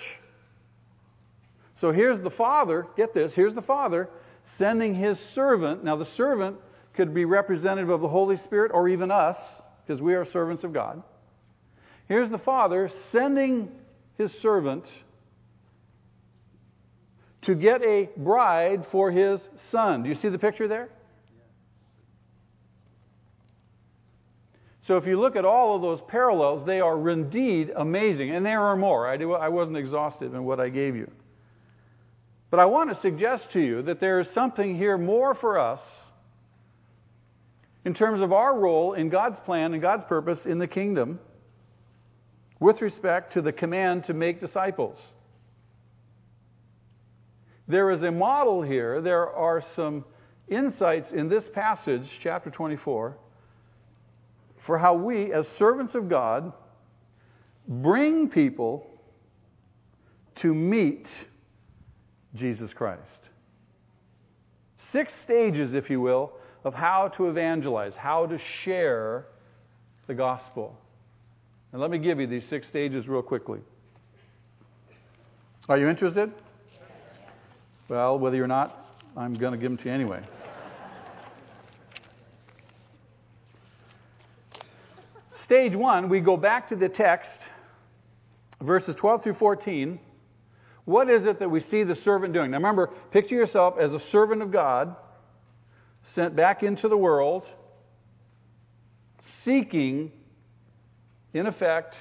So 1.80 1.92
here's 1.92 2.20
the 2.24 2.32
father, 2.32 2.88
get 2.96 3.14
this, 3.14 3.34
here's 3.36 3.54
the 3.54 3.62
father 3.62 4.10
sending 4.58 4.96
his 4.96 5.18
servant. 5.36 5.84
Now, 5.84 5.98
the 5.98 6.08
servant 6.16 6.56
could 6.96 7.14
be 7.14 7.26
representative 7.26 7.90
of 7.90 8.02
the 8.02 8.08
Holy 8.08 8.38
Spirit 8.38 8.72
or 8.74 8.88
even 8.88 9.12
us, 9.12 9.36
because 9.86 10.02
we 10.02 10.16
are 10.16 10.26
servants 10.26 10.64
of 10.64 10.74
God. 10.74 11.04
Here's 12.08 12.32
the 12.32 12.38
father 12.40 12.90
sending 13.12 13.70
his 14.18 14.32
servant 14.42 14.86
to 17.44 17.56
get 17.56 17.82
a 17.84 18.10
bride 18.18 18.86
for 18.92 19.12
his 19.12 19.42
son. 19.70 20.04
Do 20.04 20.10
you 20.10 20.16
see 20.16 20.30
the 20.30 20.40
picture 20.40 20.68
there? 20.68 20.90
So 24.88 24.96
if 24.96 25.06
you 25.06 25.20
look 25.20 25.36
at 25.36 25.44
all 25.44 25.76
of 25.76 25.82
those 25.82 26.00
parallels, 26.08 26.66
they 26.66 26.80
are 26.80 27.10
indeed 27.10 27.72
amazing. 27.76 28.32
And 28.34 28.46
there 28.46 28.62
are 28.62 28.78
more. 28.78 29.06
I, 29.06 29.18
do, 29.18 29.34
I 29.34 29.50
wasn't 29.50 29.76
exhaustive 29.76 30.34
in 30.34 30.46
what 30.46 30.62
I 30.62 30.70
gave 30.70 30.96
you. 30.96 31.12
But 32.50 32.62
I 32.62 32.66
want 32.66 32.90
to 32.90 33.02
suggest 33.02 33.44
to 33.52 33.60
you 33.60 33.82
that 33.84 34.00
there 34.00 34.22
is 34.22 34.28
something 34.34 34.78
here 34.78 34.98
more 34.98 35.36
for 35.36 35.60
us 35.60 35.82
in 37.84 37.94
terms 37.94 38.22
of 38.22 38.32
our 38.32 38.58
role 38.58 38.94
in 38.94 39.10
God's 39.10 39.38
plan 39.46 39.74
and 39.74 39.82
God's 39.82 40.06
purpose 40.06 40.40
in 40.46 40.58
the 40.58 40.68
kingdom 40.68 41.20
with 42.62 42.82
respect 42.82 43.34
to 43.34 43.42
the 43.42 43.52
command 43.52 44.06
to 44.06 44.14
make 44.14 44.40
disciples. 44.40 44.98
There 47.68 47.92
is 47.92 48.02
a 48.04 48.12
model 48.12 48.62
here. 48.62 49.02
There 49.02 49.30
are 49.30 49.62
some 49.76 50.06
insights 50.48 51.12
in 51.12 51.28
this 51.28 51.44
passage, 51.54 52.08
chapter 52.24 52.50
24, 52.50 53.18
for 54.68 54.78
how 54.78 54.94
we, 54.94 55.34
as 55.34 55.48
servants 55.58 55.96
of 55.96 56.10
God, 56.10 56.52
bring 57.68 58.30
people 58.30 58.86
to 60.42 60.54
meet 60.54 61.08
Jesus 62.36 62.72
Christ. 62.74 63.30
Six 64.92 65.12
stages, 65.24 65.74
if 65.74 65.90
you 65.90 66.00
will, 66.02 66.34
of 66.64 66.74
how 66.74 67.08
to 67.16 67.30
evangelize, 67.30 67.94
how 67.96 68.28
to 68.28 68.38
share 68.64 69.26
the 70.06 70.14
gospel. 70.14 70.78
And 71.72 71.82
let 71.82 71.90
me 71.90 71.98
give 71.98 72.20
you 72.20 72.28
these 72.28 72.48
six 72.50 72.68
stages 72.68 73.08
real 73.08 73.22
quickly. 73.22 73.60
Are 75.70 75.78
you 75.78 75.90
interested? 75.90 76.32
Well, 77.90 78.20
whether 78.20 78.36
you're 78.36 78.48
not, 78.48 78.86
I'm 79.16 79.34
going 79.34 79.54
to 79.54 79.58
give 79.58 79.72
them 79.72 79.78
to 79.78 79.86
you 79.86 79.92
anyway. 79.92 80.24
Stage 85.48 85.74
one, 85.74 86.10
we 86.10 86.20
go 86.20 86.36
back 86.36 86.68
to 86.68 86.76
the 86.76 86.90
text, 86.90 87.30
verses 88.62 88.98
12 89.00 89.24
through 89.24 89.36
14. 89.36 89.98
What 90.84 91.10
is 91.10 91.26
it 91.26 91.40
that 91.40 91.50
we 91.50 91.62
see 91.72 91.84
the 91.84 91.96
servant 92.04 92.34
doing? 92.34 92.52
Now 92.52 92.58
remember, 92.58 92.90
picture 93.14 93.36
yourself 93.36 93.76
as 93.80 93.94
a 93.94 94.00
servant 94.12 94.42
of 94.42 94.52
God 94.52 94.94
sent 96.16 96.36
back 96.36 96.64
into 96.64 96.90
the 96.90 96.98
world, 96.98 97.44
seeking, 99.46 100.12
in 101.34 101.48
effect, 101.48 101.96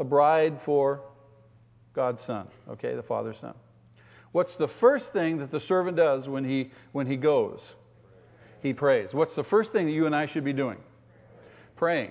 a 0.00 0.04
bride 0.04 0.58
for 0.64 1.02
God's 1.94 2.22
Son, 2.26 2.48
okay, 2.70 2.96
the 2.96 3.04
Father's 3.04 3.36
Son. 3.40 3.54
What's 4.32 4.56
the 4.58 4.68
first 4.80 5.04
thing 5.12 5.38
that 5.38 5.52
the 5.52 5.60
servant 5.60 5.96
does 5.96 6.26
when 6.26 6.44
he, 6.44 6.72
when 6.90 7.06
he 7.06 7.16
goes? 7.16 7.60
He 8.62 8.72
prays. 8.72 9.10
What's 9.12 9.36
the 9.36 9.44
first 9.44 9.70
thing 9.70 9.86
that 9.86 9.92
you 9.92 10.06
and 10.06 10.14
I 10.14 10.26
should 10.26 10.44
be 10.44 10.52
doing? 10.52 10.78
Praying. 11.76 12.10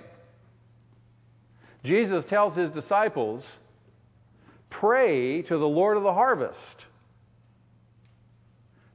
Jesus 1.87 2.23
tells 2.29 2.55
his 2.55 2.69
disciples 2.71 3.43
Pray 4.69 5.41
to 5.43 5.57
the 5.57 5.65
Lord 5.65 5.95
of 5.95 6.03
the 6.03 6.13
harvest. 6.13 6.57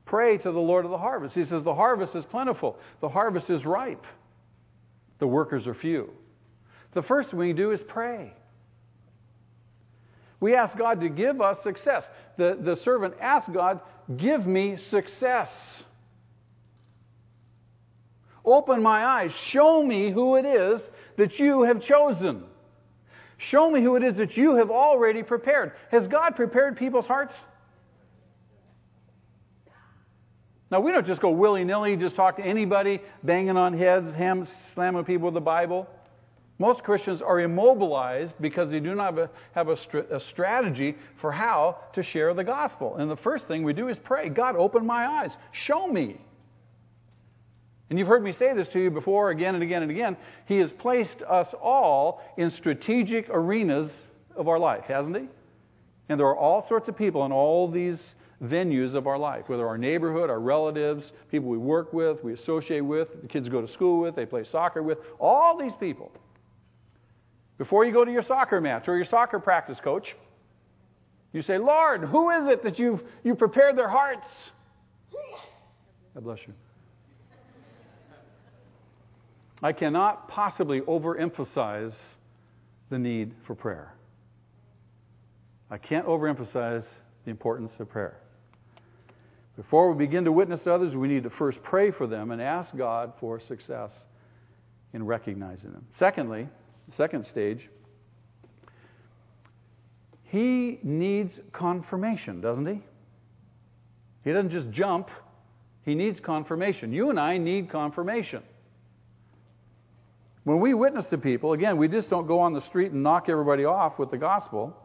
Pray 0.05 0.36
to 0.36 0.53
the 0.53 0.61
Lord 0.61 0.84
of 0.84 0.90
the 0.90 0.99
harvest. 0.99 1.34
He 1.34 1.45
says, 1.45 1.64
The 1.64 1.74
harvest 1.74 2.14
is 2.14 2.24
plentiful, 2.26 2.78
the 3.01 3.09
harvest 3.09 3.49
is 3.49 3.64
ripe, 3.64 4.05
the 5.18 5.26
workers 5.26 5.66
are 5.66 5.74
few. 5.74 6.11
The 6.95 7.03
first 7.03 7.30
thing 7.30 7.38
we 7.38 7.55
do 7.55 7.70
is 7.70 7.80
pray. 7.88 8.34
We 10.40 10.55
ask 10.55 10.76
God 10.76 11.01
to 11.01 11.09
give 11.09 11.40
us 11.40 11.57
success. 11.62 12.03
The, 12.36 12.59
the 12.62 12.76
servant 12.84 13.14
asked 13.20 13.51
God, 13.53 13.80
Give 14.18 14.45
me 14.45 14.76
success. 14.90 15.49
Open 18.45 18.82
my 18.82 19.05
eyes. 19.05 19.30
Show 19.53 19.82
me 19.82 20.12
who 20.12 20.34
it 20.34 20.45
is 20.45 20.80
that 21.16 21.38
you 21.38 21.62
have 21.62 21.80
chosen. 21.80 22.45
Show 23.51 23.70
me 23.70 23.82
who 23.82 23.97
it 23.97 24.05
is 24.05 24.16
that 24.18 24.36
you 24.36 24.57
have 24.57 24.70
already 24.70 25.22
prepared. 25.22 25.72
Has 25.90 26.07
God 26.09 26.36
prepared 26.36 26.76
people's 26.76 27.07
hearts? 27.07 27.32
Now, 30.70 30.80
we 30.80 30.90
don't 30.90 31.07
just 31.07 31.20
go 31.20 31.30
willy 31.30 31.64
nilly, 31.64 31.97
just 31.97 32.16
talk 32.16 32.36
to 32.36 32.43
anybody, 32.43 33.03
banging 33.22 33.57
on 33.57 33.76
heads, 33.76 34.14
ham, 34.14 34.49
slamming 34.74 35.05
people 35.05 35.26
with 35.26 35.34
the 35.34 35.40
Bible. 35.40 35.86
Most 36.59 36.82
Christians 36.82 37.20
are 37.20 37.40
immobilized 37.40 38.34
because 38.40 38.70
they 38.70 38.80
do 38.80 38.95
not 38.95 39.14
have, 39.53 39.68
a, 39.68 39.72
a, 39.72 40.16
a 40.16 40.20
strategy 40.30 40.97
for 41.20 41.32
how 41.32 41.78
to 41.95 42.03
share 42.03 42.32
the 42.32 42.45
gospel. 42.45 42.97
And 42.97 43.11
the 43.11 43.16
first 43.16 43.49
thing 43.49 43.64
we 43.64 43.72
do 43.72 43.88
is 43.88 43.99
pray 44.05 44.28
God, 44.28 44.57
open 44.57 44.86
my 44.86 45.07
eyes, 45.07 45.32
show 45.66 45.86
me. 45.86 46.20
And 47.93 47.99
you've 47.99 48.09
heard 48.09 48.24
me 48.24 48.32
say 48.32 48.55
this 48.55 48.68
to 48.68 48.82
you 48.82 48.90
before, 48.90 49.28
again 49.28 49.55
and 49.55 49.62
again 49.62 49.82
and 49.82 49.90
again. 49.90 50.16
He 50.47 50.57
has 50.61 50.72
placed 50.78 51.20
us 51.28 51.47
all 51.61 52.22
in 52.38 52.51
strategic 52.53 53.28
arenas 53.28 53.93
of 54.34 54.49
our 54.49 54.59
life, 54.59 54.84
hasn't 54.88 55.14
He? 55.14 55.28
And 56.09 56.18
there 56.18 56.26
are 56.26 56.34
all 56.34 56.66
sorts 56.68 56.88
of 56.88 56.97
people 56.97 57.26
in 57.26 57.32
all 57.32 57.70
these 57.70 58.01
venues 58.43 58.95
of 58.95 59.07
our 59.07 59.18
life, 59.18 59.47
whether 59.49 59.68
our 59.68 59.76
neighborhood, 59.76 60.30
our 60.30 60.40
relatives, 60.40 61.05
people 61.30 61.51
we 61.51 61.59
work 61.59 61.93
with, 61.93 62.24
we 62.24 62.32
associate 62.32 62.80
with, 62.80 63.09
the 63.20 63.28
kids 63.28 63.51
go 63.51 63.61
to 63.61 63.70
school 63.70 64.01
with, 64.01 64.16
they 64.16 64.24
play 64.24 64.45
soccer 64.51 64.82
with, 64.82 64.97
all 65.20 65.59
these 65.59 65.74
people. 65.78 66.11
Before 67.59 67.84
you 67.84 67.93
go 67.93 68.07
to 68.07 68.11
your 68.11 68.22
soccer 68.22 68.59
match 68.59 68.88
or 68.88 68.97
your 68.97 69.05
soccer 69.05 69.38
practice 69.38 69.76
coach, 69.84 70.16
you 71.34 71.43
say, 71.43 71.59
Lord, 71.59 72.05
who 72.05 72.30
is 72.30 72.49
it 72.49 72.62
that 72.62 72.78
you've, 72.78 73.03
you 73.22 73.34
prepared 73.34 73.76
their 73.76 73.90
hearts? 73.90 74.26
God 76.14 76.24
bless 76.24 76.38
you. 76.47 76.55
I 79.62 79.72
cannot 79.72 80.28
possibly 80.28 80.80
overemphasize 80.80 81.94
the 82.90 82.98
need 82.98 83.32
for 83.46 83.54
prayer. 83.54 83.94
I 85.70 85.78
can't 85.78 86.06
overemphasize 86.06 86.84
the 87.24 87.30
importance 87.30 87.70
of 87.78 87.88
prayer. 87.88 88.16
Before 89.56 89.92
we 89.92 90.06
begin 90.06 90.24
to 90.24 90.32
witness 90.32 90.66
others, 90.66 90.96
we 90.96 91.08
need 91.08 91.22
to 91.22 91.30
first 91.30 91.62
pray 91.62 91.90
for 91.90 92.06
them 92.06 92.30
and 92.30 92.42
ask 92.42 92.76
God 92.76 93.12
for 93.20 93.38
success 93.38 93.90
in 94.92 95.06
recognizing 95.06 95.72
them. 95.72 95.86
Secondly, 95.98 96.48
the 96.88 96.94
second 96.96 97.26
stage, 97.26 97.68
he 100.24 100.80
needs 100.82 101.32
confirmation, 101.52 102.40
doesn't 102.40 102.66
he? 102.66 102.82
He 104.24 104.32
doesn't 104.32 104.50
just 104.50 104.70
jump, 104.70 105.08
he 105.84 105.94
needs 105.94 106.18
confirmation. 106.20 106.92
You 106.92 107.10
and 107.10 107.20
I 107.20 107.38
need 107.38 107.70
confirmation. 107.70 108.42
When 110.45 110.61
we 110.61 110.74
witness 110.74 111.07
to 111.11 111.18
people, 111.18 111.53
again, 111.53 111.76
we 111.76 111.88
just 111.88 112.11
don't 112.11 112.26
go 112.26 112.40
on 112.40 112.53
the 112.53 112.62
street 112.62 112.93
and 112.93 113.03
knock 113.03 113.28
everybody 113.28 113.64
off 113.64 113.99
with 113.99 114.11
the 114.11 114.18
gospel. 114.18 114.76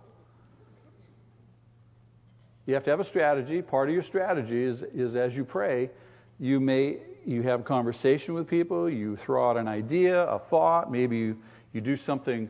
You 2.66 2.76
have 2.76 2.84
to 2.84 2.92
have 2.92 3.00
a 3.00 3.08
strategy. 3.08 3.62
Part 3.62 3.90
of 3.90 3.94
your 3.96 4.04
strategy 4.04 4.64
is, 4.64 4.84
is 4.94 5.16
as 5.16 5.34
you 5.34 5.46
pray, 5.46 5.90
you 6.40 6.60
may 6.60 6.98
you 7.28 7.42
have 7.42 7.66
conversation 7.66 8.34
with 8.34 8.48
people, 8.48 8.90
you 8.90 9.18
throw 9.26 9.50
out 9.50 9.58
an 9.58 9.68
idea, 9.68 10.24
a 10.24 10.40
thought, 10.50 10.90
maybe 10.90 11.18
you, 11.18 11.38
you 11.74 11.82
do 11.82 11.98
something 11.98 12.50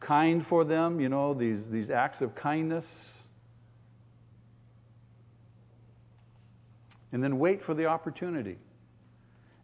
kind 0.00 0.44
for 0.48 0.64
them, 0.64 0.98
you 0.98 1.08
know, 1.08 1.32
these, 1.32 1.64
these 1.70 1.88
acts 1.88 2.20
of 2.20 2.34
kindness. 2.34 2.84
And 7.12 7.22
then 7.22 7.38
wait 7.38 7.60
for 7.64 7.72
the 7.72 7.86
opportunity. 7.86 8.58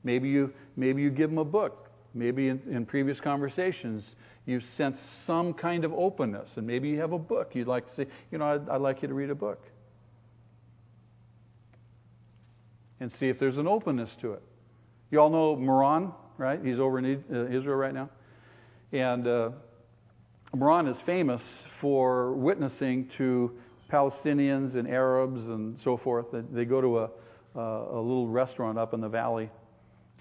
Maybe 0.05 0.29
you, 0.29 0.53
maybe 0.77 1.03
you 1.03 1.11
give 1.11 1.29
them 1.29 1.39
a 1.39 1.45
book. 1.45 1.84
Maybe 2.15 2.49
in, 2.49 2.63
in 2.71 2.87
previous 2.87 3.19
conversations, 3.21 4.05
you've 4.47 4.63
sensed 4.77 5.01
some 5.27 5.53
kind 5.53 5.85
of 5.85 5.93
openness, 5.93 6.49
and 6.57 6.67
maybe 6.67 6.89
you 6.89 7.01
have 7.01 7.13
a 7.13 7.19
book 7.19 7.51
you'd 7.55 7.67
like 7.67 7.87
to 7.89 7.95
say, 7.97 8.07
you 8.31 8.39
know, 8.39 8.55
I'd, 8.55 8.69
I'd 8.69 8.81
like 8.81 9.03
you 9.03 9.09
to 9.09 9.15
read 9.15 9.31
a 9.31 9.35
book. 9.35 9.61
And 13.01 13.11
see 13.19 13.27
if 13.27 13.41
there's 13.41 13.59
an 13.59 13.67
openness 13.67 14.09
to 14.23 14.33
it. 14.35 14.43
You 15.11 15.21
all 15.21 15.31
know 15.31 15.57
Moran, 15.57 16.13
right? 16.39 16.61
He's 16.65 16.79
over 16.79 16.99
in 17.01 17.25
uh, 17.33 17.47
Israel 17.47 17.77
right 17.77 17.93
now. 17.93 18.09
And 18.93 19.27
uh, 19.27 19.51
Moran 20.55 20.87
is 20.87 20.97
famous 21.05 21.43
for 21.81 22.33
witnessing 22.33 23.11
to 23.19 23.51
Palestinians 23.93 24.77
and 24.77 24.89
Arabs 24.89 25.41
and 25.41 25.77
so 25.83 25.99
forth. 25.99 26.27
They 26.33 26.65
go 26.65 26.81
to 26.81 26.99
a, 27.01 27.11
a 27.61 28.01
little 28.01 28.29
restaurant 28.29 28.79
up 28.79 28.95
in 28.95 29.01
the 29.01 29.09
valley 29.09 29.51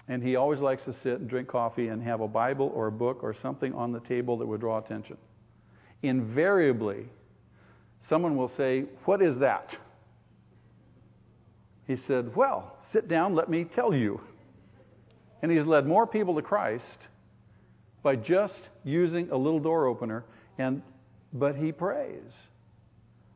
and 0.08 0.22
he 0.22 0.36
always 0.36 0.60
likes 0.60 0.84
to 0.84 0.92
sit 1.02 1.20
and 1.20 1.28
drink 1.28 1.48
coffee 1.48 1.88
and 1.88 2.02
have 2.02 2.20
a 2.20 2.28
Bible 2.28 2.70
or 2.74 2.88
a 2.88 2.92
book 2.92 3.20
or 3.22 3.34
something 3.34 3.72
on 3.74 3.92
the 3.92 4.00
table 4.00 4.36
that 4.38 4.46
would 4.46 4.60
draw 4.60 4.78
attention. 4.78 5.16
Invariably, 6.02 7.06
someone 8.08 8.36
will 8.36 8.52
say, 8.56 8.84
What 9.04 9.22
is 9.22 9.38
that? 9.38 9.74
He 11.86 11.96
said, 12.06 12.34
Well, 12.36 12.76
sit 12.92 13.08
down, 13.08 13.34
let 13.34 13.48
me 13.48 13.64
tell 13.64 13.94
you. 13.94 14.20
And 15.42 15.50
he's 15.50 15.66
led 15.66 15.86
more 15.86 16.06
people 16.06 16.34
to 16.36 16.42
Christ 16.42 16.98
by 18.02 18.16
just 18.16 18.60
using 18.84 19.30
a 19.30 19.36
little 19.36 19.60
door 19.60 19.86
opener 19.86 20.24
and 20.58 20.82
but 21.32 21.56
he 21.56 21.72
prays. 21.72 22.22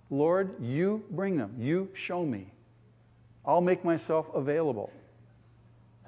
Lord, 0.08 0.54
you 0.60 1.04
bring 1.10 1.36
them. 1.36 1.56
You 1.58 1.88
show 2.06 2.24
me. 2.24 2.52
I'll 3.44 3.60
make 3.60 3.84
myself 3.84 4.26
available. 4.34 4.90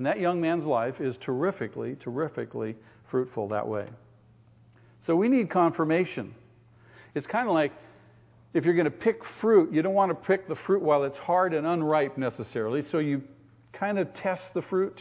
And 0.01 0.07
that 0.07 0.19
young 0.19 0.41
man's 0.41 0.65
life 0.65 0.99
is 0.99 1.15
terrifically, 1.19 1.95
terrifically 1.95 2.75
fruitful 3.11 3.49
that 3.49 3.69
way. 3.69 3.87
So 5.05 5.15
we 5.15 5.29
need 5.29 5.51
confirmation. 5.51 6.35
It's 7.15 7.27
kind 7.27 7.47
of 7.47 7.53
like 7.53 7.75
if 8.55 8.65
you're 8.65 8.73
going 8.73 8.87
to 8.87 8.91
pick 8.91 9.21
fruit, 9.43 9.75
you 9.75 9.83
don't 9.83 9.93
want 9.93 10.09
to 10.09 10.15
pick 10.15 10.49
the 10.49 10.57
fruit 10.67 10.81
while 10.81 11.05
it's 11.05 11.19
hard 11.19 11.53
and 11.53 11.67
unripe 11.67 12.17
necessarily. 12.17 12.83
So 12.91 12.97
you 12.97 13.21
kind 13.75 13.99
of 13.99 14.09
test 14.15 14.41
the 14.55 14.63
fruit. 14.63 14.99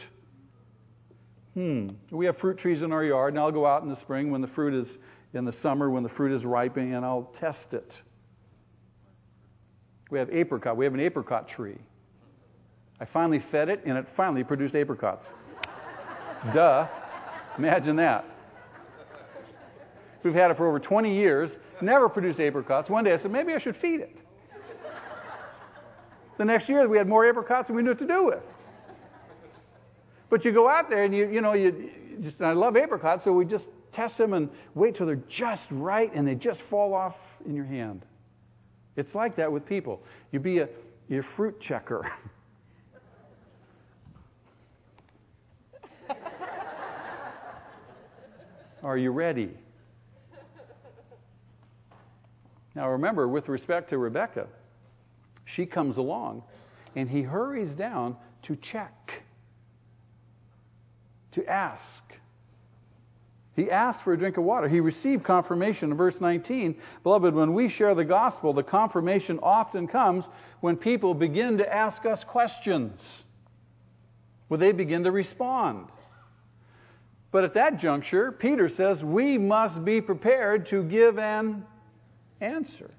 Hmm, 1.54 1.92
we 2.10 2.26
have 2.26 2.36
fruit 2.36 2.58
trees 2.58 2.82
in 2.82 2.92
our 2.92 3.02
yard, 3.02 3.32
and 3.32 3.40
I'll 3.40 3.52
go 3.52 3.64
out 3.64 3.82
in 3.82 3.88
the 3.88 4.00
spring 4.02 4.30
when 4.30 4.42
the 4.42 4.48
fruit 4.48 4.74
is 4.74 4.98
in 5.32 5.46
the 5.46 5.54
summer 5.62 5.88
when 5.88 6.02
the 6.02 6.10
fruit 6.10 6.36
is 6.36 6.44
ripening, 6.44 6.92
and 6.92 7.06
I'll 7.06 7.32
test 7.40 7.72
it. 7.72 7.90
We 10.10 10.18
have 10.18 10.28
apricot. 10.28 10.76
We 10.76 10.84
have 10.84 10.92
an 10.92 11.00
apricot 11.00 11.48
tree. 11.48 11.78
I 13.00 13.06
finally 13.06 13.42
fed 13.50 13.68
it, 13.68 13.82
and 13.86 13.96
it 13.96 14.06
finally 14.16 14.44
produced 14.44 14.74
apricots. 14.74 15.26
Duh. 16.52 16.86
Imagine 17.58 17.96
that. 17.96 18.24
We've 20.22 20.34
had 20.34 20.50
it 20.50 20.56
for 20.56 20.68
over 20.68 20.78
20 20.78 21.14
years, 21.14 21.50
never 21.80 22.08
produced 22.08 22.40
apricots. 22.40 22.90
One 22.90 23.04
day 23.04 23.12
I 23.12 23.18
said, 23.18 23.30
maybe 23.30 23.54
I 23.54 23.58
should 23.58 23.76
feed 23.76 24.00
it. 24.00 24.16
The 26.36 26.44
next 26.44 26.68
year 26.68 26.86
we 26.88 26.98
had 26.98 27.08
more 27.08 27.28
apricots 27.28 27.68
than 27.68 27.76
we 27.76 27.82
knew 27.82 27.90
what 27.90 27.98
to 27.98 28.06
do 28.06 28.26
with. 28.26 28.42
But 30.28 30.44
you 30.44 30.52
go 30.52 30.68
out 30.68 30.88
there 30.88 31.04
and 31.04 31.14
you, 31.14 31.28
you 31.28 31.40
know, 31.40 31.54
you 31.54 31.90
just, 32.22 32.40
I 32.40 32.52
love 32.52 32.76
apricots, 32.76 33.24
so 33.24 33.32
we 33.32 33.44
just 33.44 33.64
test 33.92 34.16
them 34.16 34.34
and 34.34 34.48
wait 34.74 34.96
till 34.96 35.06
they're 35.06 35.18
just 35.28 35.62
right 35.70 36.10
and 36.14 36.26
they 36.26 36.34
just 36.34 36.60
fall 36.70 36.94
off 36.94 37.16
in 37.46 37.54
your 37.54 37.64
hand. 37.64 38.04
It's 38.96 39.14
like 39.14 39.36
that 39.36 39.50
with 39.50 39.66
people. 39.66 40.02
You 40.32 40.38
be 40.40 40.58
a, 40.58 40.68
a 41.10 41.22
fruit 41.36 41.60
checker. 41.60 42.10
Are 48.82 48.96
you 48.96 49.10
ready? 49.10 49.50
Now 52.74 52.90
remember, 52.90 53.26
with 53.26 53.48
respect 53.48 53.90
to 53.90 53.98
Rebecca, 53.98 54.46
she 55.44 55.66
comes 55.66 55.96
along 55.96 56.44
and 56.94 57.08
he 57.08 57.22
hurries 57.22 57.74
down 57.74 58.16
to 58.44 58.56
check, 58.56 58.94
to 61.32 61.44
ask. 61.46 61.82
He 63.56 63.70
asked 63.70 64.04
for 64.04 64.12
a 64.12 64.16
drink 64.16 64.36
of 64.36 64.44
water. 64.44 64.68
He 64.68 64.80
received 64.80 65.24
confirmation 65.24 65.90
in 65.90 65.96
verse 65.96 66.14
19. 66.20 66.76
Beloved, 67.02 67.34
when 67.34 67.52
we 67.54 67.68
share 67.68 67.94
the 67.94 68.04
gospel, 68.04 68.54
the 68.54 68.62
confirmation 68.62 69.38
often 69.42 69.86
comes 69.86 70.24
when 70.60 70.76
people 70.76 71.14
begin 71.14 71.58
to 71.58 71.72
ask 71.72 72.06
us 72.06 72.20
questions, 72.28 73.00
when 74.48 74.60
they 74.60 74.72
begin 74.72 75.04
to 75.04 75.10
respond. 75.10 75.88
But 77.32 77.44
at 77.44 77.54
that 77.54 77.78
juncture, 77.78 78.32
Peter 78.32 78.68
says 78.68 79.02
we 79.02 79.38
must 79.38 79.84
be 79.84 80.00
prepared 80.00 80.68
to 80.70 80.82
give 80.82 81.18
an 81.18 81.64
answer. 82.40 82.90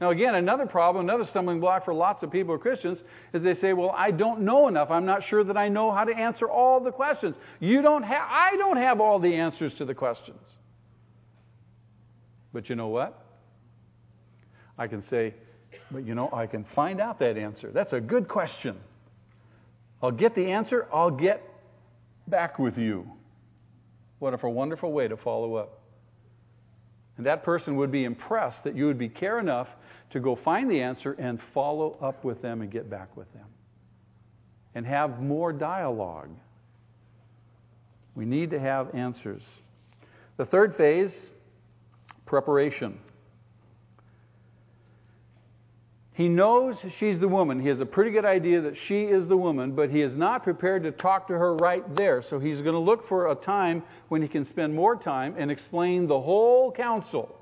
Now, 0.00 0.10
again, 0.10 0.34
another 0.34 0.66
problem, 0.66 1.08
another 1.08 1.24
stumbling 1.30 1.60
block 1.60 1.84
for 1.84 1.94
lots 1.94 2.22
of 2.22 2.30
people 2.30 2.48
who 2.48 2.60
are 2.60 2.62
Christians 2.62 2.98
is 3.32 3.42
they 3.42 3.54
say, 3.54 3.72
Well, 3.72 3.90
I 3.96 4.10
don't 4.10 4.42
know 4.42 4.68
enough. 4.68 4.90
I'm 4.90 5.06
not 5.06 5.22
sure 5.22 5.44
that 5.44 5.56
I 5.56 5.68
know 5.68 5.92
how 5.92 6.04
to 6.04 6.14
answer 6.14 6.48
all 6.48 6.80
the 6.80 6.90
questions. 6.90 7.36
You 7.60 7.80
don't 7.80 8.02
have, 8.02 8.28
I 8.28 8.56
don't 8.56 8.76
have 8.76 9.00
all 9.00 9.18
the 9.18 9.34
answers 9.36 9.72
to 9.78 9.84
the 9.84 9.94
questions. 9.94 10.40
But 12.52 12.68
you 12.68 12.76
know 12.76 12.88
what? 12.88 13.18
I 14.76 14.88
can 14.88 15.02
say, 15.08 15.32
But 15.90 16.04
you 16.04 16.14
know, 16.14 16.28
I 16.32 16.46
can 16.48 16.66
find 16.74 17.00
out 17.00 17.20
that 17.20 17.38
answer. 17.38 17.70
That's 17.72 17.92
a 17.92 18.00
good 18.00 18.28
question. 18.28 18.76
I'll 20.02 20.10
get 20.10 20.34
the 20.34 20.50
answer, 20.50 20.86
I'll 20.92 21.10
get 21.10 21.40
back 22.26 22.58
with 22.58 22.78
you. 22.78 23.06
What 24.18 24.32
a 24.42 24.48
wonderful 24.48 24.92
way 24.92 25.08
to 25.08 25.16
follow 25.16 25.56
up. 25.56 25.80
And 27.16 27.26
that 27.26 27.44
person 27.44 27.76
would 27.76 27.92
be 27.92 28.04
impressed 28.04 28.64
that 28.64 28.74
you 28.74 28.86
would 28.86 28.98
be 28.98 29.08
care 29.08 29.38
enough 29.38 29.68
to 30.10 30.20
go 30.20 30.36
find 30.36 30.70
the 30.70 30.80
answer 30.80 31.12
and 31.12 31.38
follow 31.52 31.96
up 32.00 32.24
with 32.24 32.42
them 32.42 32.60
and 32.62 32.70
get 32.70 32.90
back 32.90 33.16
with 33.16 33.32
them. 33.32 33.46
And 34.74 34.86
have 34.86 35.20
more 35.20 35.52
dialogue. 35.52 36.30
We 38.14 38.24
need 38.24 38.50
to 38.50 38.58
have 38.58 38.94
answers. 38.94 39.42
The 40.36 40.46
third 40.46 40.74
phase 40.76 41.30
preparation. 42.26 42.98
He 46.14 46.28
knows 46.28 46.76
she's 47.00 47.18
the 47.18 47.26
woman. 47.26 47.60
He 47.60 47.68
has 47.68 47.80
a 47.80 47.86
pretty 47.86 48.12
good 48.12 48.24
idea 48.24 48.60
that 48.62 48.74
she 48.86 49.02
is 49.02 49.26
the 49.26 49.36
woman, 49.36 49.72
but 49.72 49.90
he 49.90 50.00
is 50.00 50.16
not 50.16 50.44
prepared 50.44 50.84
to 50.84 50.92
talk 50.92 51.26
to 51.26 51.34
her 51.34 51.56
right 51.56 51.82
there. 51.96 52.22
So 52.30 52.38
he's 52.38 52.58
going 52.58 52.74
to 52.74 52.78
look 52.78 53.08
for 53.08 53.32
a 53.32 53.34
time 53.34 53.82
when 54.08 54.22
he 54.22 54.28
can 54.28 54.44
spend 54.46 54.72
more 54.72 54.94
time 54.94 55.34
and 55.36 55.50
explain 55.50 56.06
the 56.06 56.20
whole 56.20 56.70
counsel. 56.70 57.34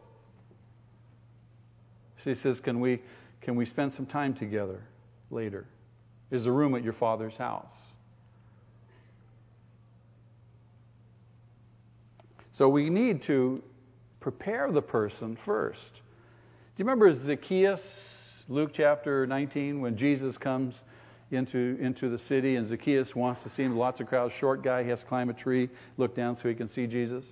She 2.24 2.34
says, 2.36 2.60
Can 2.64 2.80
we, 2.80 3.02
can 3.42 3.56
we 3.56 3.66
spend 3.66 3.92
some 3.94 4.06
time 4.06 4.34
together 4.34 4.82
later? 5.30 5.66
Is 6.30 6.46
a 6.46 6.50
room 6.50 6.74
at 6.74 6.82
your 6.82 6.94
father's 6.94 7.36
house? 7.36 7.72
So 12.52 12.70
we 12.70 12.88
need 12.88 13.24
to 13.26 13.62
prepare 14.20 14.72
the 14.72 14.80
person 14.80 15.36
first. 15.44 15.90
Do 15.92 16.82
you 16.82 16.86
remember 16.86 17.14
Zacchaeus? 17.26 17.80
Luke 18.48 18.72
chapter 18.74 19.26
19, 19.26 19.80
when 19.80 19.96
Jesus 19.96 20.36
comes 20.36 20.74
into, 21.30 21.78
into 21.80 22.08
the 22.08 22.18
city 22.28 22.56
and 22.56 22.68
Zacchaeus 22.68 23.14
wants 23.14 23.42
to 23.44 23.50
see 23.50 23.62
him, 23.62 23.76
lots 23.76 24.00
of 24.00 24.06
crowds, 24.08 24.34
short 24.40 24.64
guy, 24.64 24.82
he 24.82 24.90
has 24.90 25.00
to 25.00 25.06
climb 25.06 25.30
a 25.30 25.34
tree, 25.34 25.70
look 25.96 26.16
down 26.16 26.36
so 26.36 26.48
he 26.48 26.54
can 26.54 26.68
see 26.68 26.86
Jesus. 26.86 27.24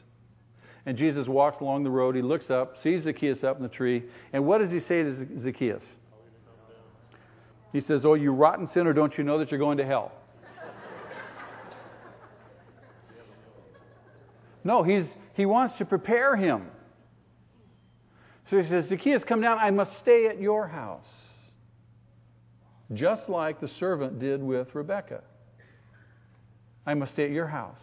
And 0.87 0.97
Jesus 0.97 1.27
walks 1.27 1.61
along 1.61 1.85
the 1.85 1.91
road, 1.91 2.15
he 2.15 2.23
looks 2.23 2.49
up, 2.49 2.77
sees 2.83 3.03
Zacchaeus 3.03 3.45
up 3.45 3.57
in 3.57 3.63
the 3.63 3.69
tree, 3.69 4.05
and 4.33 4.47
what 4.47 4.59
does 4.59 4.71
he 4.71 4.81
say 4.81 5.03
to 5.03 5.39
Zacchaeus? 5.39 5.83
He 7.73 7.81
says, 7.81 8.05
Oh, 8.05 8.15
you 8.15 8.33
rotten 8.33 8.67
sinner, 8.69 8.93
don't 8.93 9.17
you 9.19 9.25
know 9.25 9.39
that 9.39 9.51
you're 9.51 9.61
going 9.61 9.79
to 9.79 9.87
hell? 9.87 10.13
No, 14.63 14.83
he's, 14.83 15.05
he 15.35 15.47
wants 15.47 15.77
to 15.79 15.85
prepare 15.85 16.37
him. 16.37 16.67
So 18.51 18.61
he 18.61 18.69
says, 18.69 18.89
Zacchaeus, 18.89 19.23
come 19.25 19.41
down. 19.41 19.59
I 19.59 19.71
must 19.71 19.97
stay 20.01 20.27
at 20.27 20.41
your 20.41 20.67
house. 20.67 21.07
Just 22.93 23.29
like 23.29 23.61
the 23.61 23.69
servant 23.69 24.19
did 24.19 24.43
with 24.43 24.75
Rebekah. 24.75 25.23
I 26.85 26.95
must 26.95 27.13
stay 27.13 27.25
at 27.25 27.31
your 27.31 27.47
house. 27.47 27.79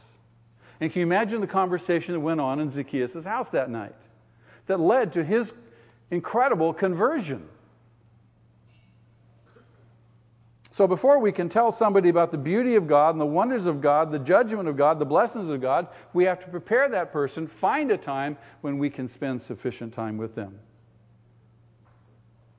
And 0.82 0.92
can 0.92 1.00
you 1.00 1.06
imagine 1.06 1.40
the 1.40 1.48
conversation 1.48 2.14
that 2.14 2.20
went 2.20 2.42
on 2.42 2.60
in 2.60 2.72
Zacchaeus' 2.72 3.24
house 3.24 3.48
that 3.54 3.70
night 3.70 3.96
that 4.68 4.80
led 4.80 5.14
to 5.14 5.24
his 5.24 5.50
incredible 6.12 6.74
conversion? 6.74 7.48
So 10.78 10.86
before 10.86 11.18
we 11.18 11.32
can 11.32 11.50
tell 11.50 11.72
somebody 11.72 12.10
about 12.10 12.30
the 12.30 12.38
beauty 12.38 12.76
of 12.76 12.88
God 12.88 13.16
and 13.16 13.20
the 13.20 13.26
wonders 13.26 13.66
of 13.66 13.82
God, 13.82 14.12
the 14.12 14.20
judgment 14.20 14.70
of 14.70 14.78
God, 14.78 15.00
the 15.00 15.06
blessings 15.06 15.50
of 15.50 15.60
God, 15.60 15.88
we 16.14 16.26
have 16.26 16.40
to 16.42 16.48
prepare 16.50 16.88
that 16.90 17.12
person, 17.12 17.50
find 17.60 17.90
a 17.90 17.98
time 17.98 18.38
when 18.62 18.78
we 18.78 18.92
can 18.92 19.10
spend 19.10 19.42
sufficient 19.42 19.96
time 19.96 20.18
with 20.18 20.36
them. 20.36 20.60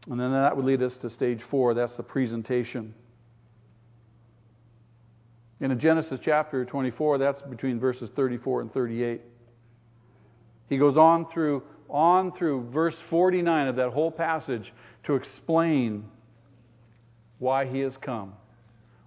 And 0.09 0.19
then 0.19 0.33
that 0.33 0.57
would 0.57 0.65
lead 0.65 0.83
us 0.83 0.97
to 1.03 1.11
stage 1.11 1.39
four 1.49 1.75
that's 1.75 1.97
the 1.97 2.03
presentation. 2.03 2.93
In 5.61 5.79
Genesis 5.79 6.19
chapter 6.25 6.65
24, 6.65 7.19
that's 7.19 7.43
between 7.43 7.79
verses 7.79 8.11
34 8.17 8.63
and 8.63 8.73
38. 8.73 9.21
He 10.69 10.77
goes 10.77 10.97
on 10.97 11.27
through 11.33 11.63
on 11.89 12.33
through 12.33 12.69
verse 12.71 12.97
49 13.11 13.69
of 13.69 13.77
that 13.77 13.91
whole 13.91 14.11
passage 14.11 14.73
to 15.05 15.15
explain 15.15 16.05
why 17.39 17.67
he 17.67 17.81
has 17.81 17.97
come, 18.01 18.33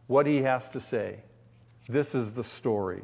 what 0.08 0.26
he 0.26 0.38
has 0.38 0.62
to 0.74 0.82
say. 0.90 1.20
This 1.90 2.08
is 2.14 2.34
the 2.36 2.44
story. 2.60 3.04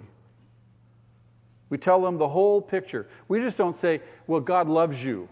We 1.70 1.78
tell 1.78 2.02
them 2.02 2.18
the 2.18 2.30
whole 2.30 2.62
picture. 2.62 3.08
We 3.28 3.40
just 3.42 3.58
don't 3.58 3.80
say, 3.82 4.02
well, 4.26 4.40
God 4.40 4.68
loves 4.68 4.98
you. 4.98 5.28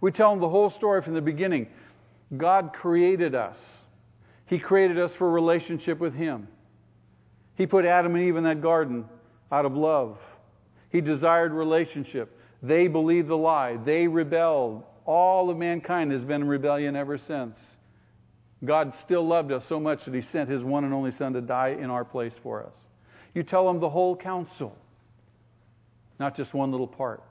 We 0.00 0.12
tell 0.12 0.30
them 0.30 0.40
the 0.40 0.48
whole 0.48 0.70
story 0.70 1.02
from 1.02 1.14
the 1.14 1.20
beginning. 1.20 1.68
God 2.36 2.72
created 2.72 3.34
us. 3.34 3.56
He 4.46 4.58
created 4.58 4.98
us 4.98 5.12
for 5.18 5.30
relationship 5.30 5.98
with 5.98 6.14
Him. 6.14 6.48
He 7.54 7.66
put 7.66 7.84
Adam 7.84 8.14
and 8.14 8.24
Eve 8.24 8.36
in 8.36 8.44
that 8.44 8.62
garden 8.62 9.04
out 9.50 9.64
of 9.64 9.74
love. 9.74 10.18
He 10.90 11.00
desired 11.00 11.52
relationship. 11.52 12.36
They 12.62 12.86
believed 12.86 13.28
the 13.28 13.36
lie. 13.36 13.76
They 13.76 14.06
rebelled. 14.06 14.84
All 15.04 15.50
of 15.50 15.56
mankind 15.56 16.12
has 16.12 16.24
been 16.24 16.42
in 16.42 16.48
rebellion 16.48 16.96
ever 16.96 17.18
since. 17.18 17.56
God 18.64 18.92
still 19.04 19.26
loved 19.26 19.50
us 19.50 19.62
so 19.68 19.80
much 19.80 20.04
that 20.04 20.14
He 20.14 20.20
sent 20.20 20.48
His 20.48 20.62
one 20.62 20.84
and 20.84 20.94
only 20.94 21.10
Son 21.12 21.32
to 21.32 21.40
die 21.40 21.76
in 21.78 21.90
our 21.90 22.04
place 22.04 22.32
for 22.42 22.64
us. 22.64 22.74
You 23.34 23.42
tell 23.42 23.66
them 23.66 23.80
the 23.80 23.90
whole 23.90 24.16
counsel, 24.16 24.76
not 26.20 26.36
just 26.36 26.54
one 26.54 26.70
little 26.70 26.86
part. 26.86 27.22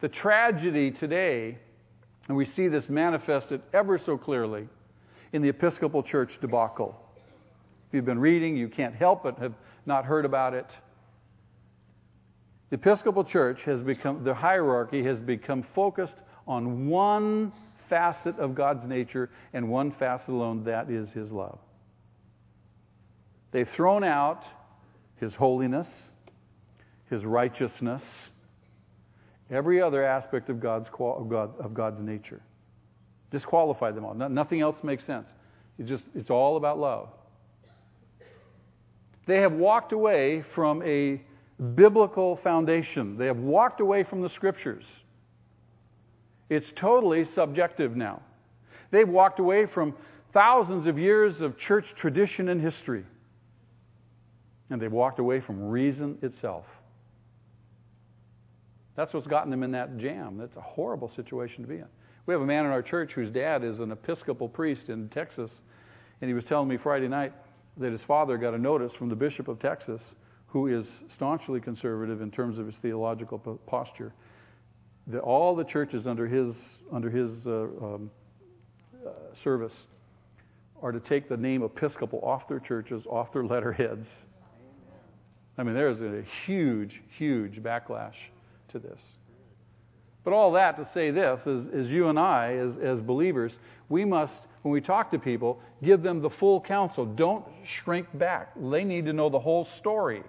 The 0.00 0.08
tragedy 0.08 0.90
today, 0.90 1.58
and 2.28 2.36
we 2.36 2.46
see 2.46 2.68
this 2.68 2.84
manifested 2.88 3.62
ever 3.72 4.00
so 4.04 4.16
clearly 4.16 4.68
in 5.32 5.42
the 5.42 5.48
Episcopal 5.48 6.02
Church 6.02 6.30
debacle. 6.40 6.96
If 7.88 7.94
you've 7.94 8.04
been 8.04 8.18
reading, 8.18 8.56
you 8.56 8.68
can't 8.68 8.94
help 8.94 9.22
but 9.22 9.38
have 9.38 9.54
not 9.84 10.04
heard 10.04 10.24
about 10.24 10.54
it. 10.54 10.66
The 12.70 12.76
Episcopal 12.76 13.24
Church 13.24 13.58
has 13.64 13.80
become, 13.82 14.24
the 14.24 14.34
hierarchy 14.34 15.04
has 15.04 15.20
become 15.20 15.64
focused 15.74 16.16
on 16.48 16.88
one 16.88 17.52
facet 17.88 18.38
of 18.38 18.54
God's 18.54 18.86
nature 18.86 19.30
and 19.52 19.68
one 19.68 19.92
facet 19.98 20.28
alone 20.28 20.64
that 20.64 20.90
is 20.90 21.10
His 21.12 21.30
love. 21.30 21.58
They've 23.52 23.68
thrown 23.76 24.04
out 24.04 24.42
His 25.16 25.34
holiness, 25.34 25.88
His 27.10 27.24
righteousness, 27.24 28.02
every 29.50 29.80
other 29.80 30.04
aspect 30.04 30.48
of 30.48 30.60
God's, 30.60 30.88
of 30.98 31.28
God's, 31.28 31.52
of 31.60 31.74
God's 31.74 32.00
nature. 32.00 32.42
Disqualify 33.30 33.92
them 33.92 34.04
all. 34.04 34.14
nothing 34.14 34.60
else 34.60 34.76
makes 34.82 35.04
sense. 35.06 35.26
It's 35.78 35.88
just 35.88 36.04
it's 36.14 36.30
all 36.30 36.56
about 36.56 36.78
love. 36.78 37.08
They 39.26 39.38
have 39.38 39.52
walked 39.52 39.92
away 39.92 40.44
from 40.54 40.82
a 40.82 41.20
biblical 41.74 42.38
foundation. 42.42 43.18
They 43.18 43.26
have 43.26 43.38
walked 43.38 43.80
away 43.80 44.04
from 44.04 44.22
the 44.22 44.28
scriptures. 44.30 44.84
It's 46.48 46.66
totally 46.80 47.24
subjective 47.34 47.96
now. 47.96 48.22
They've 48.90 49.08
walked 49.08 49.40
away 49.40 49.66
from 49.72 49.94
thousands 50.32 50.86
of 50.86 50.98
years 50.98 51.40
of 51.40 51.58
church 51.58 51.84
tradition 51.98 52.48
and 52.48 52.60
history. 52.60 53.04
And 54.70 54.80
they've 54.80 54.92
walked 54.92 55.18
away 55.18 55.40
from 55.40 55.68
reason 55.68 56.18
itself. 56.22 56.64
That's 58.96 59.12
what's 59.12 59.26
gotten 59.26 59.50
them 59.50 59.62
in 59.62 59.72
that 59.72 59.98
jam. 59.98 60.38
That's 60.38 60.56
a 60.56 60.60
horrible 60.60 61.10
situation 61.14 61.62
to 61.62 61.68
be 61.68 61.76
in. 61.76 61.86
We 62.26 62.34
have 62.34 62.40
a 62.40 62.46
man 62.46 62.64
in 62.64 62.72
our 62.72 62.82
church 62.82 63.12
whose 63.14 63.30
dad 63.30 63.62
is 63.62 63.78
an 63.78 63.92
Episcopal 63.92 64.48
priest 64.48 64.88
in 64.88 65.08
Texas, 65.10 65.50
and 66.20 66.28
he 66.28 66.34
was 66.34 66.44
telling 66.46 66.68
me 66.68 66.76
Friday 66.76 67.06
night 67.08 67.32
that 67.76 67.92
his 67.92 68.00
father 68.08 68.36
got 68.38 68.54
a 68.54 68.58
notice 68.58 68.92
from 68.98 69.08
the 69.08 69.14
Bishop 69.14 69.48
of 69.48 69.60
Texas, 69.60 70.02
who 70.48 70.66
is 70.66 70.86
staunchly 71.14 71.60
conservative 71.60 72.20
in 72.22 72.30
terms 72.30 72.58
of 72.58 72.66
his 72.66 72.74
theological 72.82 73.38
posture, 73.66 74.12
that 75.08 75.20
all 75.20 75.54
the 75.54 75.64
churches 75.64 76.06
under 76.06 76.26
his, 76.26 76.56
under 76.92 77.10
his 77.10 77.46
uh, 77.46 77.50
um, 77.50 78.10
uh, 79.06 79.10
service 79.44 79.72
are 80.82 80.92
to 80.92 81.00
take 81.00 81.28
the 81.28 81.36
name 81.36 81.62
Episcopal 81.62 82.20
off 82.22 82.48
their 82.48 82.60
churches, 82.60 83.06
off 83.08 83.32
their 83.32 83.44
letterheads. 83.44 84.06
I 85.58 85.62
mean, 85.62 85.74
there 85.74 85.88
is 85.88 86.00
a 86.00 86.22
huge, 86.44 87.00
huge 87.16 87.62
backlash 87.62 88.14
to 88.72 88.78
this. 88.78 89.00
But 90.24 90.32
all 90.32 90.52
that 90.52 90.76
to 90.76 90.88
say 90.92 91.12
this 91.12 91.46
is, 91.46 91.68
is 91.68 91.86
you 91.86 92.08
and 92.08 92.18
I, 92.18 92.54
as, 92.54 92.78
as 92.78 93.00
believers, 93.00 93.52
we 93.88 94.04
must, 94.04 94.34
when 94.62 94.72
we 94.72 94.80
talk 94.80 95.12
to 95.12 95.18
people, 95.18 95.60
give 95.84 96.02
them 96.02 96.20
the 96.20 96.30
full 96.30 96.60
counsel. 96.60 97.06
Don't 97.06 97.44
shrink 97.84 98.06
back. 98.18 98.52
They 98.56 98.82
need 98.82 99.04
to 99.06 99.12
know 99.12 99.30
the 99.30 99.38
whole 99.38 99.68
story. 99.78 100.24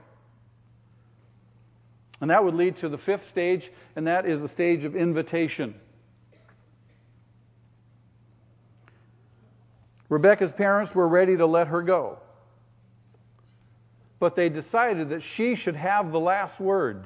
And 2.20 2.32
that 2.32 2.44
would 2.44 2.56
lead 2.56 2.78
to 2.78 2.90
the 2.90 2.98
fifth 2.98 3.28
stage, 3.32 3.62
and 3.96 4.08
that 4.08 4.26
is 4.26 4.42
the 4.42 4.50
stage 4.50 4.84
of 4.84 4.96
invitation. 4.96 5.76
Rebecca's 10.10 10.52
parents 10.58 10.96
were 10.96 11.08
ready 11.08 11.38
to 11.38 11.46
let 11.46 11.68
her 11.68 11.82
go. 11.82 12.18
But 14.20 14.36
they 14.36 14.50
decided 14.50 15.10
that 15.10 15.22
she 15.36 15.56
should 15.56 15.76
have 15.76 16.12
the 16.12 16.20
last 16.20 16.60
word. 16.60 17.06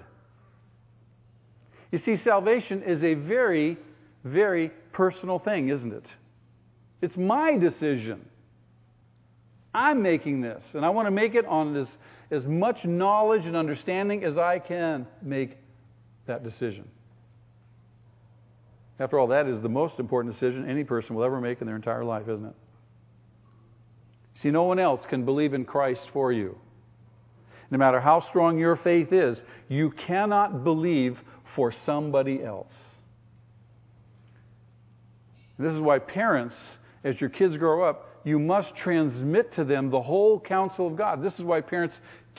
You 1.91 1.97
see, 1.97 2.15
salvation 2.23 2.83
is 2.83 3.03
a 3.03 3.15
very, 3.15 3.77
very 4.23 4.71
personal 4.93 5.39
thing, 5.39 5.69
isn't 5.69 5.91
it? 5.91 6.07
It's 7.01 7.17
my 7.17 7.57
decision. 7.57 8.25
I'm 9.73 10.01
making 10.01 10.41
this, 10.41 10.63
and 10.73 10.85
I 10.85 10.89
want 10.89 11.07
to 11.07 11.11
make 11.11 11.33
it 11.33 11.45
on 11.45 11.75
as, 11.77 11.87
as 12.29 12.45
much 12.45 12.83
knowledge 12.83 13.45
and 13.45 13.55
understanding 13.55 14.23
as 14.23 14.37
I 14.37 14.59
can 14.59 15.07
make 15.21 15.57
that 16.27 16.43
decision. 16.43 16.87
After 18.99 19.17
all, 19.17 19.27
that 19.27 19.47
is 19.47 19.61
the 19.61 19.69
most 19.69 19.99
important 19.99 20.33
decision 20.33 20.69
any 20.69 20.83
person 20.83 21.15
will 21.15 21.23
ever 21.23 21.39
make 21.39 21.61
in 21.61 21.67
their 21.67 21.75
entire 21.75 22.03
life, 22.03 22.27
isn't 22.27 22.45
it? 22.45 22.55
See, 24.35 24.51
no 24.51 24.63
one 24.63 24.79
else 24.79 25.01
can 25.09 25.25
believe 25.25 25.53
in 25.53 25.65
Christ 25.65 26.05
for 26.13 26.31
you. 26.31 26.57
No 27.69 27.77
matter 27.77 27.99
how 27.99 28.21
strong 28.29 28.59
your 28.59 28.75
faith 28.75 29.13
is, 29.13 29.41
you 29.69 29.91
cannot 29.91 30.63
believe 30.63 31.17
for 31.55 31.73
somebody 31.85 32.43
else. 32.43 32.73
This 35.57 35.73
is 35.73 35.79
why 35.79 35.99
parents, 35.99 36.55
as 37.03 37.19
your 37.21 37.29
kids 37.29 37.55
grow 37.57 37.83
up, 37.83 38.07
you 38.23 38.37
must 38.37 38.75
transmit 38.75 39.53
to 39.53 39.63
them 39.63 39.89
the 39.89 40.01
whole 40.01 40.39
counsel 40.39 40.87
of 40.87 40.95
God. 40.95 41.23
This 41.23 41.33
is 41.33 41.41
why 41.41 41.61
parents 41.61 41.95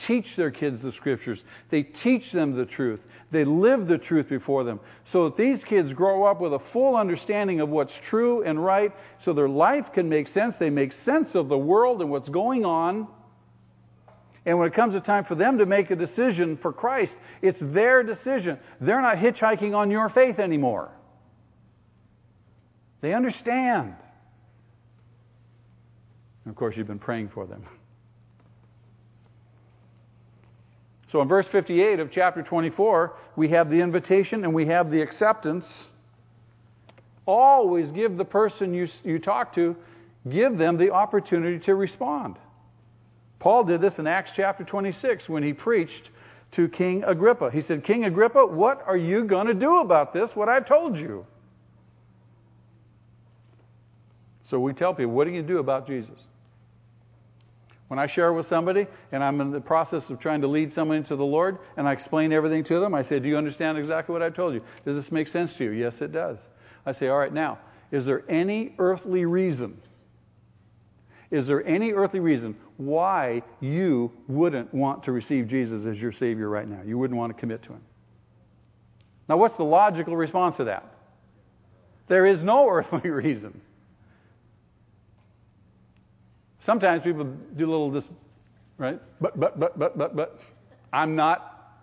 teach 0.07 0.25
their 0.37 0.51
kids 0.51 0.81
the 0.81 0.91
scriptures. 0.93 1.39
They 1.71 1.83
teach 1.83 2.31
them 2.31 2.55
the 2.55 2.65
truth. 2.65 3.01
They 3.31 3.45
live 3.45 3.87
the 3.87 3.97
truth 3.97 4.29
before 4.29 4.63
them 4.63 4.79
so 5.11 5.25
that 5.25 5.37
these 5.37 5.63
kids 5.65 5.91
grow 5.93 6.25
up 6.25 6.39
with 6.39 6.53
a 6.53 6.59
full 6.71 6.95
understanding 6.95 7.59
of 7.59 7.69
what's 7.69 7.91
true 8.09 8.43
and 8.43 8.63
right 8.63 8.91
so 9.23 9.33
their 9.33 9.49
life 9.49 9.85
can 9.93 10.09
make 10.09 10.27
sense. 10.29 10.55
They 10.59 10.69
make 10.69 10.93
sense 11.03 11.29
of 11.35 11.49
the 11.49 11.57
world 11.57 12.01
and 12.01 12.09
what's 12.09 12.29
going 12.29 12.65
on. 12.65 13.07
And 14.45 14.59
when 14.59 14.67
it 14.67 14.73
comes 14.73 14.93
a 14.93 14.99
time 14.99 15.25
for 15.25 15.35
them 15.35 15.57
to 15.59 15.65
make 15.65 15.89
a 15.89 15.95
decision 15.95 16.57
for 16.61 16.73
Christ, 16.73 17.13
it's 17.41 17.59
their 17.73 18.03
decision. 18.03 18.59
They're 18.81 19.01
not 19.01 19.17
hitchhiking 19.17 19.73
on 19.73 19.89
your 19.89 20.09
faith 20.09 20.39
anymore. 20.39 20.91
They 23.01 23.13
understand. 23.13 23.95
And 26.45 26.51
of 26.51 26.55
course, 26.55 26.75
you've 26.75 26.87
been 26.87 26.99
praying 26.99 27.29
for 27.33 27.45
them. 27.45 27.65
So 31.11 31.21
in 31.21 31.27
verse 31.27 31.45
58 31.51 31.99
of 31.99 32.11
chapter 32.11 32.41
24, 32.41 33.13
we 33.35 33.49
have 33.49 33.69
the 33.69 33.79
invitation 33.79 34.43
and 34.43 34.53
we 34.53 34.65
have 34.67 34.89
the 34.89 35.01
acceptance. 35.01 35.65
Always 37.27 37.91
give 37.91 38.17
the 38.17 38.25
person 38.25 38.73
you, 38.73 38.87
you 39.03 39.19
talk 39.19 39.53
to, 39.55 39.75
give 40.29 40.57
them 40.57 40.77
the 40.77 40.89
opportunity 40.91 41.63
to 41.65 41.75
respond. 41.75 42.37
Paul 43.39 43.63
did 43.63 43.79
this 43.79 43.99
in 43.99 44.07
Acts 44.07 44.31
chapter 44.35 44.63
26 44.63 45.29
when 45.29 45.43
he 45.43 45.53
preached 45.53 46.09
to 46.53 46.67
King 46.67 47.03
Agrippa. 47.03 47.51
He 47.51 47.61
said, 47.61 47.83
King 47.83 48.05
Agrippa, 48.05 48.47
what 48.47 48.81
are 48.87 48.97
you 48.97 49.25
going 49.25 49.47
to 49.47 49.53
do 49.53 49.79
about 49.79 50.13
this, 50.13 50.31
what 50.33 50.49
I've 50.49 50.67
told 50.67 50.97
you? 50.97 51.25
So 54.45 54.59
we 54.59 54.73
tell 54.73 54.93
people, 54.93 55.13
what 55.13 55.25
do 55.25 55.31
you 55.31 55.43
do 55.43 55.59
about 55.59 55.87
Jesus? 55.87 56.19
When 57.93 57.99
I 57.99 58.07
share 58.07 58.33
with 58.33 58.47
somebody 58.49 58.87
and 59.11 59.23
I'm 59.23 59.39
in 59.39 59.51
the 59.51 59.61
process 59.61 60.01
of 60.09 60.19
trying 60.19 60.41
to 60.41 60.47
lead 60.47 60.73
someone 60.73 60.97
into 60.97 61.15
the 61.15 61.23
Lord 61.23 61.59
and 61.77 61.87
I 61.87 61.91
explain 61.91 62.33
everything 62.33 62.63
to 62.63 62.79
them, 62.79 62.95
I 62.95 63.03
say, 63.03 63.19
Do 63.19 63.27
you 63.27 63.37
understand 63.37 63.77
exactly 63.77 64.13
what 64.13 64.23
I 64.23 64.31
told 64.31 64.55
you? 64.55 64.61
Does 64.83 64.95
this 64.95 65.11
make 65.11 65.27
sense 65.27 65.51
to 65.59 65.65
you? 65.65 65.69
Yes, 65.69 65.93
it 66.01 66.11
does. 66.11 66.39
I 66.87 66.93
say, 66.93 67.09
All 67.09 67.19
right, 67.19 67.31
now, 67.31 67.59
is 67.91 68.03
there 68.03 68.23
any 68.27 68.73
earthly 68.79 69.25
reason 69.25 69.79
Is 71.29 71.45
there 71.45 71.63
any 71.67 71.91
earthly 71.91 72.19
reason 72.19 72.55
why 72.77 73.43
you 73.59 74.11
wouldn't 74.27 74.73
want 74.73 75.03
to 75.03 75.11
receive 75.11 75.47
Jesus 75.47 75.85
as 75.85 75.97
your 75.97 76.13
Savior 76.13 76.49
right 76.49 76.67
now? 76.67 76.81
You 76.83 76.97
wouldn't 76.97 77.19
want 77.19 77.31
to 77.35 77.39
commit 77.39 77.61
to 77.65 77.73
Him. 77.73 77.81
Now, 79.29 79.37
what's 79.37 79.57
the 79.57 79.65
logical 79.65 80.17
response 80.17 80.57
to 80.57 80.63
that? 80.63 80.95
There 82.07 82.25
is 82.25 82.41
no 82.41 82.67
earthly 82.71 83.11
reason. 83.11 83.61
Sometimes 86.65 87.03
people 87.03 87.25
do 87.55 87.65
a 87.65 87.69
little 87.69 87.91
this, 87.91 88.05
right? 88.77 88.99
But, 89.19 89.39
but, 89.39 89.59
but, 89.59 89.77
but, 89.77 89.97
but, 89.97 90.15
but. 90.15 90.39
I'm 90.91 91.15
not 91.15 91.81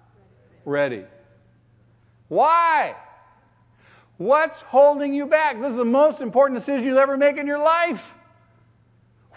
ready. 0.65 1.05
Why? 2.29 2.95
What's 4.19 4.57
holding 4.67 5.13
you 5.13 5.27
back? 5.27 5.61
This 5.61 5.71
is 5.71 5.77
the 5.77 5.85
most 5.85 6.21
important 6.21 6.61
decision 6.61 6.85
you'll 6.85 6.99
ever 6.99 7.17
make 7.17 7.37
in 7.37 7.47
your 7.47 7.59
life. 7.59 8.01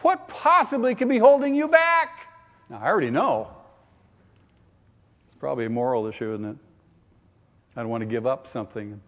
What 0.01 0.27
possibly 0.27 0.93
could 0.95 1.09
be 1.09 1.17
holding 1.17 1.55
you 1.55 1.67
back? 1.67 2.09
Now, 2.69 2.79
I 2.79 2.87
already 2.87 3.09
know. 3.09 3.49
It's 5.27 5.37
probably 5.39 5.65
a 5.65 5.69
moral 5.69 6.05
issue, 6.07 6.33
isn't 6.33 6.45
it? 6.45 6.57
I 7.75 7.81
don't 7.81 7.89
want 7.89 8.01
to 8.01 8.09
give 8.09 8.27
up 8.27 8.47
something. 8.53 9.01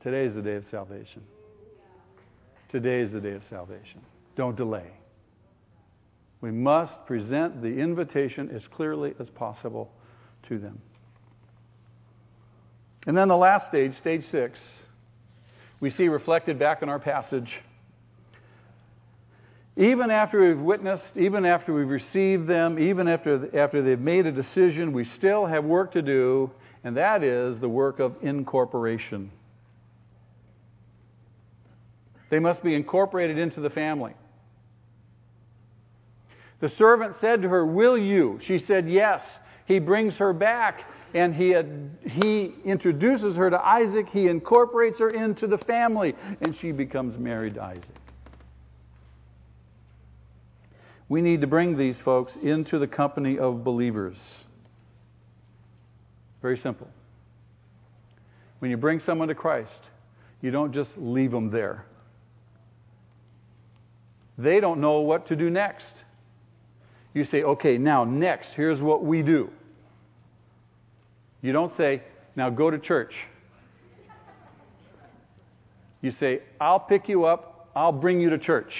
Today 0.00 0.26
is 0.26 0.34
the 0.34 0.42
day 0.42 0.56
of 0.56 0.66
salvation. 0.70 1.22
Today 2.74 3.02
is 3.02 3.12
the 3.12 3.20
day 3.20 3.34
of 3.34 3.42
salvation. 3.48 4.00
Don't 4.34 4.56
delay. 4.56 4.90
We 6.40 6.50
must 6.50 7.06
present 7.06 7.62
the 7.62 7.68
invitation 7.68 8.50
as 8.52 8.62
clearly 8.72 9.14
as 9.20 9.30
possible 9.30 9.92
to 10.48 10.58
them. 10.58 10.80
And 13.06 13.16
then 13.16 13.28
the 13.28 13.36
last 13.36 13.68
stage, 13.68 13.92
stage 14.00 14.24
six, 14.28 14.58
we 15.78 15.92
see 15.92 16.08
reflected 16.08 16.58
back 16.58 16.82
in 16.82 16.88
our 16.88 16.98
passage. 16.98 17.48
Even 19.76 20.10
after 20.10 20.48
we've 20.48 20.58
witnessed, 20.58 21.04
even 21.14 21.44
after 21.44 21.72
we've 21.72 21.86
received 21.86 22.48
them, 22.48 22.80
even 22.80 23.06
after, 23.06 23.56
after 23.56 23.82
they've 23.82 24.00
made 24.00 24.26
a 24.26 24.32
decision, 24.32 24.92
we 24.92 25.04
still 25.04 25.46
have 25.46 25.62
work 25.62 25.92
to 25.92 26.02
do, 26.02 26.50
and 26.82 26.96
that 26.96 27.22
is 27.22 27.60
the 27.60 27.68
work 27.68 28.00
of 28.00 28.16
incorporation. 28.20 29.30
They 32.30 32.38
must 32.38 32.62
be 32.62 32.74
incorporated 32.74 33.38
into 33.38 33.60
the 33.60 33.70
family. 33.70 34.14
The 36.60 36.70
servant 36.70 37.16
said 37.20 37.42
to 37.42 37.48
her, 37.48 37.66
Will 37.66 37.98
you? 37.98 38.40
She 38.46 38.58
said, 38.58 38.88
Yes. 38.88 39.20
He 39.66 39.78
brings 39.78 40.14
her 40.14 40.32
back 40.32 40.80
and 41.14 41.34
he, 41.34 41.54
he 42.08 42.54
introduces 42.64 43.36
her 43.36 43.48
to 43.48 43.58
Isaac. 43.58 44.06
He 44.10 44.26
incorporates 44.26 44.98
her 44.98 45.10
into 45.10 45.46
the 45.46 45.58
family 45.58 46.14
and 46.40 46.56
she 46.60 46.72
becomes 46.72 47.18
married 47.18 47.54
to 47.54 47.62
Isaac. 47.62 47.84
We 51.08 51.22
need 51.22 51.42
to 51.42 51.46
bring 51.46 51.76
these 51.76 52.00
folks 52.04 52.36
into 52.42 52.78
the 52.78 52.86
company 52.86 53.38
of 53.38 53.62
believers. 53.62 54.16
Very 56.42 56.58
simple. 56.58 56.88
When 58.58 58.70
you 58.70 58.76
bring 58.76 59.00
someone 59.00 59.28
to 59.28 59.34
Christ, 59.34 59.80
you 60.40 60.50
don't 60.50 60.72
just 60.72 60.90
leave 60.96 61.30
them 61.30 61.50
there. 61.50 61.84
They 64.36 64.60
don't 64.60 64.80
know 64.80 65.00
what 65.00 65.26
to 65.28 65.36
do 65.36 65.50
next. 65.50 65.94
You 67.12 67.24
say, 67.24 67.42
okay, 67.42 67.78
now 67.78 68.04
next, 68.04 68.48
here's 68.56 68.80
what 68.80 69.04
we 69.04 69.22
do. 69.22 69.50
You 71.42 71.52
don't 71.52 71.74
say, 71.76 72.02
now 72.34 72.50
go 72.50 72.70
to 72.70 72.78
church. 72.78 73.14
You 76.02 76.10
say, 76.12 76.42
I'll 76.60 76.80
pick 76.80 77.08
you 77.08 77.24
up, 77.24 77.70
I'll 77.74 77.92
bring 77.92 78.20
you 78.20 78.30
to 78.30 78.38
church. 78.38 78.72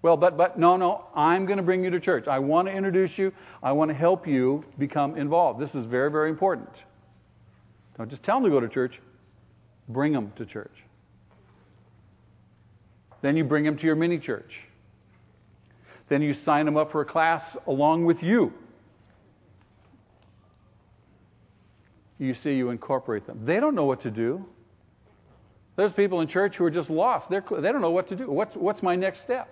Well, 0.00 0.16
but, 0.16 0.36
but, 0.36 0.58
no, 0.58 0.76
no, 0.76 1.04
I'm 1.14 1.46
going 1.46 1.58
to 1.58 1.62
bring 1.62 1.84
you 1.84 1.90
to 1.90 2.00
church. 2.00 2.26
I 2.26 2.38
want 2.38 2.68
to 2.68 2.72
introduce 2.72 3.10
you, 3.18 3.32
I 3.62 3.72
want 3.72 3.90
to 3.90 3.94
help 3.94 4.26
you 4.26 4.64
become 4.78 5.16
involved. 5.16 5.60
This 5.60 5.74
is 5.74 5.84
very, 5.86 6.10
very 6.10 6.30
important. 6.30 6.70
Don't 7.98 8.08
just 8.08 8.22
tell 8.22 8.36
them 8.36 8.44
to 8.44 8.50
go 8.50 8.60
to 8.60 8.68
church, 8.68 9.00
bring 9.88 10.12
them 10.12 10.32
to 10.36 10.46
church. 10.46 10.72
Then 13.22 13.36
you 13.36 13.44
bring 13.44 13.64
them 13.64 13.76
to 13.76 13.84
your 13.84 13.96
mini 13.96 14.18
church. 14.18 14.50
Then 16.08 16.22
you 16.22 16.34
sign 16.44 16.66
them 16.66 16.76
up 16.76 16.92
for 16.92 17.00
a 17.00 17.04
class 17.04 17.42
along 17.66 18.04
with 18.04 18.22
you. 18.22 18.52
You 22.18 22.34
see, 22.42 22.52
you 22.52 22.70
incorporate 22.70 23.26
them. 23.26 23.44
They 23.44 23.60
don't 23.60 23.74
know 23.74 23.84
what 23.84 24.02
to 24.02 24.10
do. 24.10 24.44
There's 25.76 25.92
people 25.92 26.20
in 26.22 26.28
church 26.28 26.56
who 26.56 26.64
are 26.64 26.70
just 26.70 26.88
lost. 26.88 27.28
They're, 27.28 27.44
they 27.50 27.70
don't 27.72 27.82
know 27.82 27.90
what 27.90 28.08
to 28.08 28.16
do. 28.16 28.30
What's, 28.30 28.54
what's 28.54 28.82
my 28.82 28.96
next 28.96 29.22
step? 29.22 29.48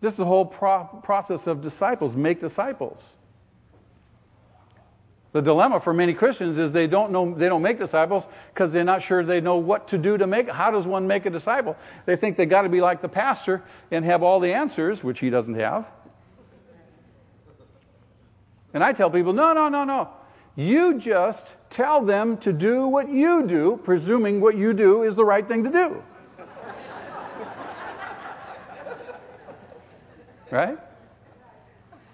This 0.00 0.12
is 0.12 0.18
the 0.18 0.24
whole 0.24 0.46
pro- 0.46 0.84
process 1.04 1.40
of 1.46 1.62
disciples 1.62 2.16
make 2.16 2.40
disciples. 2.40 2.98
The 5.32 5.42
dilemma 5.42 5.80
for 5.84 5.92
many 5.92 6.14
Christians 6.14 6.56
is 6.56 6.72
they 6.72 6.86
don't 6.86 7.12
know 7.12 7.34
they 7.36 7.48
don't 7.48 7.60
make 7.60 7.78
disciples 7.78 8.24
because 8.54 8.72
they're 8.72 8.82
not 8.82 9.02
sure 9.02 9.24
they 9.24 9.40
know 9.40 9.56
what 9.56 9.88
to 9.88 9.98
do 9.98 10.16
to 10.16 10.26
make 10.26 10.48
how 10.48 10.70
does 10.70 10.86
one 10.86 11.06
make 11.06 11.26
a 11.26 11.30
disciple? 11.30 11.76
They 12.06 12.16
think 12.16 12.38
they 12.38 12.46
got 12.46 12.62
to 12.62 12.70
be 12.70 12.80
like 12.80 13.02
the 13.02 13.08
pastor 13.08 13.62
and 13.90 14.04
have 14.06 14.22
all 14.22 14.40
the 14.40 14.52
answers, 14.54 15.02
which 15.02 15.18
he 15.18 15.28
doesn't 15.28 15.54
have. 15.54 15.86
And 18.72 18.82
I 18.82 18.92
tell 18.92 19.10
people, 19.10 19.32
no, 19.32 19.52
no, 19.52 19.68
no, 19.68 19.84
no. 19.84 20.08
You 20.56 20.98
just 20.98 21.42
tell 21.70 22.04
them 22.04 22.38
to 22.38 22.52
do 22.52 22.88
what 22.88 23.08
you 23.10 23.46
do, 23.46 23.80
presuming 23.84 24.40
what 24.40 24.56
you 24.56 24.72
do 24.72 25.04
is 25.04 25.14
the 25.14 25.24
right 25.24 25.46
thing 25.46 25.62
to 25.64 25.70
do. 25.70 26.02
right? 30.50 30.78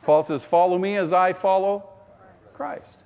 Paul 0.03 0.27
says, 0.27 0.43
Follow 0.51 0.79
me 0.79 0.97
as 0.97 1.13
I 1.13 1.33
follow 1.33 1.89
Christ. 2.55 3.04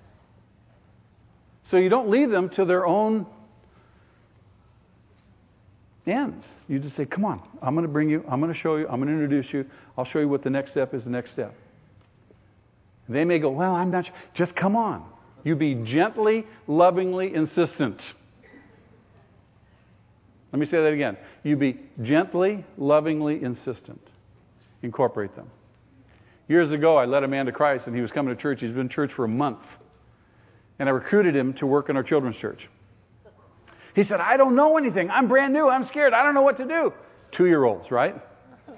So 1.70 1.76
you 1.76 1.88
don't 1.88 2.10
leave 2.10 2.30
them 2.30 2.50
to 2.56 2.64
their 2.64 2.86
own 2.86 3.26
ends. 6.06 6.46
You 6.68 6.78
just 6.78 6.96
say, 6.96 7.04
Come 7.04 7.24
on, 7.24 7.42
I'm 7.62 7.74
going 7.74 7.86
to 7.86 7.92
bring 7.92 8.08
you, 8.08 8.24
I'm 8.30 8.40
going 8.40 8.52
to 8.52 8.58
show 8.58 8.76
you, 8.76 8.88
I'm 8.88 9.00
going 9.02 9.08
to 9.08 9.22
introduce 9.22 9.52
you, 9.52 9.66
I'll 9.96 10.06
show 10.06 10.18
you 10.18 10.28
what 10.28 10.42
the 10.42 10.50
next 10.50 10.72
step 10.72 10.94
is 10.94 11.04
the 11.04 11.10
next 11.10 11.32
step. 11.32 11.54
They 13.08 13.24
may 13.24 13.38
go, 13.38 13.50
Well, 13.50 13.74
I'm 13.74 13.90
not 13.90 14.06
sure. 14.06 14.14
Just 14.34 14.56
come 14.56 14.76
on. 14.76 15.04
You 15.44 15.56
be 15.56 15.74
gently, 15.84 16.44
lovingly 16.66 17.34
insistent. 17.34 18.00
Let 20.52 20.58
me 20.58 20.66
say 20.66 20.78
that 20.78 20.92
again. 20.92 21.18
You 21.44 21.56
be 21.56 21.78
gently, 22.02 22.64
lovingly 22.78 23.42
insistent. 23.42 24.00
Incorporate 24.82 25.36
them. 25.36 25.50
Years 26.48 26.72
ago, 26.72 26.96
I 26.96 27.04
led 27.04 27.22
a 27.22 27.28
man 27.28 27.46
to 27.46 27.52
Christ, 27.52 27.86
and 27.86 27.94
he 27.94 28.00
was 28.00 28.10
coming 28.10 28.34
to 28.34 28.40
church. 28.40 28.60
He's 28.60 28.70
been 28.70 28.82
in 28.82 28.88
church 28.88 29.10
for 29.14 29.26
a 29.26 29.28
month 29.28 29.58
and 30.78 30.88
I 30.88 30.92
recruited 30.92 31.34
him 31.34 31.54
to 31.54 31.66
work 31.66 31.88
in 31.88 31.96
our 31.96 32.02
children's 32.02 32.36
church. 32.36 32.60
He 33.94 34.04
said, 34.04 34.20
I 34.20 34.36
don't 34.36 34.54
know 34.54 34.78
anything. 34.78 35.10
I'm 35.10 35.28
brand 35.28 35.52
new. 35.52 35.68
I'm 35.68 35.86
scared. 35.86 36.14
I 36.14 36.22
don't 36.22 36.34
know 36.34 36.42
what 36.42 36.58
to 36.58 36.64
do. 36.64 36.92
Two 37.36 37.46
year 37.46 37.64
olds, 37.64 37.90
right? 37.90 38.14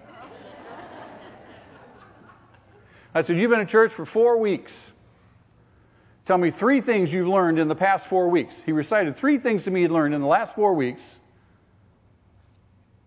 I 3.15 3.23
said, 3.23 3.37
You've 3.37 3.51
been 3.51 3.61
in 3.61 3.69
church 3.69 3.93
for 3.97 4.07
four 4.07 4.39
weeks. 4.39 4.73
Tell 6.27 6.39
me 6.39 6.53
three 6.59 6.81
things 6.81 7.11
you've 7.11 7.27
learned 7.27 7.59
in 7.59 7.69
the 7.69 7.75
past 7.75 8.05
four 8.09 8.31
weeks. 8.31 8.55
He 8.65 8.73
recited 8.73 9.17
three 9.19 9.39
things 9.39 9.65
to 9.65 9.71
me 9.71 9.83
he'd 9.83 9.91
learned 9.91 10.15
in 10.15 10.21
the 10.21 10.27
last 10.27 10.55
four 10.55 10.75
weeks. 10.75 11.03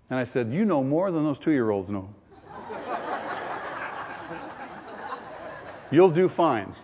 And 0.10 0.20
I 0.20 0.26
said, 0.32 0.52
You 0.52 0.66
know 0.66 0.84
more 0.84 1.12
than 1.12 1.24
those 1.24 1.40
two 1.44 1.52
year 1.52 1.72
olds 1.72 1.90
know. 1.90 2.10
You'll 5.92 6.14
do 6.14 6.30
fine. 6.36 6.76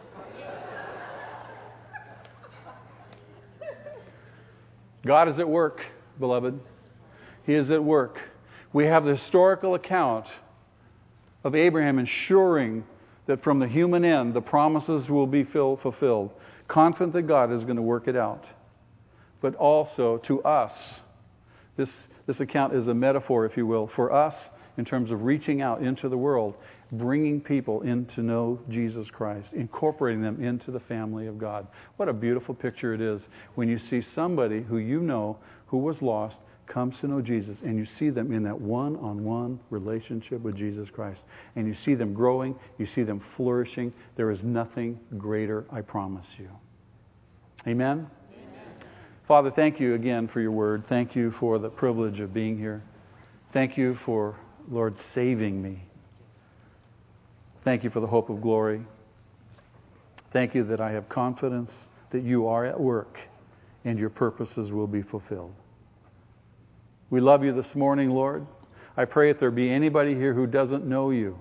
God 5.06 5.30
is 5.30 5.40
at 5.40 5.48
work, 5.48 5.82
beloved. 6.20 6.60
He 7.46 7.54
is 7.54 7.70
at 7.72 7.84
work. 7.84 8.20
We 8.74 8.86
have 8.86 9.06
the 9.06 9.16
historical 9.16 9.76
account 9.76 10.26
of 11.44 11.56
Abraham 11.56 12.00
ensuring 12.00 12.84
that 13.26 13.44
from 13.44 13.60
the 13.60 13.68
human 13.68 14.04
end 14.04 14.34
the 14.34 14.42
promises 14.42 15.08
will 15.08 15.28
be 15.28 15.44
fulfilled, 15.44 16.32
confident 16.68 17.14
that 17.14 17.24
God 17.24 17.52
is 17.52 17.64
going 17.64 17.78
to 17.78 17.82
work 17.82 18.08
it 18.08 18.16
out. 18.16 18.46
But 19.42 19.56
also 19.56 20.18
to 20.28 20.44
us, 20.44 20.74
this, 21.78 21.90
this 22.28 22.40
account 22.42 22.76
is 22.76 22.88
a 22.88 22.94
metaphor, 22.94 23.46
if 23.46 23.56
you 23.56 23.66
will, 23.66 23.90
for 23.96 24.12
us 24.12 24.36
in 24.78 24.84
terms 24.84 25.12
of 25.12 25.24
reaching 25.24 25.62
out 25.62 25.82
into 25.82 26.10
the 26.10 26.18
world 26.18 26.56
bringing 26.92 27.40
people 27.40 27.82
in 27.82 28.06
to 28.16 28.22
know 28.22 28.60
Jesus 28.70 29.08
Christ, 29.12 29.54
incorporating 29.54 30.22
them 30.22 30.44
into 30.44 30.72
the 30.72 30.80
family 30.82 31.28
of 31.28 31.38
God. 31.38 31.68
What 31.98 32.10
a 32.10 32.14
beautiful 32.14 32.56
picture 32.56 32.94
it 32.94 33.02
is 33.02 33.22
when 33.56 33.70
you 33.70 33.78
see 33.78 34.02
somebody 34.16 34.62
who 34.62 34.78
you 34.78 35.02
know 35.02 35.38
who 35.68 35.78
was 35.78 36.02
lost 36.02 36.38
comes 36.68 36.96
to 37.02 37.08
know 37.08 37.22
Jesus 37.22 37.58
and 37.64 37.78
you 37.78 37.86
see 37.98 38.10
them 38.10 38.32
in 38.32 38.44
that 38.44 38.60
one 38.60 38.96
on 38.98 39.24
one 39.24 39.60
relationship 39.70 40.42
with 40.42 40.56
Jesus 40.56 40.90
Christ. 40.90 41.22
And 41.56 41.68
you 41.68 41.76
see 41.84 41.96
them 41.96 42.14
growing, 42.14 42.56
you 42.78 42.86
see 42.88 43.04
them 43.04 43.22
flourishing. 43.36 43.92
There 44.16 44.32
is 44.32 44.44
nothing 44.44 45.00
greater, 45.18 45.66
I 45.72 45.82
promise 45.82 46.28
you. 46.38 46.50
Amen? 47.68 48.08
Amen. 48.32 48.64
Father, 49.28 49.52
thank 49.52 49.80
you 49.80 49.96
again 49.96 50.28
for 50.28 50.42
your 50.42 50.52
word. 50.52 50.84
Thank 50.88 51.16
you 51.16 51.32
for 51.40 51.60
the 51.60 51.70
privilege 51.70 52.20
of 52.20 52.34
being 52.34 52.58
here. 52.58 52.84
Thank 53.52 53.78
you 53.78 53.98
for, 54.06 54.38
Lord, 54.70 54.96
saving 55.14 55.62
me. 55.62 55.89
Thank 57.64 57.84
you 57.84 57.90
for 57.90 58.00
the 58.00 58.08
hope 58.08 58.30
of 58.30 58.42
glory. 58.42 58.82
Thank 60.32 60.56
you 60.56 60.64
that 60.66 60.80
I 60.80 60.92
have 60.92 61.10
confidence 61.10 61.72
that 62.12 62.24
you 62.24 62.48
are 62.48 62.66
at 62.66 62.80
work 62.80 63.18
and 63.84 64.00
your 64.00 64.10
purposes 64.10 64.72
will 64.72 64.88
be 64.88 65.02
fulfilled. 65.02 65.54
We 67.10 67.20
love 67.20 67.44
you 67.44 67.54
this 67.54 67.76
morning, 67.76 68.12
Lord. 68.12 68.46
I 68.96 69.06
pray 69.06 69.30
if 69.30 69.40
there 69.40 69.52
be 69.52 69.70
anybody 69.70 70.16
here 70.16 70.34
who 70.34 70.48
doesn't 70.48 70.86
know 70.86 71.12
you, 71.12 71.38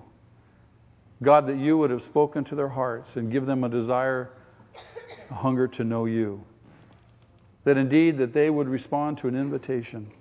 God, 1.23 1.47
that 1.47 1.57
you 1.57 1.77
would 1.77 1.89
have 1.89 2.01
spoken 2.01 2.43
to 2.45 2.55
their 2.55 2.69
hearts 2.69 3.09
and 3.15 3.31
give 3.31 3.45
them 3.45 3.63
a 3.63 3.69
desire, 3.69 4.29
a 5.29 5.33
hunger 5.33 5.67
to 5.67 5.83
know 5.83 6.05
you. 6.05 6.43
That 7.65 7.77
indeed 7.77 8.17
that 8.17 8.33
they 8.33 8.49
would 8.49 8.67
respond 8.67 9.19
to 9.19 9.27
an 9.27 9.35
invitation. 9.35 10.11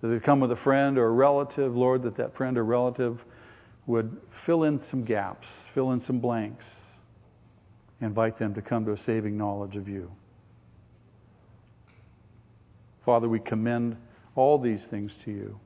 That 0.00 0.08
they 0.08 0.20
come 0.20 0.40
with 0.40 0.52
a 0.52 0.56
friend 0.56 0.96
or 0.96 1.06
a 1.06 1.12
relative, 1.12 1.74
Lord, 1.74 2.02
that 2.02 2.16
that 2.18 2.36
friend 2.36 2.56
or 2.56 2.64
relative 2.64 3.18
would 3.88 4.14
fill 4.44 4.64
in 4.64 4.80
some 4.90 5.02
gaps, 5.04 5.46
fill 5.74 5.92
in 5.92 6.00
some 6.02 6.20
blanks, 6.20 6.64
invite 8.00 8.38
them 8.38 8.54
to 8.54 8.62
come 8.62 8.84
to 8.84 8.92
a 8.92 8.98
saving 8.98 9.36
knowledge 9.36 9.76
of 9.76 9.88
you. 9.88 10.12
Father, 13.04 13.28
we 13.28 13.40
commend 13.40 13.96
all 14.36 14.60
these 14.60 14.84
things 14.90 15.12
to 15.24 15.30
you. 15.30 15.58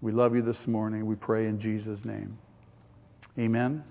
We 0.00 0.12
love 0.12 0.34
you 0.34 0.42
this 0.42 0.64
morning. 0.66 1.06
We 1.06 1.14
pray 1.14 1.46
in 1.46 1.60
Jesus' 1.60 2.00
name. 2.04 2.38
Amen. 3.38 3.84